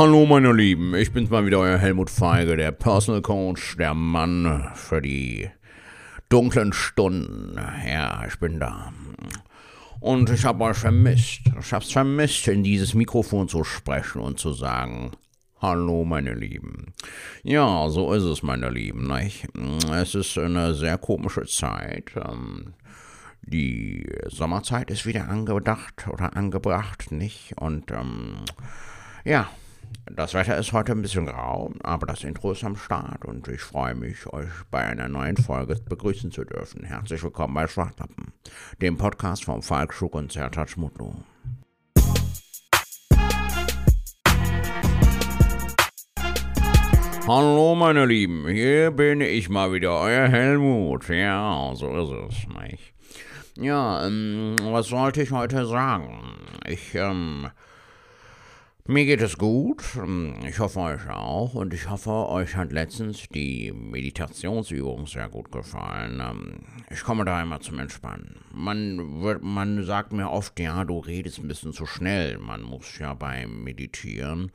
Hallo 0.00 0.24
meine 0.24 0.50
Lieben, 0.54 0.94
ich 0.94 1.12
bin's 1.12 1.28
mal 1.28 1.44
wieder, 1.44 1.58
euer 1.58 1.76
Helmut 1.76 2.08
Feige, 2.08 2.56
der 2.56 2.72
Personal 2.72 3.20
Coach, 3.20 3.76
der 3.76 3.92
Mann 3.92 4.70
für 4.74 5.02
die 5.02 5.50
dunklen 6.30 6.72
Stunden. 6.72 7.60
Ja, 7.86 8.24
ich 8.26 8.38
bin 8.38 8.58
da. 8.58 8.94
Und 10.00 10.30
ich 10.30 10.46
habe 10.46 10.64
euch 10.64 10.78
vermisst. 10.78 11.42
Ich 11.60 11.72
hab's 11.74 11.92
vermisst, 11.92 12.48
in 12.48 12.62
dieses 12.62 12.94
Mikrofon 12.94 13.46
zu 13.46 13.62
sprechen 13.62 14.22
und 14.22 14.38
zu 14.38 14.54
sagen, 14.54 15.10
Hallo, 15.60 16.06
meine 16.06 16.32
Lieben. 16.32 16.94
Ja, 17.42 17.86
so 17.90 18.14
ist 18.14 18.22
es, 18.22 18.42
meine 18.42 18.70
Lieben. 18.70 19.06
Nicht? 19.06 19.48
Es 19.92 20.14
ist 20.14 20.38
eine 20.38 20.72
sehr 20.72 20.96
komische 20.96 21.44
Zeit. 21.44 22.12
Ähm, 22.16 22.72
die 23.42 24.10
Sommerzeit 24.28 24.90
ist 24.90 25.04
wieder 25.04 25.28
angedacht 25.28 26.08
oder 26.08 26.34
angebracht, 26.38 27.12
nicht? 27.12 27.52
Und 27.58 27.90
ähm, 27.90 28.36
ja, 29.26 29.50
das 30.06 30.34
Wetter 30.34 30.58
ist 30.58 30.72
heute 30.72 30.92
ein 30.92 31.02
bisschen 31.02 31.26
grau, 31.26 31.72
aber 31.82 32.06
das 32.06 32.24
Intro 32.24 32.52
ist 32.52 32.64
am 32.64 32.76
Start 32.76 33.24
und 33.24 33.48
ich 33.48 33.60
freue 33.60 33.94
mich, 33.94 34.26
euch 34.26 34.48
bei 34.70 34.80
einer 34.80 35.08
neuen 35.08 35.36
Folge 35.36 35.76
begrüßen 35.88 36.30
zu 36.30 36.44
dürfen. 36.44 36.84
Herzlich 36.84 37.22
willkommen 37.22 37.54
bei 37.54 37.66
Schwartlappen, 37.66 38.32
dem 38.80 38.96
Podcast 38.96 39.44
vom 39.44 39.62
Falkschuk 39.62 40.14
und 40.14 40.32
Sertac 40.32 40.76
Mutlu. 40.76 41.12
Hallo 47.26 47.74
meine 47.74 48.06
Lieben, 48.06 48.48
hier 48.48 48.90
bin 48.90 49.20
ich 49.20 49.48
mal 49.48 49.72
wieder, 49.72 50.00
euer 50.00 50.28
Helmut. 50.28 51.08
Ja, 51.08 51.72
so 51.74 52.26
ist 52.26 52.34
es, 52.34 52.62
nicht? 52.62 52.94
Ja, 53.56 54.06
ähm, 54.06 54.56
was 54.62 54.88
sollte 54.88 55.22
ich 55.22 55.30
heute 55.30 55.66
sagen? 55.66 56.38
Ich, 56.66 56.94
ähm, 56.94 57.50
mir 58.90 59.04
geht 59.04 59.22
es 59.22 59.38
gut, 59.38 59.84
ähm, 59.96 60.34
ich 60.46 60.58
hoffe 60.58 60.80
euch 60.80 61.08
auch 61.08 61.54
und 61.54 61.72
ich 61.72 61.88
hoffe, 61.88 62.10
euch 62.10 62.56
hat 62.56 62.72
letztens 62.72 63.28
die 63.28 63.72
Meditationsübung 63.72 65.06
sehr 65.06 65.28
gut 65.28 65.52
gefallen. 65.52 66.20
Ähm, 66.20 66.60
ich 66.90 67.02
komme 67.02 67.24
da 67.24 67.40
immer 67.40 67.60
zum 67.60 67.78
Entspannen. 67.78 68.40
Man, 68.52 69.22
wird, 69.22 69.42
man 69.42 69.84
sagt 69.84 70.12
mir 70.12 70.28
oft, 70.30 70.58
ja, 70.58 70.84
du 70.84 70.98
redest 70.98 71.38
ein 71.38 71.48
bisschen 71.48 71.72
zu 71.72 71.86
schnell. 71.86 72.38
Man 72.38 72.62
muss 72.62 72.98
ja 72.98 73.14
beim 73.14 73.62
Meditieren 73.62 74.50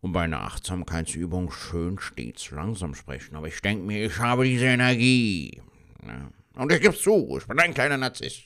und 0.00 0.12
bei 0.12 0.22
einer 0.22 0.42
Achtsamkeitsübung 0.42 1.50
schön 1.50 1.98
stets 1.98 2.50
langsam 2.50 2.94
sprechen. 2.94 3.36
Aber 3.36 3.46
ich 3.46 3.60
denke 3.60 3.84
mir, 3.84 4.04
ich 4.04 4.18
habe 4.18 4.44
diese 4.44 4.66
Energie. 4.66 5.62
Und 6.54 6.72
ich 6.72 6.80
gebe 6.80 6.96
zu, 6.96 7.38
ich 7.38 7.46
bin 7.46 7.60
ein 7.60 7.74
kleiner 7.74 7.96
Narzisst. 7.96 8.42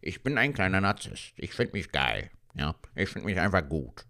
Ich 0.00 0.22
bin 0.22 0.38
ein 0.38 0.52
kleiner 0.52 0.80
Narzisst. 0.80 1.32
Ich 1.36 1.52
finde 1.52 1.72
mich 1.74 1.92
geil. 1.92 2.30
Ja, 2.58 2.74
ich 2.94 3.08
finde 3.08 3.26
mich 3.26 3.38
einfach 3.38 3.66
gut. 3.68 4.06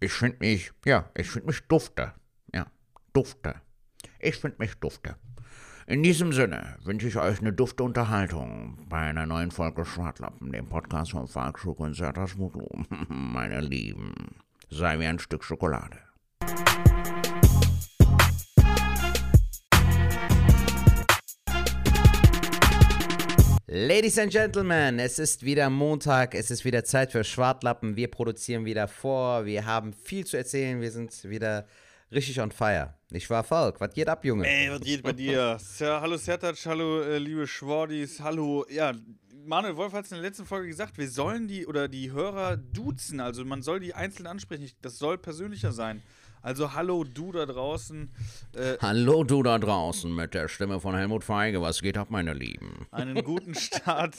Ich 0.00 0.12
finde 0.12 0.38
mich, 0.40 0.72
ja, 0.84 1.10
ich 1.16 1.28
finde 1.30 1.48
mich 1.48 1.66
dufte. 1.66 2.12
Ja, 2.54 2.66
dufte. 3.12 3.56
Ich 4.18 4.36
finde 4.36 4.56
mich 4.58 4.74
dufte. 4.76 5.16
In 5.86 6.02
diesem 6.02 6.32
Sinne 6.32 6.78
wünsche 6.84 7.08
ich 7.08 7.16
euch 7.16 7.40
eine 7.40 7.52
dufte 7.52 7.82
Unterhaltung 7.82 8.86
bei 8.88 8.98
einer 8.98 9.26
neuen 9.26 9.50
Folge 9.50 9.84
Schwartlappen, 9.84 10.52
dem 10.52 10.68
Podcast 10.68 11.10
von 11.10 11.26
Falkschuk 11.26 11.80
und 11.80 11.94
Sertas. 11.94 12.36
Meine 13.08 13.60
Lieben, 13.60 14.14
sei 14.70 14.98
wie 15.00 15.06
ein 15.06 15.18
Stück 15.18 15.42
Schokolade. 15.42 15.98
Ladies 23.74 24.18
and 24.18 24.30
Gentlemen, 24.30 24.98
es 24.98 25.18
ist 25.18 25.46
wieder 25.46 25.70
Montag, 25.70 26.34
es 26.34 26.50
ist 26.50 26.62
wieder 26.66 26.84
Zeit 26.84 27.10
für 27.10 27.24
Schwartlappen. 27.24 27.96
Wir 27.96 28.10
produzieren 28.10 28.66
wieder 28.66 28.86
vor, 28.86 29.46
wir 29.46 29.64
haben 29.64 29.94
viel 29.94 30.26
zu 30.26 30.36
erzählen, 30.36 30.82
wir 30.82 30.90
sind 30.90 31.24
wieder 31.24 31.66
richtig 32.12 32.38
on 32.38 32.50
fire. 32.50 32.92
Ich 33.10 33.30
war 33.30 33.42
Falk, 33.42 33.80
was 33.80 33.94
geht 33.94 34.10
ab, 34.10 34.26
Junge? 34.26 34.46
Ey, 34.46 34.70
was 34.70 34.82
geht 34.82 35.02
bei 35.02 35.14
dir? 35.14 35.58
Ja, 35.78 36.00
hallo 36.02 36.18
Sertac, 36.18 36.54
hallo 36.66 37.00
äh, 37.00 37.16
liebe 37.16 37.46
Schwordis, 37.46 38.20
hallo. 38.20 38.66
Ja, 38.68 38.92
Manuel 39.46 39.74
Wolf 39.78 39.94
hat 39.94 40.04
es 40.04 40.12
in 40.12 40.16
der 40.16 40.24
letzten 40.24 40.44
Folge 40.44 40.68
gesagt, 40.68 40.98
wir 40.98 41.08
sollen 41.08 41.48
die 41.48 41.66
oder 41.66 41.88
die 41.88 42.12
Hörer 42.12 42.58
duzen, 42.58 43.20
also 43.20 43.42
man 43.42 43.62
soll 43.62 43.80
die 43.80 43.94
einzeln 43.94 44.26
ansprechen. 44.26 44.70
Das 44.82 44.98
soll 44.98 45.16
persönlicher 45.16 45.72
sein. 45.72 46.02
Also 46.42 46.74
hallo 46.74 47.04
du 47.04 47.30
da 47.30 47.46
draußen. 47.46 48.10
Äh, 48.54 48.76
hallo 48.80 49.22
du 49.22 49.44
da 49.44 49.60
draußen 49.60 50.12
mit 50.12 50.34
der 50.34 50.48
Stimme 50.48 50.80
von 50.80 50.96
Helmut 50.96 51.22
Feige. 51.22 51.62
Was 51.62 51.80
geht 51.82 51.96
ab, 51.96 52.10
meine 52.10 52.34
Lieben? 52.34 52.86
Einen 52.90 53.22
guten 53.22 53.54
Start, 53.54 54.16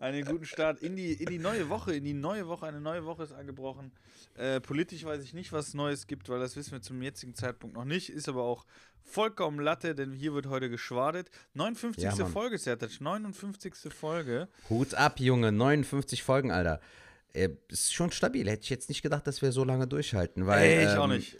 einen 0.00 0.24
guten 0.24 0.46
Start 0.46 0.80
in 0.80 0.96
die, 0.96 1.12
in 1.12 1.26
die 1.26 1.38
neue 1.38 1.68
Woche. 1.68 1.94
In 1.94 2.04
die 2.04 2.14
neue 2.14 2.48
Woche, 2.48 2.66
eine 2.66 2.80
neue 2.80 3.04
Woche 3.04 3.24
ist 3.24 3.32
angebrochen. 3.32 3.92
Äh, 4.36 4.60
politisch 4.60 5.04
weiß 5.04 5.22
ich 5.22 5.34
nicht, 5.34 5.52
was 5.52 5.74
Neues 5.74 6.06
gibt, 6.06 6.30
weil 6.30 6.40
das 6.40 6.56
wissen 6.56 6.72
wir 6.72 6.80
zum 6.80 7.02
jetzigen 7.02 7.34
Zeitpunkt 7.34 7.76
noch 7.76 7.84
nicht. 7.84 8.08
Ist 8.08 8.28
aber 8.30 8.42
auch 8.44 8.64
vollkommen 9.02 9.60
Latte, 9.60 9.94
denn 9.94 10.12
hier 10.12 10.32
wird 10.32 10.46
heute 10.46 10.70
geschwadet. 10.70 11.30
59. 11.52 12.02
Ja, 12.04 12.24
Folge, 12.24 12.56
Sertac. 12.56 13.02
59. 13.02 13.74
Folge. 13.92 14.48
Hut 14.70 14.94
ab, 14.94 15.20
Junge. 15.20 15.52
59 15.52 16.22
Folgen, 16.22 16.50
Alter. 16.50 16.80
Äh, 17.34 17.50
ist 17.68 17.92
schon 17.92 18.10
stabil. 18.12 18.48
Hätte 18.48 18.62
ich 18.62 18.70
jetzt 18.70 18.88
nicht 18.88 19.02
gedacht, 19.02 19.26
dass 19.26 19.42
wir 19.42 19.52
so 19.52 19.62
lange 19.62 19.86
durchhalten. 19.86 20.46
Weil, 20.46 20.62
Ey, 20.62 20.84
ich 20.86 20.92
ähm, 20.92 20.98
auch 20.98 21.06
nicht 21.06 21.36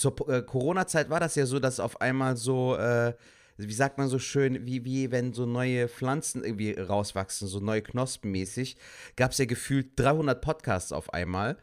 zur 0.00 0.28
äh, 0.28 0.42
Corona-Zeit 0.42 1.10
war 1.10 1.20
das 1.20 1.34
ja 1.34 1.46
so, 1.46 1.58
dass 1.58 1.78
auf 1.78 2.00
einmal 2.00 2.36
so, 2.36 2.76
äh, 2.76 3.14
wie 3.56 3.72
sagt 3.72 3.98
man 3.98 4.08
so 4.08 4.18
schön, 4.18 4.66
wie, 4.66 4.84
wie 4.84 5.10
wenn 5.10 5.32
so 5.34 5.46
neue 5.46 5.88
Pflanzen 5.88 6.42
irgendwie 6.42 6.72
rauswachsen, 6.72 7.46
so 7.46 7.60
neue 7.60 7.82
Knospen 7.82 8.30
mäßig, 8.30 8.76
gab 9.16 9.32
es 9.32 9.38
ja 9.38 9.44
gefühlt 9.44 9.90
300 9.96 10.40
Podcasts 10.40 10.92
auf 10.92 11.12
einmal. 11.12 11.58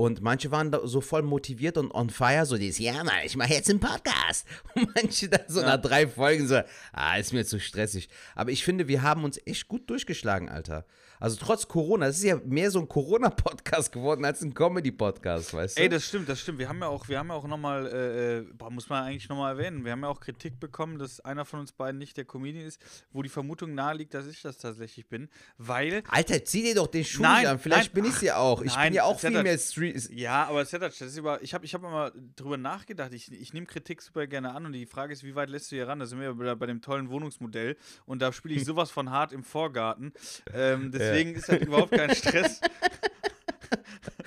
Und 0.00 0.22
manche 0.22 0.52
waren 0.52 0.70
da 0.70 0.86
so 0.86 1.00
voll 1.00 1.22
motiviert 1.22 1.76
und 1.76 1.90
on 1.90 2.08
fire, 2.08 2.46
so 2.46 2.56
dieses, 2.56 2.78
ja 2.78 3.02
Mann, 3.02 3.24
ich 3.24 3.36
mache 3.36 3.54
jetzt 3.54 3.68
einen 3.68 3.80
Podcast. 3.80 4.46
Und 4.76 4.94
manche 4.94 5.28
dann 5.28 5.42
so 5.48 5.58
ja. 5.58 5.66
nach 5.66 5.82
drei 5.82 6.06
Folgen 6.06 6.46
so, 6.46 6.60
ah, 6.92 7.16
ist 7.16 7.32
mir 7.32 7.44
zu 7.44 7.58
stressig. 7.58 8.08
Aber 8.36 8.52
ich 8.52 8.62
finde, 8.62 8.86
wir 8.86 9.02
haben 9.02 9.24
uns 9.24 9.40
echt 9.44 9.66
gut 9.66 9.90
durchgeschlagen, 9.90 10.48
Alter. 10.48 10.86
Also 11.20 11.36
trotz 11.36 11.66
Corona, 11.66 12.06
es 12.06 12.18
ist 12.18 12.24
ja 12.24 12.40
mehr 12.44 12.70
so 12.70 12.78
ein 12.78 12.88
Corona-Podcast 12.88 13.90
geworden 13.90 14.24
als 14.24 14.40
ein 14.42 14.54
Comedy-Podcast, 14.54 15.52
weißt 15.52 15.78
du? 15.78 15.82
Ey, 15.82 15.88
das 15.88 16.04
stimmt, 16.04 16.28
das 16.28 16.40
stimmt. 16.40 16.58
Wir 16.58 16.68
haben 16.68 16.80
ja 16.80 16.86
auch, 16.86 17.08
wir 17.08 17.18
haben 17.18 17.28
ja 17.28 17.34
auch 17.34 17.48
nochmal, 17.48 17.86
äh, 17.86 18.38
äh 18.38 18.70
muss 18.70 18.88
man 18.88 19.04
eigentlich 19.04 19.28
nochmal 19.28 19.58
erwähnen, 19.58 19.84
wir 19.84 19.92
haben 19.92 20.02
ja 20.02 20.08
auch 20.08 20.20
Kritik 20.20 20.60
bekommen, 20.60 20.98
dass 20.98 21.20
einer 21.20 21.44
von 21.44 21.60
uns 21.60 21.72
beiden 21.72 21.98
nicht 21.98 22.16
der 22.16 22.24
Comedian 22.24 22.66
ist, 22.66 22.80
wo 23.10 23.22
die 23.22 23.28
Vermutung 23.28 23.74
naheliegt, 23.74 24.14
dass 24.14 24.26
ich 24.26 24.42
das 24.42 24.58
tatsächlich 24.58 25.08
bin, 25.08 25.28
weil... 25.56 26.02
Alter, 26.08 26.44
zieh 26.44 26.62
dir 26.62 26.76
doch 26.76 26.86
den 26.86 27.04
Schuh 27.04 27.22
nein, 27.22 27.46
an, 27.46 27.58
vielleicht 27.58 27.94
nein, 27.94 28.04
bin 28.04 28.12
ich 28.12 28.20
ja 28.22 28.36
auch. 28.36 28.62
Ich 28.62 28.74
nein, 28.74 28.90
bin 28.90 28.94
ja 28.94 29.04
auch 29.04 29.18
viel 29.18 29.42
mehr 29.42 29.58
Street... 29.58 30.08
Ja, 30.12 30.46
aber 30.46 30.64
Setac, 30.64 30.92
das 30.96 31.08
ist 31.08 31.16
über, 31.16 31.42
ich 31.42 31.54
habe 31.54 31.64
ich 31.64 31.74
hab 31.74 31.82
immer 31.82 32.12
drüber 32.36 32.56
nachgedacht, 32.56 33.12
ich, 33.12 33.32
ich 33.32 33.52
nehme 33.52 33.66
Kritik 33.66 34.02
super 34.02 34.26
gerne 34.26 34.54
an 34.54 34.66
und 34.66 34.72
die 34.72 34.86
Frage 34.86 35.12
ist, 35.12 35.24
wie 35.24 35.34
weit 35.34 35.50
lässt 35.50 35.72
du 35.72 35.76
hier 35.76 35.88
ran? 35.88 35.98
Da 35.98 36.06
sind 36.06 36.20
wir 36.20 36.34
bei, 36.34 36.54
bei 36.54 36.66
dem 36.66 36.80
tollen 36.80 37.10
Wohnungsmodell 37.10 37.76
und 38.06 38.22
da 38.22 38.32
spiele 38.32 38.54
ich 38.54 38.64
sowas 38.68 38.90
von 38.90 39.10
hart 39.10 39.32
im 39.32 39.42
Vorgarten. 39.42 40.12
Ähm, 40.54 40.92
deswegen 40.92 41.07
ja. 41.14 41.38
ist 41.38 41.48
halt 41.48 41.64
überhaupt 41.66 41.92
kein 41.92 42.14
Stress. 42.14 42.60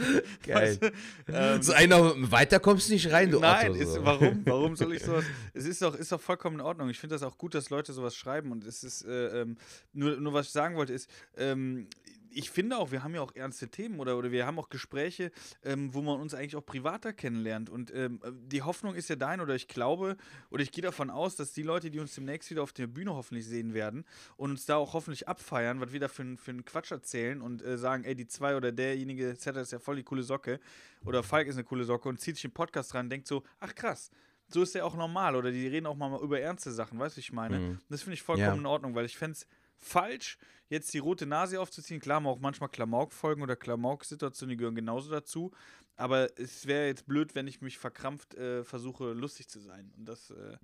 Geil. 0.44 0.78
Weißt 0.82 0.94
ähm, 1.28 1.62
so 1.62 1.74
einer 1.74 2.32
weiter 2.32 2.60
kommst 2.60 2.90
du 2.90 2.94
nicht 2.94 3.12
rein, 3.12 3.32
du 3.32 3.40
Nein, 3.40 3.72
Otto, 3.72 3.84
so. 3.84 3.98
ist, 3.98 4.06
warum? 4.06 4.42
Warum 4.46 4.76
soll 4.76 4.94
ich 4.96 5.04
sowas? 5.04 5.26
Es 5.54 5.66
ist 5.66 5.82
doch, 5.82 5.96
ist 5.96 6.12
doch 6.12 6.22
vollkommen 6.22 6.58
in 6.58 6.62
Ordnung. 6.62 6.90
Ich 6.90 7.00
finde 7.00 7.16
das 7.16 7.24
auch 7.24 7.38
gut, 7.38 7.54
dass 7.54 7.70
Leute 7.70 7.94
sowas 7.94 8.16
schreiben. 8.16 8.52
Und 8.52 8.64
es 8.64 8.84
ist 8.84 9.06
äh, 9.06 9.42
ähm, 9.42 9.58
nur, 9.94 10.18
nur 10.18 10.34
was 10.34 10.48
ich 10.48 10.52
sagen 10.52 10.76
wollte, 10.76 10.94
ist, 10.94 11.10
ähm, 11.38 11.88
ich 12.34 12.50
finde 12.50 12.78
auch, 12.78 12.92
wir 12.92 13.04
haben 13.04 13.14
ja 13.16 13.22
auch 13.22 13.36
ernste 13.36 13.70
Themen 13.70 14.00
oder, 14.00 14.18
oder 14.18 14.32
wir 14.32 14.46
haben 14.46 14.58
auch 14.60 14.70
Gespräche, 14.70 15.32
ähm, 15.64 15.94
wo 15.94 16.02
man 16.02 16.20
uns 16.20 16.34
eigentlich 16.34 16.56
auch 16.56 16.66
privater 16.66 17.14
kennenlernt. 17.14 17.70
Und 17.70 17.94
ähm, 17.94 18.20
die 18.48 18.62
Hoffnung 18.62 18.96
ist 18.96 19.10
ja 19.10 19.16
dein, 19.16 19.42
oder 19.42 19.56
ich 19.56 19.68
glaube, 19.68 20.18
oder 20.50 20.64
ich 20.64 20.72
gehe 20.72 20.82
davon 20.82 21.10
aus, 21.10 21.36
dass 21.36 21.54
die 21.54 21.64
Leute, 21.64 21.92
die 21.92 22.00
uns 22.00 22.16
demnächst 22.16 22.50
wieder 22.50 22.64
auf 22.64 22.74
der 22.74 22.88
Bühne 22.88 23.14
hoffentlich 23.14 23.46
sehen 23.46 23.74
werden 23.74 24.06
und 24.38 24.52
uns 24.52 24.66
da 24.66 24.78
auch 24.78 24.94
hoffentlich 24.94 25.28
abfeiern, 25.28 25.82
was 25.82 25.92
wir 25.92 26.00
da 26.00 26.08
für, 26.08 26.38
für 26.38 26.52
einen 26.52 26.66
Quatsch 26.66 26.92
erzählen 26.92 27.42
und 27.42 27.62
äh, 27.62 27.78
sagen, 27.78 28.04
ey, 28.04 28.16
die 28.16 28.28
zwei 28.28 28.56
oder 28.56 28.72
derjenige, 28.72 29.36
Zetter 29.38 29.62
ist 29.62 29.72
ja 29.72 29.80
voll 29.80 29.98
die 29.98 30.04
coole 30.04 30.24
Socke 30.24 30.60
oder 31.06 31.24
Falk 31.24 31.48
ist 31.48 31.56
eine 31.56 31.64
coole 31.64 31.84
Socke 31.84 32.10
und 32.10 32.20
zieht 32.20 32.36
sich 32.36 32.44
den 32.44 32.52
Podcast 32.52 32.94
rein 32.94 33.06
und 33.06 33.10
denkt 33.10 33.28
so, 33.28 33.44
ach 33.60 33.76
krass, 33.76 34.12
so 34.48 34.62
ist 34.62 34.76
der 34.76 34.86
auch 34.86 34.96
normal 34.96 35.36
oder 35.36 35.52
die 35.52 35.68
reden 35.68 35.86
auch 35.86 35.96
mal 35.96 36.20
über 36.22 36.40
ernste 36.40 36.72
Sachen, 36.72 37.00
weißt 37.00 37.18
du, 37.18 37.20
ich 37.20 37.32
meine? 37.32 37.60
Mhm. 37.60 37.80
Das 37.90 38.04
finde 38.04 38.16
ich 38.16 38.22
vollkommen 38.22 38.48
ja. 38.48 38.54
in 38.56 38.66
Ordnung, 38.66 38.96
weil 38.96 39.06
ich 39.06 39.18
fände 39.18 39.38
es 39.38 39.48
falsch, 39.82 40.38
jetzt 40.70 40.94
die 40.94 41.00
rote 41.00 41.26
Nase 41.26 41.60
aufzuziehen. 41.60 42.00
Klar, 42.00 42.18
haben 42.18 42.28
auch 42.28 42.40
manchmal 42.40 42.70
Klamauk-Folgen 42.70 43.42
oder 43.42 43.56
Klamauk-Situationen, 43.56 44.52
die 44.52 44.58
gehören 44.58 44.76
genauso 44.76 45.12
dazu. 45.12 45.52
Aber 45.98 46.30
es 46.40 46.66
wäre 46.66 46.88
jetzt 46.88 47.06
blöd, 47.06 47.36
wenn 47.36 47.48
ich 47.48 47.62
mich 47.62 47.78
verkrampft 47.78 48.36
äh, 48.36 48.64
versuche, 48.64 49.12
lustig 49.12 49.50
zu 49.50 49.60
sein. 49.60 49.92
Und 49.98 50.08
das, 50.08 50.32
äh, 50.32 50.58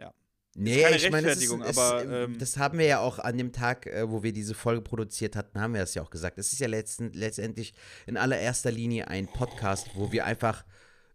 ja. 0.00 0.12
Nee, 0.56 0.82
keine 0.82 0.96
ich 0.96 1.10
meine, 1.10 1.26
das, 1.26 1.78
aber, 1.78 2.04
ähm, 2.04 2.38
das 2.38 2.56
haben 2.56 2.78
wir 2.78 2.86
ja 2.86 3.00
auch 3.00 3.18
an 3.18 3.36
dem 3.36 3.52
Tag, 3.52 3.86
äh, 3.86 4.08
wo 4.08 4.22
wir 4.22 4.32
diese 4.32 4.54
Folge 4.54 4.80
produziert 4.82 5.36
hatten, 5.36 5.60
haben 5.60 5.74
wir 5.74 5.80
das 5.80 5.94
ja 5.94 6.02
auch 6.02 6.10
gesagt. 6.10 6.38
Es 6.38 6.52
ist 6.52 6.60
ja 6.60 6.68
letzten, 6.68 7.12
letztendlich 7.12 7.74
in 8.06 8.16
allererster 8.16 8.70
Linie 8.70 9.08
ein 9.08 9.26
Podcast, 9.26 9.90
wo 9.94 10.12
wir 10.12 10.24
einfach 10.24 10.64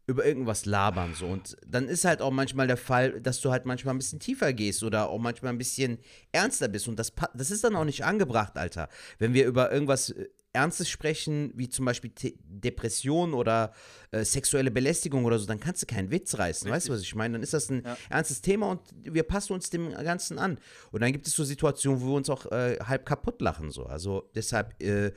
über 0.09 0.25
irgendwas 0.25 0.65
labern 0.65 1.13
so 1.13 1.27
und 1.27 1.55
dann 1.65 1.87
ist 1.87 2.03
halt 2.03 2.21
auch 2.21 2.31
manchmal 2.31 2.67
der 2.67 2.77
Fall, 2.77 3.21
dass 3.21 3.39
du 3.41 3.51
halt 3.51 3.65
manchmal 3.65 3.93
ein 3.93 3.99
bisschen 3.99 4.19
tiefer 4.19 4.51
gehst 4.53 4.83
oder 4.83 5.09
auch 5.09 5.19
manchmal 5.19 5.53
ein 5.53 5.57
bisschen 5.57 5.99
ernster 6.31 6.67
bist 6.67 6.87
und 6.87 6.97
das 6.97 7.13
das 7.33 7.51
ist 7.51 7.63
dann 7.63 7.75
auch 7.75 7.85
nicht 7.85 8.03
angebracht, 8.03 8.57
Alter. 8.57 8.89
Wenn 9.19 9.33
wir 9.33 9.45
über 9.45 9.71
irgendwas 9.71 10.09
äh, 10.09 10.27
Ernstes 10.51 10.89
sprechen, 10.89 11.51
wie 11.55 11.69
zum 11.69 11.85
Beispiel 11.85 12.09
T 12.09 12.35
Depression 12.43 13.35
oder 13.35 13.71
äh, 14.11 14.23
sexuelle 14.25 14.71
Belästigung 14.71 15.23
oder 15.25 15.37
so, 15.37 15.45
dann 15.45 15.59
kannst 15.59 15.83
du 15.83 15.85
keinen 15.85 16.09
Witz 16.09 16.39
reißen. 16.39 16.65
Richtig. 16.67 16.71
Weißt 16.75 16.87
du, 16.89 16.93
was 16.93 17.01
ich 17.01 17.13
meine? 17.13 17.33
Dann 17.33 17.43
ist 17.43 17.53
das 17.53 17.69
ein 17.69 17.83
Ja. 17.85 17.95
ernstes 18.09 18.41
Thema 18.41 18.71
und 18.71 18.81
wir 19.03 19.21
passen 19.23 19.53
uns 19.53 19.69
dem 19.69 19.91
Ganzen 19.93 20.39
an. 20.39 20.57
Und 20.91 21.01
dann 21.01 21.11
gibt 21.11 21.27
es 21.27 21.33
so 21.33 21.43
Situationen, 21.43 22.01
wo 22.01 22.07
wir 22.07 22.15
uns 22.15 22.31
auch 22.31 22.47
äh, 22.51 22.79
halb 22.83 23.05
kaputt 23.05 23.41
lachen. 23.41 23.69
So. 23.69 23.85
Also 23.85 24.29
deshalb. 24.33 24.81
Äh, 24.81 25.11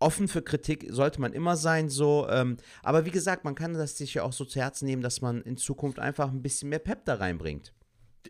Offen 0.00 0.28
für 0.28 0.42
Kritik 0.42 0.86
sollte 0.88 1.20
man 1.20 1.32
immer 1.32 1.56
sein, 1.56 1.88
so. 1.88 2.26
Ähm, 2.28 2.56
aber 2.82 3.04
wie 3.04 3.10
gesagt, 3.10 3.44
man 3.44 3.54
kann 3.54 3.74
das 3.74 3.96
sich 3.98 4.14
ja 4.14 4.22
auch 4.22 4.32
so 4.32 4.44
zu 4.44 4.58
Herzen 4.58 4.86
nehmen, 4.86 5.02
dass 5.02 5.20
man 5.20 5.42
in 5.42 5.56
Zukunft 5.56 5.98
einfach 5.98 6.30
ein 6.30 6.42
bisschen 6.42 6.70
mehr 6.70 6.78
Pep 6.78 7.04
da 7.04 7.14
reinbringt. 7.14 7.72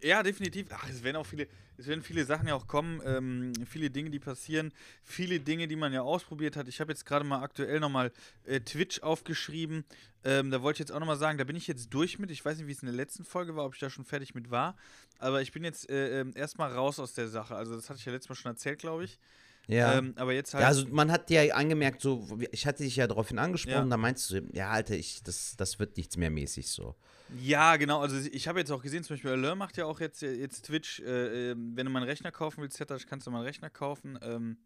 Ja, 0.03 0.23
definitiv. 0.23 0.69
Ach, 0.71 0.89
es 0.89 1.03
werden 1.03 1.17
auch 1.17 1.27
viele, 1.27 1.47
es 1.77 1.87
werden 1.87 2.03
viele 2.03 2.25
Sachen 2.25 2.49
ja 2.49 2.55
auch 2.55 2.67
kommen, 2.67 3.01
ähm, 3.05 3.53
viele 3.67 3.91
Dinge, 3.91 4.11
die 4.11 4.19
passieren, 4.19 4.73
viele 5.03 5.41
Dinge, 5.41 5.69
die 5.69 5.77
man 5.77 5.93
ja 5.93 6.03
ausprobiert 6.03 6.57
hat. 6.57 6.69
Ich 6.69 6.81
habe 6.81 6.93
jetzt 6.93 7.05
gerade 7.05 7.25
mal 7.25 7.43
aktuell 7.43 7.81
nochmal 7.81 8.13
äh, 8.45 8.61
Twitch 8.61 9.03
aufgeschrieben. 9.03 9.85
Ähm, 10.23 10.51
da 10.51 10.63
wollte 10.63 10.77
ich 10.77 10.81
jetzt 10.81 10.93
auch 10.93 11.01
nochmal 11.01 11.19
sagen, 11.19 11.39
da 11.39 11.45
bin 11.45 11.57
ich 11.57 11.67
jetzt 11.67 11.91
durch 11.91 12.19
mit. 12.19 12.31
Ich 12.31 12.45
weiß 12.45 12.59
nicht, 12.59 12.67
wie 12.67 12.73
es 12.73 12.83
in 12.83 12.87
der 12.87 12.95
letzten 12.95 13.25
Folge 13.25 13.57
war, 13.57 13.65
ob 13.65 13.75
ich 13.75 13.81
da 13.81 13.91
schon 13.91 14.05
fertig 14.05 14.35
mit 14.35 14.51
war. 14.51 14.77
Aber 15.19 15.43
ich 15.43 15.53
bin 15.53 15.65
jetzt 15.65 15.91
äh, 15.91 16.21
ähm, 16.21 16.33
erstmal 16.35 16.73
raus 16.73 16.99
aus 16.99 17.15
der 17.15 17.29
Sache. 17.29 17.55
Also, 17.55 17.75
das 17.75 17.91
hatte 17.91 17.99
ich 17.99 18.05
ja 18.05 18.13
letztes 18.13 18.29
Mal 18.29 18.37
schon 18.37 18.53
erzählt, 18.53 18.79
glaube 18.79 19.05
ich. 19.05 19.19
Ja. 19.67 19.99
Ähm, 19.99 20.15
aber 20.17 20.33
jetzt 20.33 20.53
halt. 20.55 20.63
Ja, 20.63 20.69
also 20.69 20.87
man 20.89 21.13
hat 21.13 21.29
dir 21.29 21.45
ja 21.45 21.55
angemerkt, 21.55 22.01
so, 22.01 22.39
ich 22.51 22.67
hatte 22.67 22.83
dich 22.83 22.97
ja 22.97 23.07
daraufhin 23.07 23.39
angesprochen, 23.39 23.75
Ja. 23.85 23.85
da 23.91 23.97
meinst 23.97 24.31
du, 24.31 24.41
ja, 24.53 24.71
Alter, 24.71 24.95
ich, 24.95 25.23
das, 25.23 25.55
das 25.57 25.79
wird 25.79 25.97
nichts 25.97 26.17
mehr 26.17 26.31
mäßig 26.31 26.69
so. 26.69 26.97
Ja, 27.41 27.77
genau. 27.77 28.01
Also 28.01 28.17
ich 28.33 28.49
habe 28.49 28.59
jetzt 28.59 28.73
auch 28.73 28.83
gesehen, 28.83 29.05
zum 29.05 29.15
Beispiel 29.15 29.31
Allure 29.31 29.55
macht 29.55 29.77
ja 29.77 29.85
auch 29.87 30.01
jetzt, 30.01 30.23
jetzt 30.23 30.67
Twitch, 30.67 30.99
äh, 31.01 31.53
ähm, 31.53 31.73
wenn 31.77 31.87
du 31.87 31.93
mal 31.93 32.01
einen 32.01 32.09
Rechner 32.09 32.33
kaufen 32.33 32.63
willst, 32.63 32.77
Zetasch, 32.77 33.07
kannst 33.07 33.27
du 33.29 33.31
mal 33.31 33.39
einen 33.39 33.47
Rechner 33.47 33.71
kaufen. 33.71 34.19
Ähm, 34.23 34.57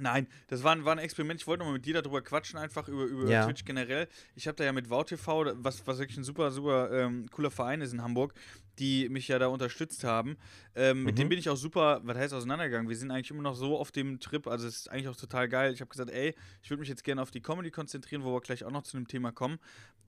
nein, 0.00 0.28
das 0.46 0.62
war, 0.62 0.72
ein- 0.76 0.84
war 0.84 0.92
ein 0.92 0.98
Experiment. 0.98 1.40
Ich 1.40 1.46
wollte 1.48 1.60
nochmal 1.60 1.74
mit 1.74 1.84
dir 1.86 2.00
darüber 2.00 2.22
quatschen, 2.22 2.58
einfach 2.58 2.86
über, 2.86 3.04
über 3.04 3.28
Ja. 3.28 3.44
Twitch 3.44 3.64
generell. 3.64 4.06
Ich 4.36 4.46
habe 4.46 4.54
da 4.56 4.62
ja 4.64 4.72
mit 4.72 4.88
VowTV, 4.90 5.54
was, 5.56 5.84
was 5.86 5.98
wirklich 5.98 6.16
ein 6.18 6.24
super, 6.24 6.52
super 6.52 6.92
ähm, 6.92 7.28
cooler 7.30 7.50
Verein 7.50 7.80
ist 7.80 7.92
in 7.92 8.00
Hamburg, 8.02 8.32
die 8.78 9.08
mich 9.08 9.28
ja 9.28 9.38
da 9.38 9.48
unterstützt 9.48 10.04
haben. 10.04 10.36
Ähm, 10.74 11.04
Mit 11.04 11.14
Mhm. 11.14 11.18
dem 11.20 11.28
bin 11.30 11.38
ich 11.38 11.48
auch 11.48 11.56
super, 11.56 12.00
was 12.04 12.16
heißt 12.16 12.34
auseinandergegangen. 12.34 12.88
Wir 12.88 12.96
sind 12.96 13.10
eigentlich 13.10 13.30
immer 13.30 13.42
noch 13.42 13.54
so 13.54 13.76
auf 13.78 13.92
dem 13.92 14.18
Trip, 14.20 14.46
also 14.46 14.66
es 14.66 14.76
ist 14.78 14.90
eigentlich 14.90 15.08
auch 15.08 15.16
total 15.16 15.48
geil. 15.48 15.72
Ich 15.72 15.80
habe 15.80 15.90
gesagt, 15.90 16.10
ey, 16.10 16.34
ich 16.62 16.70
würde 16.70 16.80
mich 16.80 16.88
jetzt 16.88 17.04
gerne 17.04 17.20
auf 17.22 17.30
die 17.30 17.40
Comedy 17.42 17.70
konzentrieren, 17.70 18.24
wo 18.24 18.32
wir 18.32 18.40
gleich 18.40 18.64
auch 18.64 18.70
noch 18.70 18.82
zu 18.82 18.96
dem 18.96 19.06
Thema 19.08 19.30
kommen. 19.32 19.58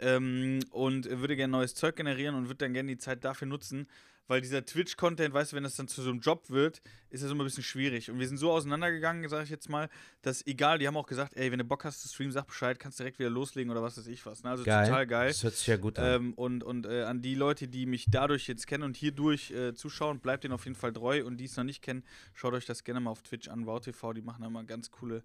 Ähm, 0.00 0.60
und 0.70 1.08
würde 1.08 1.36
gerne 1.36 1.52
neues 1.52 1.74
Zeug 1.74 1.94
generieren 1.96 2.34
und 2.34 2.44
würde 2.48 2.56
dann 2.64 2.72
gerne 2.72 2.90
die 2.90 2.98
Zeit 2.98 3.24
dafür 3.24 3.46
nutzen, 3.46 3.86
weil 4.26 4.40
dieser 4.40 4.64
Twitch-Content, 4.64 5.34
weißt 5.34 5.52
du, 5.52 5.56
wenn 5.56 5.64
das 5.64 5.76
dann 5.76 5.86
zu 5.86 6.00
so 6.00 6.08
einem 6.10 6.18
Job 6.20 6.48
wird, 6.48 6.80
ist 7.10 7.22
das 7.22 7.30
immer 7.30 7.44
ein 7.44 7.46
bisschen 7.46 7.62
schwierig. 7.62 8.10
Und 8.10 8.18
wir 8.18 8.26
sind 8.26 8.38
so 8.38 8.50
auseinandergegangen, 8.50 9.28
sage 9.28 9.44
ich 9.44 9.50
jetzt 9.50 9.68
mal, 9.68 9.90
dass 10.22 10.44
egal, 10.46 10.78
die 10.78 10.86
haben 10.88 10.96
auch 10.96 11.06
gesagt, 11.06 11.36
ey, 11.36 11.52
wenn 11.52 11.58
du 11.58 11.64
Bock 11.64 11.84
hast 11.84 12.00
zu 12.00 12.08
streamen, 12.08 12.32
sag 12.32 12.46
Bescheid, 12.46 12.78
kannst 12.80 12.98
direkt 12.98 13.18
wieder 13.18 13.28
loslegen 13.28 13.70
oder 13.70 13.82
was 13.82 13.98
weiß 13.98 14.06
ich 14.06 14.24
was. 14.24 14.42
Ne? 14.42 14.48
Also 14.50 14.64
total 14.64 15.06
geil. 15.06 15.28
Das 15.28 15.44
hört 15.44 15.54
sich 15.54 15.66
ja 15.66 15.76
gut 15.76 15.98
an. 15.98 16.22
Ähm, 16.22 16.34
und 16.34 16.64
und 16.64 16.86
äh, 16.86 17.02
an 17.02 17.20
die 17.20 17.34
Leute, 17.34 17.68
die 17.68 17.84
mich 17.84 18.06
dadurch 18.10 18.48
jetzt 18.48 18.63
kennen 18.66 18.84
und 18.84 18.96
hierdurch 18.96 19.50
äh, 19.50 19.74
zuschauen, 19.74 20.20
bleibt 20.20 20.44
denen 20.44 20.54
auf 20.54 20.64
jeden 20.64 20.76
Fall 20.76 20.92
treu. 20.92 21.24
Und 21.24 21.38
die 21.38 21.44
es 21.44 21.56
noch 21.56 21.64
nicht 21.64 21.82
kennen, 21.82 22.04
schaut 22.32 22.54
euch 22.54 22.66
das 22.66 22.84
gerne 22.84 23.00
mal 23.00 23.10
auf 23.10 23.22
Twitch 23.22 23.48
an, 23.48 23.66
WowTV, 23.66 24.12
die 24.14 24.22
machen 24.22 24.42
da 24.42 24.50
mal 24.50 24.64
ganz 24.64 24.90
coole 24.90 25.22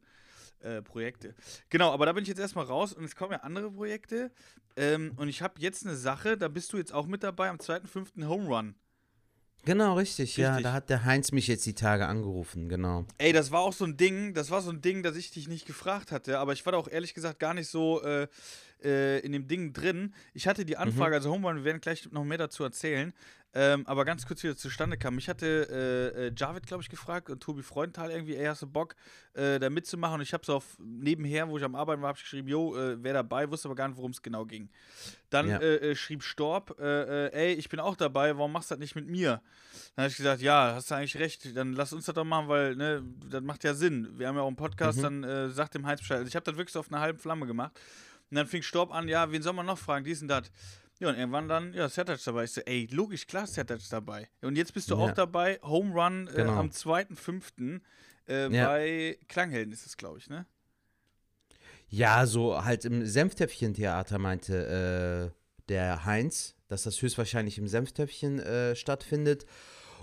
äh, 0.62 0.82
Projekte. 0.82 1.36
Genau, 1.70 1.92
aber 1.92 2.06
da 2.06 2.14
bin 2.14 2.24
ich 2.24 2.28
jetzt 2.28 2.40
erstmal 2.40 2.66
raus 2.66 2.94
und 2.94 3.06
es 3.06 3.16
kommen 3.16 3.32
ja 3.32 3.40
andere 3.40 3.72
Projekte. 3.72 4.32
Ähm, 4.76 5.14
und 5.18 5.30
ich 5.30 5.42
habe 5.42 5.56
jetzt 5.60 5.86
eine 5.86 5.96
Sache, 5.96 6.38
da 6.38 6.48
bist 6.48 6.74
du 6.74 6.78
jetzt 6.78 6.94
auch 6.94 7.08
mit 7.08 7.24
dabei 7.24 7.50
am 7.50 7.58
2.5. 7.58 8.26
Home 8.28 8.48
Run. 8.48 8.76
genau, 9.64 9.96
richtig, 9.96 10.38
ja, 10.38 10.50
richtig. 10.50 10.64
da 10.64 10.74
hat 10.74 10.90
der 10.90 11.06
Heinz 11.06 11.32
mich 11.32 11.48
jetzt 11.48 11.66
die 11.66 11.76
Tage 11.76 12.08
angerufen, 12.08 12.70
genau. 12.70 13.06
Ey, 13.18 13.34
das 13.34 13.52
war 13.52 13.62
auch 13.62 13.74
so 13.74 13.86
ein 13.86 13.98
Ding, 13.98 14.34
das 14.34 14.52
war 14.52 14.62
so 14.62 14.72
ein 14.72 14.82
Ding, 14.82 15.02
dass 15.02 15.16
ich 15.16 15.32
dich 15.32 15.48
nicht 15.48 15.66
gefragt 15.66 16.12
hatte, 16.12 16.40
aber 16.40 16.54
ich 16.54 16.66
war 16.66 16.74
da 16.74 16.78
auch 16.78 16.88
ehrlich 16.88 17.14
gesagt 17.14 17.40
gar 17.40 17.54
nicht 17.54 17.70
so 17.70 18.02
äh, 18.04 18.28
äh, 18.84 19.20
in 19.20 19.32
dem 19.32 19.48
Ding 19.48 19.74
drin. 19.74 20.14
Ich 20.34 20.48
hatte 20.48 20.66
die 20.66 20.78
Anfrage, 20.78 21.16
also 21.16 21.32
Home 21.32 21.48
Run, 21.48 21.58
wir 21.58 21.64
werden 21.66 21.82
gleich 21.82 22.12
noch 22.12 22.24
mehr 22.24 22.38
dazu 22.38 22.64
erzählen, 22.64 23.14
ähm, 23.56 23.88
aber 23.88 24.06
ganz 24.06 24.28
kurz, 24.28 24.44
wie 24.44 24.48
das 24.48 24.58
zustande 24.58 24.96
kam. 24.96 25.18
Ich 25.18 25.28
hatte 25.28 26.14
äh, 26.16 26.28
äh, 26.28 26.32
Javid, 26.38 26.68
glaube 26.68 26.84
ich, 26.84 26.90
gefragt 26.90 27.32
und 27.32 27.42
Tobi 27.42 27.64
Freundtal 27.64 28.12
irgendwie, 28.12 28.36
ey, 28.36 28.46
hast 28.46 28.62
du 28.62 28.68
Bock, 28.68 28.96
äh, 29.34 29.58
da 29.58 29.72
mitzumachen? 29.72 30.16
Und 30.18 30.22
ich 30.22 30.34
habe 30.34 30.46
so 30.46 30.54
auf 30.58 30.78
nebenher, 30.80 31.50
wo 31.50 31.58
ich 31.58 31.64
am 31.64 31.74
Arbeiten 31.74 32.00
war, 32.04 32.10
habe 32.10 32.18
ich 32.18 32.24
geschrieben, 32.24 32.48
jo, 32.48 32.78
äh, 32.78 33.04
wer 33.04 33.14
dabei, 33.14 33.50
wusste 33.50 33.68
aber 33.68 33.76
gar 33.76 33.88
nicht, 33.88 33.98
worum 33.98 34.12
es 34.12 34.22
genau 34.22 34.46
ging. 34.46 34.70
Dann 35.32 35.50
Ja. 35.50 35.58
äh, 35.58 35.92
äh, 35.92 35.96
schrieb 35.96 36.22
Storb, 36.22 36.80
äh, 36.80 37.30
ey, 37.30 37.54
ich 37.56 37.70
bin 37.70 37.80
auch 37.80 37.96
dabei, 37.96 38.38
warum 38.38 38.52
machst 38.52 38.70
du 38.70 38.76
das 38.76 38.80
nicht 38.82 38.96
mit 38.96 39.08
mir? 39.08 39.42
Dann 39.96 40.04
habe 40.04 40.12
ich 40.12 40.18
gesagt, 40.18 40.44
ja, 40.44 40.76
hast 40.76 40.92
du 40.92 40.96
eigentlich 40.96 41.18
recht, 41.18 41.58
dann 41.58 41.74
lass 41.74 41.92
uns 41.92 42.06
das 42.06 42.14
doch 42.14 42.24
machen, 42.26 42.50
weil, 42.50 42.76
ne, 42.76 43.02
das 43.32 43.42
macht 43.42 43.64
ja 43.64 43.74
Sinn. 43.74 44.10
Wir 44.20 44.28
haben 44.28 44.36
ja 44.36 44.44
auch 44.44 44.48
einen 44.48 44.58
Podcast, 44.58 45.00
Mhm. 45.00 45.22
dann 45.24 45.50
sagt 45.52 45.74
dem 45.74 45.88
Heinz 45.88 46.02
Bescheid. 46.02 46.20
Also 46.20 46.28
ich 46.28 46.36
habe 46.36 46.44
das 46.46 46.56
wirklich 46.56 46.74
so 46.74 46.82
auf 46.82 46.92
einer 46.92 47.02
halben 47.02 47.18
Flamme 47.18 47.48
gemacht. 47.48 47.80
Und 48.32 48.36
dann 48.36 48.48
fing 48.48 48.62
Storb 48.62 48.92
an, 48.94 49.08
ja, 49.08 49.32
wen 49.32 49.42
soll 49.42 49.54
man 49.54 49.66
noch 49.66 49.78
fragen, 49.80 50.06
dies 50.06 50.22
und 50.22 50.28
das. 50.28 50.52
Ja, 51.00 51.10
und 51.10 51.16
irgendwann 51.18 51.48
dann, 51.48 51.74
ja, 51.74 51.88
Sertac 51.88 52.20
dabei. 52.24 52.44
Ich 52.44 52.52
so, 52.52 52.62
ey, 52.62 52.88
logisch, 52.92 53.26
klar, 53.26 53.48
Sertac 53.48 53.80
dabei. 53.90 54.30
Und 54.42 54.58
jetzt 54.58 54.74
bist 54.74 54.92
du 54.92 54.96
Ja. 54.96 55.02
auch 55.06 55.12
dabei, 55.14 55.60
Home 55.64 55.94
Run 55.94 56.28
äh, 56.28 56.34
Genau. 56.36 56.54
am 56.58 56.70
2.5. 56.72 57.82
Äh, 58.28 58.50
Ja. 58.54 58.68
bei 58.68 59.18
Klanghelden 59.28 59.72
ist 59.74 59.86
es, 59.86 59.96
glaube 59.98 60.20
ich, 60.20 60.30
ne? 60.30 60.46
Ja, 61.88 62.26
so 62.28 62.64
halt 62.64 62.86
im 62.86 63.06
Senftöpfchen-Theater 63.06 64.20
meinte 64.20 65.32
äh, 65.34 65.64
der 65.70 66.06
Heinz, 66.06 66.56
dass 66.68 66.84
das 66.84 67.02
höchstwahrscheinlich 67.02 67.58
im 67.58 67.68
Senftöpfchen 67.68 68.40
äh, 68.40 68.76
stattfindet. 68.76 69.46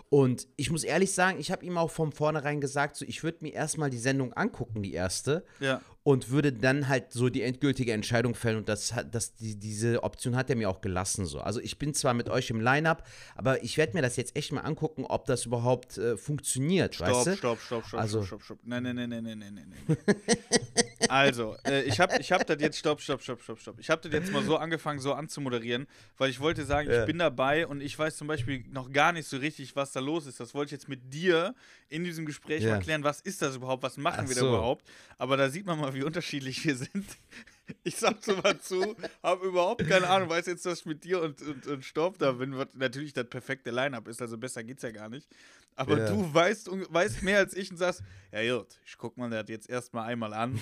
Und 0.09 0.49
ich 0.57 0.71
muss 0.71 0.83
ehrlich 0.85 1.13
sagen, 1.13 1.39
ich 1.39 1.51
habe 1.53 1.65
ihm 1.65 1.79
auch 1.79 1.91
von 1.91 2.13
vornherein 2.13 2.61
gesagt, 2.61 2.97
so, 2.97 3.05
ich 3.05 3.23
würde 3.23 3.39
mir 3.43 3.53
erstmal 3.53 3.91
die 3.91 3.99
Sendung 3.99 4.33
angucken, 4.33 4.83
die 4.83 4.93
erste, 4.95 5.45
Ja. 5.61 5.81
Und 6.07 6.31
würde 6.31 6.53
dann 6.53 6.87
halt 6.87 7.13
so 7.13 7.31
die 7.31 7.43
endgültige 7.43 7.93
Entscheidung 7.93 8.37
fällen. 8.37 8.59
Und 8.59 8.69
das 8.69 8.95
hat, 8.95 9.13
das, 9.13 9.35
die, 9.35 9.57
diese 9.59 10.05
Option 10.05 10.37
hat 10.37 10.49
er 10.49 10.55
mir 10.55 10.71
auch 10.71 10.81
gelassen. 10.81 11.27
So. 11.27 11.41
Also 11.41 11.59
ich 11.59 11.81
bin 11.81 11.95
zwar 11.95 12.15
mit 12.15 12.29
euch 12.29 12.49
im 12.49 12.61
Line-Up, 12.61 13.05
aber 13.35 13.65
ich 13.65 13.77
werde 13.77 13.95
mir 13.95 14.03
das 14.03 14.15
jetzt 14.15 14.37
echt 14.37 14.53
mal 14.53 14.61
angucken, 14.61 15.05
ob 15.05 15.25
das 15.27 15.47
überhaupt 15.47 15.99
äh, 15.99 16.17
funktioniert, 16.17 16.95
Stopp, 16.95 17.09
weißt 17.09 17.27
du? 17.27 17.37
stopp, 17.37 17.61
stopp, 17.61 17.87
stopp, 17.87 18.01
Also- 18.01 18.23
stopp, 18.23 18.41
stopp, 18.41 18.59
stopp. 18.59 18.59
Nein, 18.63 18.85
nein, 18.85 18.95
nein, 18.95 19.09
nein, 19.11 19.25
nein, 19.25 19.39
nein, 19.53 19.73
nein. 19.89 19.97
also, 21.09 21.57
äh, 21.67 21.83
ich 21.83 22.01
habe 22.01 22.17
ich 22.21 22.33
hab 22.33 22.47
das 22.47 22.57
jetzt, 22.61 22.79
stopp, 22.79 23.01
stopp, 23.01 23.23
stopp, 23.23 23.41
stopp, 23.43 23.59
stopp. 23.61 23.79
Ich 23.79 23.91
habe 23.91 24.03
das 24.03 24.13
jetzt 24.13 24.33
mal 24.33 24.43
so 24.43 24.57
angefangen, 24.57 24.99
so 25.01 25.13
anzumoderieren, 25.15 25.87
weil 26.19 26.31
ich 26.31 26.41
wollte 26.41 26.65
sagen, 26.65 26.91
Ja. 26.91 27.01
ich 27.01 27.07
bin 27.07 27.19
dabei 27.19 27.67
und 27.67 27.81
ich 27.81 27.99
weiß 27.99 28.17
zum 28.17 28.27
Beispiel 28.29 28.65
noch 28.71 28.91
gar 28.91 29.13
nicht 29.13 29.29
so 29.29 29.37
richtig, 29.37 29.77
was 29.77 29.93
da 29.93 30.01
los 30.01 30.27
ist. 30.27 30.41
Das 30.41 30.55
wollte 30.55 30.69
ich 30.69 30.73
jetzt 30.81 30.89
mit 30.89 31.13
dir 31.13 31.55
in 31.89 32.05
diesem 32.05 32.27
Gespräch 32.27 32.63
Ja. 32.63 32.71
mal 32.77 32.81
klären, 32.81 33.05
was 33.05 33.21
ist 33.21 33.43
das 33.43 33.57
überhaupt, 33.57 33.83
was 33.83 33.97
machen 33.97 34.23
Ach 34.25 34.29
wir 34.29 34.35
da 34.35 34.41
so. 34.41 34.49
überhaupt. 34.49 34.87
Aber 35.19 35.37
da 35.37 35.49
sieht 35.51 35.67
man 35.67 35.79
mal, 35.81 35.95
wie 35.95 36.03
unterschiedlich 36.03 36.65
wir 36.65 36.77
sind. 36.77 37.07
Ich 37.83 37.97
sag 37.97 38.23
so 38.23 38.37
mal 38.37 38.59
zu, 38.61 38.97
habe 39.23 39.47
überhaupt 39.47 39.87
keine 39.89 40.09
Ahnung, 40.09 40.29
weiß 40.29 40.47
jetzt, 40.47 40.65
dass 40.67 40.81
ich 40.81 40.87
mit 40.87 41.03
dir 41.05 41.21
und, 41.21 41.41
und, 41.43 41.67
und 41.67 41.85
Storb 41.85 42.19
da 42.19 42.33
bin, 42.33 42.57
was 42.57 42.69
natürlich 42.75 43.13
das 43.13 43.29
perfekte 43.29 43.71
Line-Up 43.71 44.07
ist, 44.09 44.21
also 44.23 44.39
besser 44.39 44.63
geht's 44.65 44.83
ja 44.83 44.91
gar 44.93 45.09
nicht. 45.09 45.29
Aber 45.75 45.99
Ja. 45.99 46.07
du 46.07 46.33
weißt, 46.35 46.71
weißt 46.93 47.23
mehr 47.23 47.39
als 47.39 47.55
ich 47.55 47.71
und 47.71 47.77
sagst, 47.77 48.03
ja 48.33 48.57
gut, 48.57 48.79
ich 48.85 48.97
guck 48.97 49.17
mal 49.17 49.29
das 49.31 49.45
jetzt 49.49 49.69
erstmal 49.69 50.09
einmal 50.09 50.33
an 50.33 50.61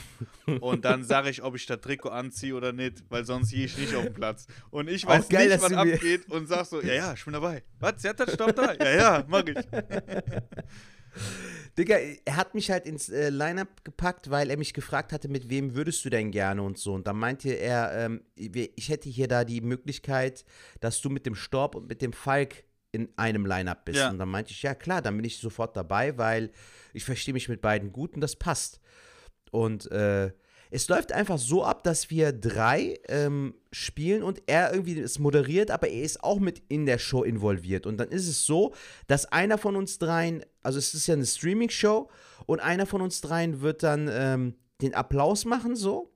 und 0.60 0.84
dann 0.84 1.04
sage 1.04 1.30
ich, 1.30 1.42
ob 1.42 1.54
ich 1.54 1.66
das 1.66 1.80
Trikot 1.80 2.08
anziehe 2.08 2.54
oder 2.54 2.72
nicht, 2.72 3.04
weil 3.10 3.24
sonst 3.24 3.50
gehe 3.50 3.64
ich 3.66 3.76
nicht 3.76 3.94
auf 3.94 4.04
den 4.04 4.14
Platz. 4.14 4.46
Und 4.70 4.88
ich 4.88 5.06
weiß 5.06 5.28
geil, 5.28 5.48
nicht, 5.48 5.62
was 5.62 5.72
abgeht 5.72 6.28
und 6.30 6.46
sag 6.46 6.64
so, 6.66 6.80
ja, 6.80 6.94
ja, 6.94 7.12
ich 7.12 7.24
bin 7.24 7.32
dabei. 7.34 7.62
Was, 7.80 8.02
sie 8.02 8.08
hat 8.08 8.18
das 8.18 8.32
Stopp 8.32 8.56
da? 8.56 8.72
Ja, 8.74 8.90
ja, 8.90 9.24
mach 9.28 9.44
ich. 9.46 9.56
Digga, 11.76 11.96
er 12.24 12.36
hat 12.36 12.54
mich 12.54 12.70
halt 12.70 12.86
ins 12.86 13.08
äh, 13.08 13.30
Line-Up 13.30 13.84
gepackt, 13.84 14.30
weil 14.30 14.50
er 14.50 14.56
mich 14.56 14.74
gefragt 14.74 15.12
hatte, 15.12 15.28
mit 15.28 15.50
wem 15.50 15.74
würdest 15.74 16.04
du 16.04 16.10
denn 16.10 16.30
gerne 16.30 16.62
und 16.62 16.78
so. 16.78 16.92
Und 16.92 17.06
dann 17.06 17.16
meinte 17.16 17.50
er, 17.50 17.92
ähm, 17.92 18.22
ich 18.36 18.88
hätte 18.88 19.08
hier 19.08 19.26
da 19.26 19.44
die 19.44 19.60
Möglichkeit, 19.60 20.44
dass 20.80 21.00
du 21.00 21.10
mit 21.10 21.26
dem 21.26 21.34
Storb 21.34 21.74
und 21.74 21.88
mit 21.88 22.00
dem 22.00 22.12
Falk 22.12 22.64
in 22.92 23.08
einem 23.16 23.44
Line-Up 23.44 23.84
bist. 23.86 23.98
Ja. 23.98 24.10
Und 24.10 24.18
dann 24.18 24.28
meinte 24.28 24.52
ich, 24.52 24.62
ja 24.62 24.74
klar, 24.74 25.02
dann 25.02 25.16
bin 25.16 25.24
ich 25.24 25.38
sofort 25.38 25.76
dabei, 25.76 26.16
weil 26.16 26.52
ich 26.92 27.04
verstehe 27.04 27.34
mich 27.34 27.48
mit 27.48 27.60
beiden 27.60 27.92
gut 27.92 28.14
und 28.14 28.20
das 28.20 28.36
passt. 28.36 28.80
Und 29.50 29.90
äh, 29.90 30.30
es 30.74 30.88
läuft 30.88 31.12
einfach 31.12 31.38
so 31.38 31.64
ab, 31.64 31.84
dass 31.84 32.10
wir 32.10 32.32
drei 32.32 32.98
ähm, 33.06 33.54
spielen 33.70 34.24
und 34.24 34.42
er 34.46 34.74
irgendwie 34.74 34.98
es 34.98 35.20
moderiert, 35.20 35.70
aber 35.70 35.88
er 35.88 36.02
ist 36.02 36.24
auch 36.24 36.40
mit 36.40 36.64
in 36.68 36.84
der 36.84 36.98
Show 36.98 37.22
involviert. 37.22 37.86
Und 37.86 37.98
dann 37.98 38.08
ist 38.08 38.26
es 38.26 38.44
so, 38.44 38.74
dass 39.06 39.24
einer 39.26 39.56
von 39.56 39.76
uns 39.76 39.98
dreien, 40.00 40.44
also 40.64 40.80
es 40.80 40.92
ist 40.92 41.06
ja 41.06 41.14
eine 41.14 41.26
Streaming-Show, 41.26 42.10
und 42.46 42.58
einer 42.58 42.86
von 42.86 43.02
uns 43.02 43.20
dreien 43.20 43.60
wird 43.60 43.84
dann 43.84 44.10
ähm, 44.12 44.54
den 44.82 44.94
Applaus 44.94 45.44
machen, 45.44 45.76
so. 45.76 46.12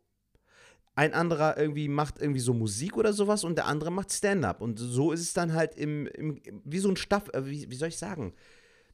Ein 0.97 1.15
anderer 1.15 1.57
irgendwie 1.57 1.87
macht 1.87 2.21
irgendwie 2.21 2.41
so 2.41 2.53
Musik 2.53 2.97
oder 2.97 3.13
sowas 3.13 3.45
und 3.45 3.55
der 3.55 3.67
andere 3.67 3.93
macht 3.93 4.13
Stand-up. 4.13 4.61
Und 4.61 4.81
so 4.81 5.13
ist 5.13 5.21
es 5.21 5.35
dann 5.35 5.53
halt 5.53 5.77
im, 5.77 6.09
im 6.09 6.41
wie 6.65 6.81
so 6.81 6.89
ein 6.89 6.97
Staff, 6.97 7.29
äh, 7.33 7.47
wie, 7.47 7.71
wie 7.71 7.77
soll 7.77 7.91
ich 7.91 7.97
sagen? 7.97 8.35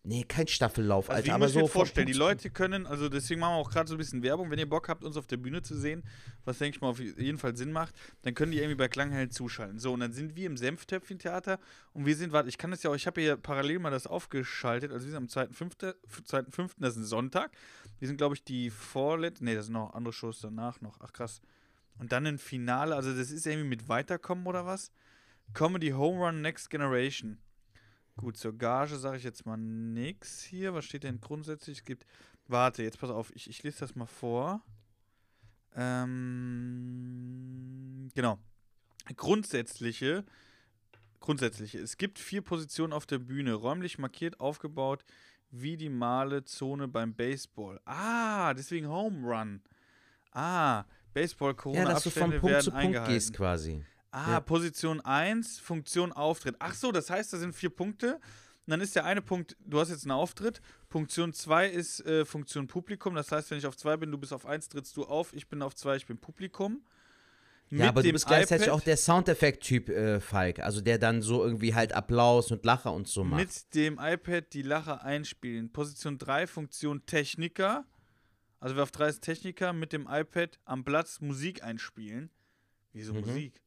Nee, 0.07 0.25
kein 0.25 0.47
Staffellauf, 0.47 1.09
Also 1.09 1.17
Alter. 1.17 1.35
Aber 1.35 1.45
muss 1.45 1.53
ich 1.53 1.55
so 1.55 1.61
mir 1.61 1.69
vorstellen, 1.69 2.07
die 2.07 2.13
Leute 2.13 2.51
können, 2.51 2.87
also 2.87 3.09
deswegen 3.09 3.41
machen 3.41 3.55
wir 3.55 3.57
auch 3.57 3.71
gerade 3.71 3.89
so 3.89 3.95
ein 3.95 3.99
bisschen 3.99 4.23
Werbung, 4.23 4.51
wenn 4.51 4.59
ihr 4.59 4.69
Bock 4.69 4.91
habt, 4.91 5.03
uns 5.03 5.17
auf 5.17 5.27
der 5.27 5.39
Bühne 5.39 5.63
zu 5.63 5.75
sehen, 5.75 6.05
was 6.45 6.59
denke 6.59 6.77
ich 6.77 6.83
mal 6.83 6.89
auf 6.89 7.01
jeden 7.01 7.39
Fall 7.39 7.57
Sinn 7.57 7.73
macht, 7.73 7.95
dann 8.21 8.35
können 8.35 8.53
die 8.53 8.59
irgendwie 8.59 8.75
bei 8.75 8.89
Klanghelden 8.89 9.31
zuschalten. 9.31 9.79
So, 9.79 9.95
und 9.95 10.01
dann 10.01 10.13
sind 10.13 10.37
wir 10.37 10.45
im 10.45 10.59
Senftöpfchen-Theater 10.59 11.59
und 11.95 12.05
wir 12.05 12.15
sind, 12.17 12.33
warte, 12.33 12.51
ich 12.51 12.59
kann 12.59 12.71
das 12.71 12.83
ja 12.83 12.91
auch, 12.91 12.95
ich 12.95 13.07
habe 13.07 13.19
hier 13.19 13.39
parallel 13.39 13.79
mal 13.79 13.91
das 13.91 14.07
aufgeschaltet, 14.07 14.93
also 14.93 15.07
wir 15.07 15.13
sind 15.13 15.37
am 15.37 15.49
2.5., 15.49 15.95
2.5., 16.29 16.73
das 16.77 16.97
ist 16.97 17.03
ein 17.03 17.05
Sonntag. 17.07 17.53
Wir 17.99 18.07
sind, 18.07 18.19
glaube 18.19 18.35
ich, 18.35 18.45
die 18.45 18.69
vorletzte, 18.69 19.43
nee, 19.47 19.55
das 19.55 19.67
sind 19.67 19.73
noch 19.73 19.95
andere 19.95 20.13
Shows 20.13 20.39
danach 20.39 20.83
noch, 20.83 21.01
ach 21.01 21.15
krass. 21.15 21.41
Und 21.99 22.13
dann 22.13 22.27
ein 22.27 22.37
Finale, 22.37 22.95
also 22.95 23.17
das 23.17 23.31
ist 23.31 23.47
irgendwie 23.47 23.69
mit 23.69 23.89
Weiterkommen 23.89 24.47
oder 24.47 24.67
was? 24.67 24.93
Comedy 25.55 25.93
Home 25.93 26.19
Run 26.19 26.43
Next 26.43 26.69
Generation. 26.69 27.39
Gut, 28.17 28.37
zur 28.37 28.57
Gage 28.57 28.97
sage 28.97 29.17
ich 29.17 29.25
jetzt 29.25 29.45
mal 29.45 29.57
nix 29.57 30.43
hier. 30.43 30.73
Was 30.75 30.85
steht 30.85 31.03
denn 31.05 31.21
grundsätzlich? 31.21 31.79
Es 31.79 31.85
gibt. 31.85 32.07
Warte, 32.47 32.83
jetzt 32.83 32.99
pass 33.01 33.11
auf, 33.11 33.35
ich, 33.35 33.49
ich 33.49 33.63
lese 33.63 33.81
das 33.81 33.95
mal 33.97 34.07
vor. 34.07 34.63
Ähm, 35.75 37.31
genau. 38.15 38.39
Grundsätzliche. 39.17 40.25
Grundsätzliche. 41.21 41.79
Es 41.81 41.97
gibt 41.97 42.19
vier 42.19 42.43
Positionen 42.43 42.93
auf 42.93 43.07
der 43.07 43.19
Bühne, 43.19 43.55
räumlich 43.55 43.99
markiert 43.99 44.41
aufgebaut, 44.41 45.05
wie 45.51 45.77
die 45.77 45.89
Malezone 45.89 46.87
beim 46.87 47.15
Baseball. 47.15 47.81
Ah, 47.87 48.53
deswegen 48.55 48.89
Home 48.89 49.27
Run. 49.27 49.63
Ah, 50.33 50.85
Baseball, 51.15 51.55
Ja, 51.73 51.85
dass 51.87 52.03
du 52.03 52.11
von 52.11 52.25
Abstände 52.25 52.41
Punkt 52.41 52.63
zu 52.63 52.73
Punkt 52.73 53.07
gehst 53.07 53.33
quasi. 53.33 53.85
Ah, 54.15 54.31
Ja. 54.33 54.41
Position 54.41 55.01
1, 55.01 55.59
Funktion 55.59 56.13
Auftritt. 56.13 56.57
Ach 56.61 56.75
so, 56.75 56.93
das 56.93 57.11
heißt, 57.11 57.33
da 57.33 57.39
sind 57.39 57.53
vier 57.55 57.71
Punkte. 57.71 58.15
Und 58.67 58.71
dann 58.71 58.81
ist 58.81 58.95
der 58.97 59.05
eine 59.05 59.21
Punkt, 59.21 59.57
du 59.67 59.79
hast 59.81 59.91
jetzt 59.91 60.05
einen 60.05 60.13
Auftritt. 60.13 60.61
Funktion 60.89 61.33
2 61.33 61.69
ist 61.69 62.01
äh, 62.07 62.25
Funktion 62.25 62.67
Publikum. 62.67 63.15
Das 63.15 63.31
heißt, 63.33 63.51
wenn 63.51 63.59
ich 63.59 63.67
auf 63.67 63.77
2 63.77 63.97
bin, 63.99 64.11
du 64.11 64.17
bist 64.19 64.33
auf 64.33 64.47
1, 64.47 64.69
trittst 64.69 64.97
du 64.97 65.05
auf. 65.05 65.33
Ich 65.35 65.49
bin 65.49 65.61
auf 65.63 65.75
2, 65.75 65.97
ich 65.97 66.07
bin 66.07 66.17
Publikum. 66.19 66.83
Ja, 67.71 67.89
aber 67.89 68.03
du 68.03 68.13
bist 68.13 68.27
gleichzeitig 68.27 68.67
iPad- 68.69 68.77
auch 68.77 68.81
der 68.83 68.97
Soundeffekt-Typ, 68.97 69.89
äh, 69.89 70.21
Falk. 70.21 70.61
Also 70.61 70.81
der 70.81 70.99
dann 70.99 71.23
so 71.23 71.43
irgendwie 71.45 71.75
halt 71.75 71.93
Applaus 71.93 72.53
und 72.53 72.65
Lacher 72.65 72.93
und 72.93 73.09
so 73.09 73.25
macht. 73.25 73.41
Mit 73.41 73.75
dem 73.75 73.99
iPad 74.01 74.53
die 74.53 74.63
Lacher 74.63 75.03
einspielen. 75.03 75.73
Position 75.73 76.19
3, 76.19 76.47
Funktion 76.47 77.05
Techniker. 77.07 77.85
Also 78.61 78.77
wer 78.77 78.85
auf 78.85 78.93
3 78.93 79.09
ist 79.09 79.23
Techniker, 79.23 79.73
mit 79.73 79.93
dem 79.93 80.07
iPad 80.09 80.59
am 80.67 80.85
Platz 80.85 81.21
Musik 81.21 81.65
einspielen. 81.65 82.31
Wieso 82.93 83.13
Mhm. 83.13 83.21
Musik? 83.23 83.61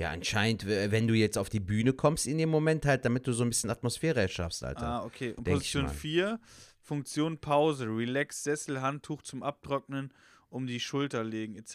Ja, 0.00 0.12
anscheinend, 0.12 0.66
wenn 0.66 1.06
du 1.06 1.12
jetzt 1.12 1.36
auf 1.36 1.50
die 1.50 1.60
Bühne 1.60 1.92
kommst 1.92 2.26
in 2.26 2.38
dem 2.38 2.48
Moment 2.48 2.86
halt, 2.86 3.04
damit 3.04 3.26
du 3.26 3.34
so 3.34 3.44
ein 3.44 3.50
bisschen 3.50 3.68
Atmosphäre 3.68 4.18
erschaffst, 4.18 4.64
Alter. 4.64 4.86
Ah, 4.86 5.04
okay. 5.04 5.34
Und 5.34 5.44
Position 5.44 5.84
mal. 5.84 5.92
4, 5.92 6.40
Funktion 6.80 7.36
Pause, 7.36 7.84
Relax, 7.84 8.42
Sessel, 8.42 8.80
Handtuch 8.80 9.20
zum 9.20 9.42
Abtrocknen, 9.42 10.10
um 10.48 10.66
die 10.66 10.80
Schulter 10.80 11.22
legen, 11.22 11.54
etc. 11.54 11.74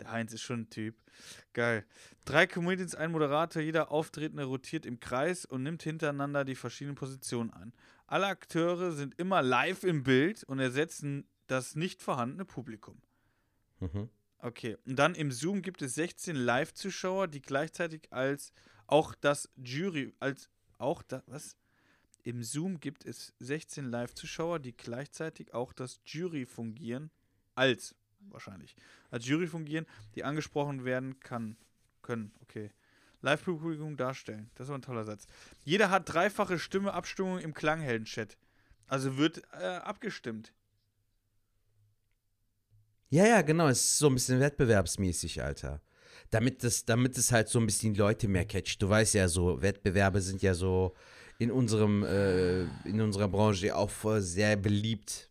Der 0.00 0.10
Heinz 0.10 0.32
ist 0.32 0.40
schon 0.40 0.60
ein 0.60 0.70
Typ. 0.70 0.94
Geil. 1.52 1.84
Drei 2.24 2.46
Comedians, 2.46 2.94
ein 2.94 3.12
Moderator, 3.12 3.60
jeder 3.60 3.92
Auftretende 3.92 4.44
rotiert 4.44 4.86
im 4.86 4.98
Kreis 4.98 5.44
und 5.44 5.62
nimmt 5.64 5.82
hintereinander 5.82 6.46
die 6.46 6.54
verschiedenen 6.54 6.94
Positionen 6.96 7.50
an. 7.50 7.74
Alle 8.06 8.28
Akteure 8.28 8.92
sind 8.92 9.18
immer 9.18 9.42
live 9.42 9.84
im 9.84 10.02
Bild 10.02 10.44
und 10.44 10.60
ersetzen 10.60 11.26
das 11.46 11.76
nicht 11.76 12.00
vorhandene 12.00 12.46
Publikum. 12.46 13.02
Mhm. 13.80 14.08
Okay, 14.42 14.76
und 14.86 14.96
dann 14.96 15.14
im 15.14 15.30
Zoom 15.30 15.62
gibt 15.62 15.82
es 15.82 15.94
16 15.94 16.34
Live-Zuschauer, 16.34 17.28
die 17.28 17.40
gleichzeitig 17.40 18.12
als 18.12 18.52
auch 18.88 19.14
das 19.14 19.48
Jury, 19.56 20.12
als 20.18 20.50
auch 20.78 21.02
das, 21.02 21.22
was? 21.26 21.56
Im 22.24 22.42
Zoom 22.42 22.80
gibt 22.80 23.06
es 23.06 23.32
16 23.38 23.84
Live-Zuschauer, 23.84 24.58
die 24.58 24.76
gleichzeitig 24.76 25.54
auch 25.54 25.72
das 25.72 26.00
Jury 26.04 26.44
fungieren, 26.44 27.12
als 27.54 27.94
wahrscheinlich, 28.18 28.74
als 29.12 29.26
Jury 29.28 29.46
fungieren, 29.46 29.86
die 30.16 30.24
angesprochen 30.24 30.84
werden 30.84 31.20
kann, 31.20 31.56
können, 32.02 32.32
okay. 32.42 32.72
Live-Publikum 33.20 33.96
darstellen, 33.96 34.50
das 34.56 34.68
aber 34.68 34.78
ein 34.78 34.82
toller 34.82 35.04
Satz. 35.04 35.28
Jeder 35.62 35.88
hat 35.90 36.12
dreifache 36.12 36.58
Stimme, 36.58 36.92
Abstimmung 36.94 37.38
im 37.38 37.54
Klanghelden-Chat. 37.54 38.36
Also 38.88 39.16
wird 39.16 39.42
äh, 39.52 39.66
abgestimmt. 39.66 40.52
Ja, 43.12 43.26
ja, 43.26 43.42
genau. 43.42 43.68
Es 43.68 43.78
ist 43.78 43.98
so 43.98 44.06
ein 44.06 44.14
bisschen 44.14 44.40
wettbewerbsmäßig, 44.40 45.42
Alter. 45.42 45.82
Damit 46.30 46.64
das, 46.64 46.86
damit 46.86 47.18
es 47.18 47.30
halt 47.30 47.46
so 47.46 47.60
ein 47.60 47.66
bisschen 47.66 47.94
Leute 47.94 48.26
mehr 48.26 48.46
catcht. 48.46 48.80
Du 48.80 48.88
weißt 48.88 49.12
ja 49.12 49.28
so, 49.28 49.60
Wettbewerbe 49.60 50.22
sind 50.22 50.40
ja 50.40 50.54
so 50.54 50.94
in 51.38 51.50
unserem, 51.50 52.04
äh, 52.04 52.62
in 52.88 53.02
unserer 53.02 53.28
Branche 53.28 53.76
auch 53.76 53.90
sehr 54.16 54.56
beliebt. 54.56 55.28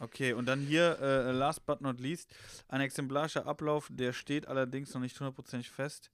Okay, 0.00 0.32
und 0.32 0.46
dann 0.46 0.60
hier, 0.60 0.98
äh, 1.00 1.30
last 1.30 1.64
but 1.66 1.80
not 1.80 2.00
least, 2.00 2.34
ein 2.66 2.80
exemplarischer 2.80 3.46
Ablauf, 3.46 3.88
der 3.92 4.12
steht 4.12 4.48
allerdings 4.48 4.92
noch 4.92 5.00
nicht 5.00 5.20
hundertprozentig 5.20 5.70
fest. 5.70 6.10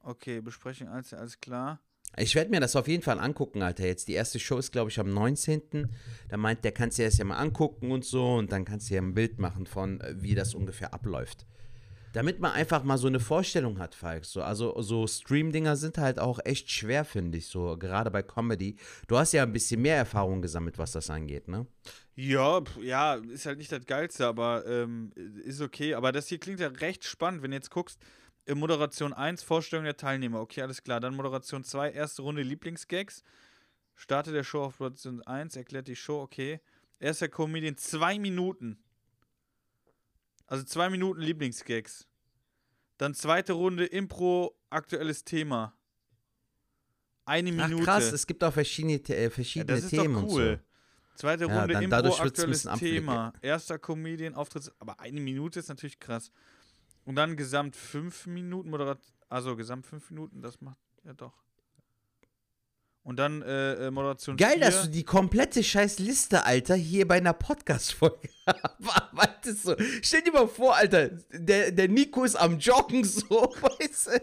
Okay, 0.00 0.40
Besprechung 0.40 0.88
alles, 0.88 1.12
alles 1.12 1.38
klar. 1.38 1.80
Ich 2.16 2.34
werde 2.34 2.50
mir 2.50 2.60
das 2.60 2.76
auf 2.76 2.88
jeden 2.88 3.02
Fall 3.02 3.18
angucken, 3.18 3.62
Alter. 3.62 3.86
Jetzt 3.86 4.08
die 4.08 4.12
erste 4.12 4.38
Show 4.38 4.58
ist, 4.58 4.70
glaube 4.70 4.90
ich, 4.90 5.00
am 5.00 5.12
19. 5.12 5.88
Da 6.28 6.36
meint, 6.36 6.62
der 6.64 6.72
kannst 6.72 6.98
du 6.98 7.02
erst 7.02 7.18
ja 7.18 7.24
mal 7.24 7.36
angucken 7.36 7.90
und 7.90 8.04
so 8.04 8.34
und 8.34 8.52
dann 8.52 8.64
kannst 8.64 8.90
du 8.90 8.94
ja 8.94 9.00
ein 9.00 9.14
Bild 9.14 9.38
machen 9.38 9.66
von, 9.66 10.00
äh, 10.00 10.14
wie 10.18 10.34
das 10.34 10.54
ungefähr 10.54 10.92
abläuft. 10.92 11.46
Damit 12.12 12.40
man 12.40 12.52
einfach 12.52 12.84
mal 12.84 12.98
so 12.98 13.06
eine 13.06 13.20
Vorstellung 13.20 13.78
hat, 13.78 13.94
Falk. 13.94 14.26
So, 14.26 14.42
also 14.42 14.80
so 14.82 15.06
Stream-Dinger 15.06 15.76
sind 15.76 15.96
halt 15.96 16.18
auch 16.18 16.40
echt 16.44 16.70
schwer, 16.70 17.06
finde 17.06 17.38
ich, 17.38 17.46
so 17.46 17.78
gerade 17.78 18.10
bei 18.10 18.22
Comedy. 18.22 18.76
Du 19.08 19.16
hast 19.16 19.32
ja 19.32 19.42
ein 19.44 19.52
bisschen 19.52 19.80
mehr 19.80 19.96
Erfahrung 19.96 20.42
gesammelt, 20.42 20.78
was 20.78 20.92
das 20.92 21.08
angeht, 21.08 21.48
ne? 21.48 21.66
Ja, 22.14 22.60
ja, 22.82 23.14
ist 23.14 23.46
halt 23.46 23.56
nicht 23.56 23.72
das 23.72 23.86
Geilste, 23.86 24.26
aber 24.26 24.66
ähm, 24.66 25.12
ist 25.42 25.62
okay. 25.62 25.94
Aber 25.94 26.12
das 26.12 26.28
hier 26.28 26.38
klingt 26.38 26.60
ja 26.60 26.68
recht 26.68 27.04
spannend, 27.04 27.42
wenn 27.42 27.52
du 27.52 27.56
jetzt 27.56 27.70
guckst. 27.70 27.98
Äh, 28.46 28.54
Moderation 28.54 29.12
1, 29.12 29.42
Vorstellung 29.42 29.84
der 29.84 29.96
Teilnehmer. 29.96 30.40
Okay, 30.40 30.62
alles 30.62 30.82
klar. 30.82 31.00
Dann 31.00 31.14
Moderation 31.14 31.64
2, 31.64 31.92
erste 31.92 32.22
Runde 32.22 32.42
Lieblingsgags. 32.42 33.22
Starte 33.94 34.32
der 34.32 34.44
Show 34.44 34.62
auf 34.62 34.80
Moderation 34.80 35.22
1, 35.22 35.56
erklärt 35.56 35.88
die 35.88 35.96
Show, 35.96 36.20
okay. 36.20 36.60
Erster 36.98 37.28
Comedian, 37.28 37.76
zwei 37.76 38.18
Minuten. 38.18 38.78
Also 40.46 40.64
zwei 40.64 40.90
Minuten 40.90 41.20
Lieblingsgags. 41.20 42.06
Dann 42.98 43.14
zweite 43.14 43.54
Runde 43.54 43.86
Impro, 43.86 44.56
aktuelles 44.70 45.24
Thema. 45.24 45.74
Eine 47.24 47.50
Ach 47.50 47.68
Minute. 47.68 47.84
krass, 47.84 48.12
es 48.12 48.26
gibt 48.26 48.42
auch 48.44 48.52
verschiedene, 48.52 48.94
äh, 49.08 49.24
Ja, 49.24 49.30
verschiedene 49.30 49.66
das 49.74 49.84
ist 49.84 49.90
Themen 49.90 50.14
doch 50.14 50.22
und 50.22 50.30
so. 50.30 50.36
cool. 50.36 50.60
Zweite 51.14 51.46
Ja, 51.46 51.60
Runde 51.60 51.74
dann 51.74 51.84
Impro, 51.84 52.16
aktuelles. 52.16 52.62
Thema. 52.78 53.32
Erster 53.40 53.78
Comedian, 53.78 54.34
Auftritt, 54.34 54.72
aber 54.78 54.98
eine 55.00 55.20
Minute 55.20 55.58
ist 55.60 55.68
natürlich 55.68 55.98
krass. 55.98 56.30
Und 57.04 57.16
dann 57.16 57.36
gesamt 57.36 57.76
fünf 57.76 58.26
Minuten, 58.26 58.70
Moderat, 58.70 59.00
also 59.28 59.56
gesamt 59.56 59.86
fünf 59.86 60.10
Minuten, 60.10 60.40
das 60.40 60.60
macht 60.60 60.78
ja 61.04 61.14
doch. 61.14 61.42
Und 63.04 63.16
dann 63.16 63.42
äh, 63.42 63.88
äh, 63.88 63.90
Moderation 63.90 64.36
Geil, 64.36 64.58
4. 64.58 64.60
dass 64.60 64.82
du 64.82 64.88
die 64.88 65.02
komplette 65.02 65.64
scheiß 65.64 65.98
Liste, 65.98 66.44
Alter, 66.44 66.76
hier 66.76 67.08
bei 67.08 67.16
einer 67.16 67.32
Podcast-Folge 67.32 68.28
abarbeitest. 68.46 69.64
So. 69.64 69.76
Stell 70.02 70.22
dir 70.22 70.32
mal 70.32 70.46
vor, 70.46 70.76
Alter, 70.76 71.08
der, 71.32 71.72
der 71.72 71.88
Nico 71.88 72.22
ist 72.22 72.36
am 72.36 72.58
Joggen 72.60 73.02
so, 73.02 73.24
weißt 73.60 74.06
du? 74.06 74.20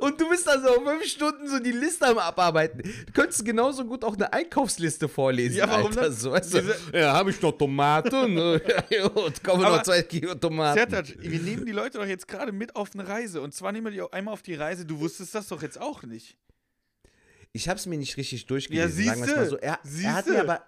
Und 0.00 0.20
du 0.20 0.28
bist 0.28 0.46
da 0.46 0.60
so 0.60 0.80
fünf 0.84 1.04
Stunden 1.04 1.48
so 1.48 1.58
die 1.58 1.72
Liste 1.72 2.06
am 2.06 2.18
Abarbeiten. 2.18 2.82
Du 3.06 3.12
könntest 3.12 3.44
genauso 3.44 3.84
gut 3.84 4.04
auch 4.04 4.14
eine 4.14 4.32
Einkaufsliste 4.32 5.08
vorlesen, 5.08 5.56
Ja, 5.58 5.68
warum 5.68 5.86
Alter. 5.86 6.02
das? 6.02 6.20
So, 6.20 6.32
weißt 6.32 6.54
du? 6.54 6.60
Diese- 6.60 6.76
Ja, 6.92 7.12
habe 7.14 7.30
ich 7.30 7.40
noch 7.40 7.52
Tomaten? 7.52 8.36
ja, 8.90 9.08
gut, 9.08 9.42
kommen 9.42 9.62
noch 9.62 9.82
zwei 9.82 10.02
Kilo 10.02 10.34
Tomaten. 10.34 10.78
Sertac, 10.78 11.16
wir 11.18 11.40
nehmen 11.40 11.64
die 11.66 11.72
Leute 11.72 11.98
doch 11.98 12.06
jetzt 12.06 12.28
gerade 12.28 12.52
mit 12.52 12.76
auf 12.76 12.90
eine 12.94 13.06
Reise. 13.08 13.40
Und 13.40 13.54
zwar 13.54 13.72
nehmen 13.72 13.86
wir 13.86 13.90
die 13.92 14.02
auch 14.02 14.12
einmal 14.12 14.34
auf 14.34 14.42
die 14.42 14.54
Reise. 14.54 14.84
Du 14.86 15.00
wusstest 15.00 15.34
das 15.34 15.48
doch 15.48 15.62
jetzt 15.62 15.80
auch 15.80 16.02
nicht. 16.02 16.36
Ich 17.52 17.68
habe 17.68 17.78
es 17.78 17.86
mir 17.86 17.98
nicht 17.98 18.16
richtig 18.16 18.46
durchgelesen, 18.46 19.04
Ja, 19.04 19.16
wir's 19.16 19.18
mal 19.28 19.46
so. 19.48 19.56
Er, 19.58 19.78
er 20.02 20.14
hat 20.14 20.26
mir 20.26 20.40
aber, 20.40 20.62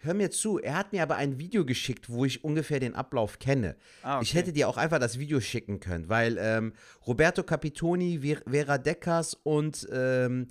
hör 0.00 0.14
mir 0.14 0.30
zu, 0.30 0.58
er 0.58 0.76
hat 0.76 0.92
mir 0.92 1.02
aber 1.02 1.16
ein 1.16 1.38
Video 1.38 1.64
geschickt, 1.64 2.08
wo 2.10 2.24
ich 2.24 2.44
ungefähr 2.44 2.80
den 2.80 2.94
Ablauf 2.94 3.38
kenne. 3.38 3.76
Ah, 4.02 4.20
Ich 4.22 4.30
okay. 4.30 4.38
hätte 4.38 4.52
dir 4.52 4.68
auch 4.68 4.76
einfach 4.76 4.98
das 4.98 5.18
Video 5.18 5.40
schicken 5.40 5.80
können, 5.80 6.08
weil 6.08 6.36
ähm, 6.38 6.72
Roberto 7.06 7.42
Capitoni, 7.42 8.20
Ver 8.20 8.42
Vera 8.48 8.78
Deckers 8.78 9.34
und 9.34 9.88
ähm, 9.92 10.48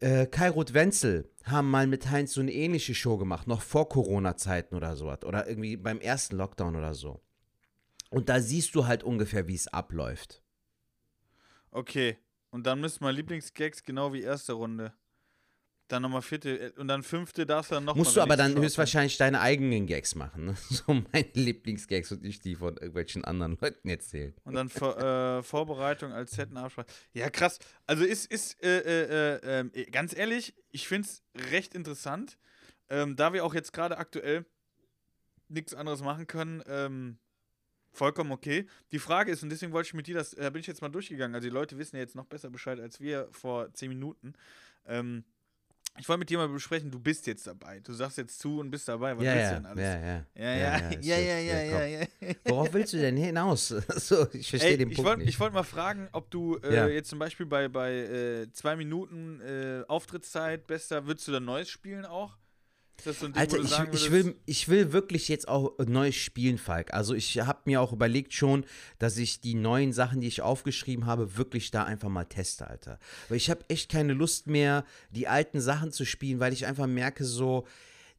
äh, 0.00 0.26
Kai 0.26 0.50
Ruth 0.50 0.74
Wenzel 0.74 1.30
haben 1.44 1.70
mal 1.70 1.86
mit 1.86 2.10
Heinz 2.10 2.34
so 2.34 2.40
eine 2.40 2.52
ähnliche 2.52 2.94
Show 2.94 3.16
gemacht, 3.16 3.46
noch 3.46 3.62
vor 3.62 3.88
Corona-Zeiten 3.88 4.74
oder 4.74 4.96
so. 4.96 5.06
Oder 5.10 5.48
irgendwie 5.48 5.76
beim 5.76 6.00
ersten 6.00 6.36
Lockdown 6.36 6.76
oder 6.76 6.94
so. 6.94 7.20
Und 8.10 8.28
da 8.28 8.40
siehst 8.40 8.74
du 8.74 8.86
halt 8.86 9.02
ungefähr, 9.02 9.48
wie 9.48 9.54
es 9.54 9.68
abläuft. 9.68 10.42
Okay. 11.70 12.18
Und 12.50 12.66
dann 12.66 12.80
müssen 12.80 13.04
wir 13.04 13.12
Lieblingsgags 13.12 13.82
genau 13.82 14.12
wie 14.12 14.22
erste 14.22 14.54
Runde. 14.54 14.92
Dann 15.88 16.02
nochmal 16.02 16.22
vierte 16.22 16.58
äh, 16.58 16.72
und 16.80 16.88
dann 16.88 17.02
fünfte 17.02 17.46
darfst 17.46 17.70
du 17.70 17.76
dann 17.76 17.84
nochmal. 17.84 18.04
Musst 18.04 18.16
du 18.16 18.20
aber 18.20 18.36
dann 18.36 18.56
höchstwahrscheinlich 18.56 19.16
deine 19.18 19.40
eigenen 19.40 19.86
Gags 19.86 20.14
machen. 20.14 20.46
Ne? 20.46 20.56
So 20.68 20.92
meine 20.92 21.28
Lieblingsgags 21.34 22.10
und 22.12 22.22
nicht 22.22 22.44
die 22.44 22.56
von 22.56 22.74
irgendwelchen 22.74 23.24
anderen 23.24 23.56
Leuten 23.60 23.88
erzählen. 23.88 24.34
Und 24.44 24.54
dann 24.54 24.68
Vor 24.68 24.98
äh, 24.98 25.42
Vorbereitung 25.42 26.12
als 26.12 26.32
Settenabsprache. 26.32 26.86
Ja, 27.12 27.30
krass. 27.30 27.58
Also 27.86 28.04
ist, 28.04 28.30
ist 28.30 28.62
äh, 28.64 28.80
äh, 28.80 29.60
äh, 29.60 29.90
ganz 29.90 30.16
ehrlich, 30.16 30.54
ich 30.70 30.88
finde 30.88 31.08
es 31.08 31.22
recht 31.50 31.74
interessant, 31.74 32.36
ähm, 32.88 33.14
da 33.14 33.32
wir 33.32 33.44
auch 33.44 33.54
jetzt 33.54 33.72
gerade 33.72 33.98
aktuell 33.98 34.44
nichts 35.48 35.74
anderes 35.74 36.02
machen 36.02 36.26
können. 36.26 36.62
Ähm, 36.66 37.18
vollkommen 37.92 38.32
okay. 38.32 38.66
Die 38.92 38.98
Frage 38.98 39.30
ist, 39.30 39.42
und 39.42 39.50
deswegen 39.50 39.72
wollte 39.72 39.88
ich 39.88 39.94
mit 39.94 40.06
dir 40.06 40.14
das, 40.14 40.30
da 40.32 40.50
bin 40.50 40.60
ich 40.60 40.66
jetzt 40.66 40.82
mal 40.82 40.88
durchgegangen. 40.88 41.34
Also 41.34 41.48
die 41.48 41.54
Leute 41.54 41.78
wissen 41.78 41.96
ja 41.96 42.02
jetzt 42.02 42.14
noch 42.14 42.26
besser 42.26 42.50
Bescheid 42.50 42.80
als 42.80 43.00
wir 43.00 43.28
vor 43.30 43.72
zehn 43.72 43.88
Minuten. 43.88 44.34
Ähm, 44.86 45.24
ich 45.98 46.08
wollte 46.08 46.18
mit 46.20 46.30
dir 46.30 46.38
mal 46.38 46.48
besprechen, 46.48 46.90
du 46.90 46.98
bist 46.98 47.26
jetzt 47.26 47.46
dabei. 47.46 47.80
Du 47.80 47.92
sagst 47.92 48.18
jetzt 48.18 48.38
zu 48.38 48.60
und 48.60 48.70
bist 48.70 48.88
dabei. 48.88 49.16
Was 49.16 49.24
ja, 49.24 49.34
willst 49.34 49.44
ja, 49.44 49.50
du 49.50 49.56
denn 49.56 49.66
alles? 49.66 49.84
ja, 49.84 49.98
ja, 49.98 50.24
Ja, 51.00 51.18
ja, 51.18 51.38
ja, 51.38 51.62
ja, 51.62 51.86
ja. 52.00 52.06
Worauf 52.44 52.72
willst 52.72 52.92
du 52.92 52.98
denn 52.98 53.16
hinaus? 53.16 53.68
so, 53.96 54.26
ich 54.32 54.48
verstehe 54.50 54.72
Ey, 54.72 54.78
den 54.78 54.90
ich 54.90 54.96
Punkt 54.96 55.08
wollte 55.08 55.20
nicht. 55.20 55.28
ich 55.30 55.40
wollt 55.40 55.52
mal 55.52 55.62
fragen, 55.62 56.08
ob 56.12 56.30
du 56.30 56.56
äh, 56.62 56.74
Ja. 56.74 56.88
jetzt 56.88 57.08
zum 57.10 57.18
Beispiel 57.18 57.46
bei, 57.46 57.68
bei 57.68 57.92
äh, 57.92 58.52
zwei 58.52 58.76
Minuten 58.76 59.40
äh, 59.40 59.82
Auftrittszeit, 59.88 60.66
bester, 60.66 61.06
würdest 61.06 61.28
du 61.28 61.32
dann 61.32 61.44
Neues 61.44 61.68
spielen 61.68 62.04
auch? 62.04 62.36
Ist 62.98 63.06
das 63.06 63.20
so 63.20 63.26
ein 63.26 63.32
Ding, 63.32 63.40
Alter, 63.40 63.58
ich, 63.58 63.68
sagen 63.68 63.90
ich, 63.92 64.10
will, 64.10 64.36
ich 64.46 64.68
will 64.68 64.92
wirklich 64.92 65.28
jetzt 65.28 65.48
auch 65.48 65.78
neu 65.78 66.12
spielen, 66.12 66.58
Falk. 66.58 66.94
Also 66.94 67.14
ich 67.14 67.38
habe 67.40 67.60
mir 67.66 67.80
auch 67.80 67.92
überlegt 67.92 68.32
schon, 68.32 68.64
dass 68.98 69.18
ich 69.18 69.40
die 69.40 69.54
neuen 69.54 69.92
Sachen, 69.92 70.20
die 70.20 70.26
ich 70.28 70.42
aufgeschrieben 70.42 71.06
habe, 71.06 71.36
wirklich 71.36 71.70
da 71.70 71.84
einfach 71.84 72.08
mal 72.08 72.24
teste, 72.24 72.66
Alter. 72.68 72.98
Weil 73.28 73.36
ich 73.36 73.50
habe 73.50 73.64
echt 73.68 73.90
keine 73.90 74.14
Lust 74.14 74.46
mehr, 74.46 74.84
die 75.10 75.28
alten 75.28 75.60
Sachen 75.60 75.92
zu 75.92 76.04
spielen, 76.04 76.40
weil 76.40 76.52
ich 76.52 76.66
einfach 76.66 76.86
merke 76.86 77.24
so, 77.24 77.66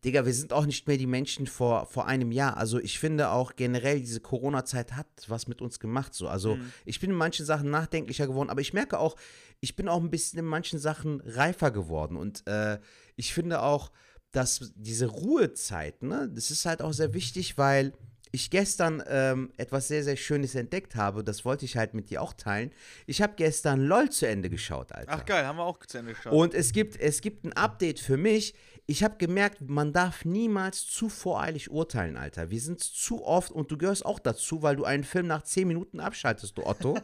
Digga, 0.06 0.28
wir 0.28 0.34
sind 0.34 0.54
auch 0.54 0.68
nicht 0.68 0.88
mehr 0.88 0.98
die 0.98 1.08
Menschen 1.08 1.48
vor, 1.48 1.88
vor 1.88 2.06
einem 2.06 2.32
Jahr. 2.32 2.56
Also 2.56 2.80
ich 2.80 3.00
finde 3.00 3.32
auch 3.32 3.56
generell, 3.56 4.00
diese 4.00 4.20
Corona-Zeit 4.20 4.94
hat 4.96 5.08
was 5.28 5.48
mit 5.48 5.60
uns 5.60 5.80
gemacht. 5.80 6.14
So. 6.14 6.28
Also 6.30 6.56
Mhm. 6.56 6.72
ich 6.86 7.00
bin 7.00 7.10
in 7.10 7.16
manchen 7.16 7.48
Sachen 7.48 7.72
nachdenklicher 7.72 8.28
geworden, 8.28 8.52
aber 8.52 8.62
ich 8.62 8.74
merke 8.74 9.00
auch, 9.00 9.16
ich 9.60 9.76
bin 9.76 9.90
auch 9.90 10.00
ein 10.00 10.12
bisschen 10.12 10.38
in 10.38 10.46
manchen 10.46 10.78
Sachen 10.78 11.20
reifer 11.22 11.72
geworden. 11.72 12.16
Und 12.16 12.46
äh, 12.48 12.78
ich 13.16 13.34
finde 13.34 13.64
auch, 13.64 13.92
dass 14.32 14.72
diese 14.76 15.08
Ruhezeit, 15.08 16.04
ne, 16.04 16.30
das 16.34 16.52
ist 16.52 16.66
halt 16.66 16.82
auch 16.82 16.94
sehr 16.94 17.14
wichtig, 17.14 17.58
weil 17.58 17.94
ich 18.32 18.50
gestern 18.50 19.04
ähm, 19.08 19.52
etwas 19.58 19.88
sehr, 19.88 20.04
sehr 20.04 20.16
Schönes 20.16 20.56
entdeckt 20.56 20.96
habe. 20.96 21.24
Das 21.24 21.46
wollte 21.46 21.66
ich 21.66 21.78
halt 21.78 21.94
mit 21.94 22.10
dir 22.10 22.22
auch 22.22 22.34
teilen. 22.34 22.72
Ich 23.06 23.22
habe 23.22 23.34
gestern 23.36 23.82
LOL 23.82 24.10
zu 24.10 24.28
Ende 24.28 24.50
geschaut, 24.50 24.92
Alter. 24.92 25.12
Ach 25.12 25.26
geil, 25.26 25.46
haben 25.46 25.58
wir 25.58 25.64
auch 25.64 25.80
zu 25.86 25.98
Ende 25.98 26.14
geschaut. 26.14 26.34
Und 26.34 26.54
es 26.54 26.72
gibt, 26.72 27.00
es 27.00 27.22
gibt 27.22 27.46
ein 27.46 27.54
Update 27.54 28.00
für 28.00 28.18
mich. 28.18 28.54
Ich 28.90 29.04
habe 29.04 29.18
gemerkt, 29.18 29.68
man 29.68 29.92
darf 29.92 30.24
niemals 30.24 30.88
zu 30.88 31.10
voreilig 31.10 31.70
urteilen, 31.70 32.16
Alter. 32.16 32.50
Wir 32.52 32.62
sind 32.62 32.80
zu 32.80 33.26
oft, 33.26 33.52
und 33.52 33.70
du 33.70 33.78
gehörst 33.78 34.06
auch 34.06 34.18
dazu, 34.18 34.62
weil 34.62 34.78
du 34.78 34.86
einen 34.86 35.04
Film 35.04 35.28
nach 35.28 35.44
10 35.44 35.68
Minuten 35.68 36.00
abschaltest, 36.00 36.58
du 36.58 36.66
Otto. 36.66 36.98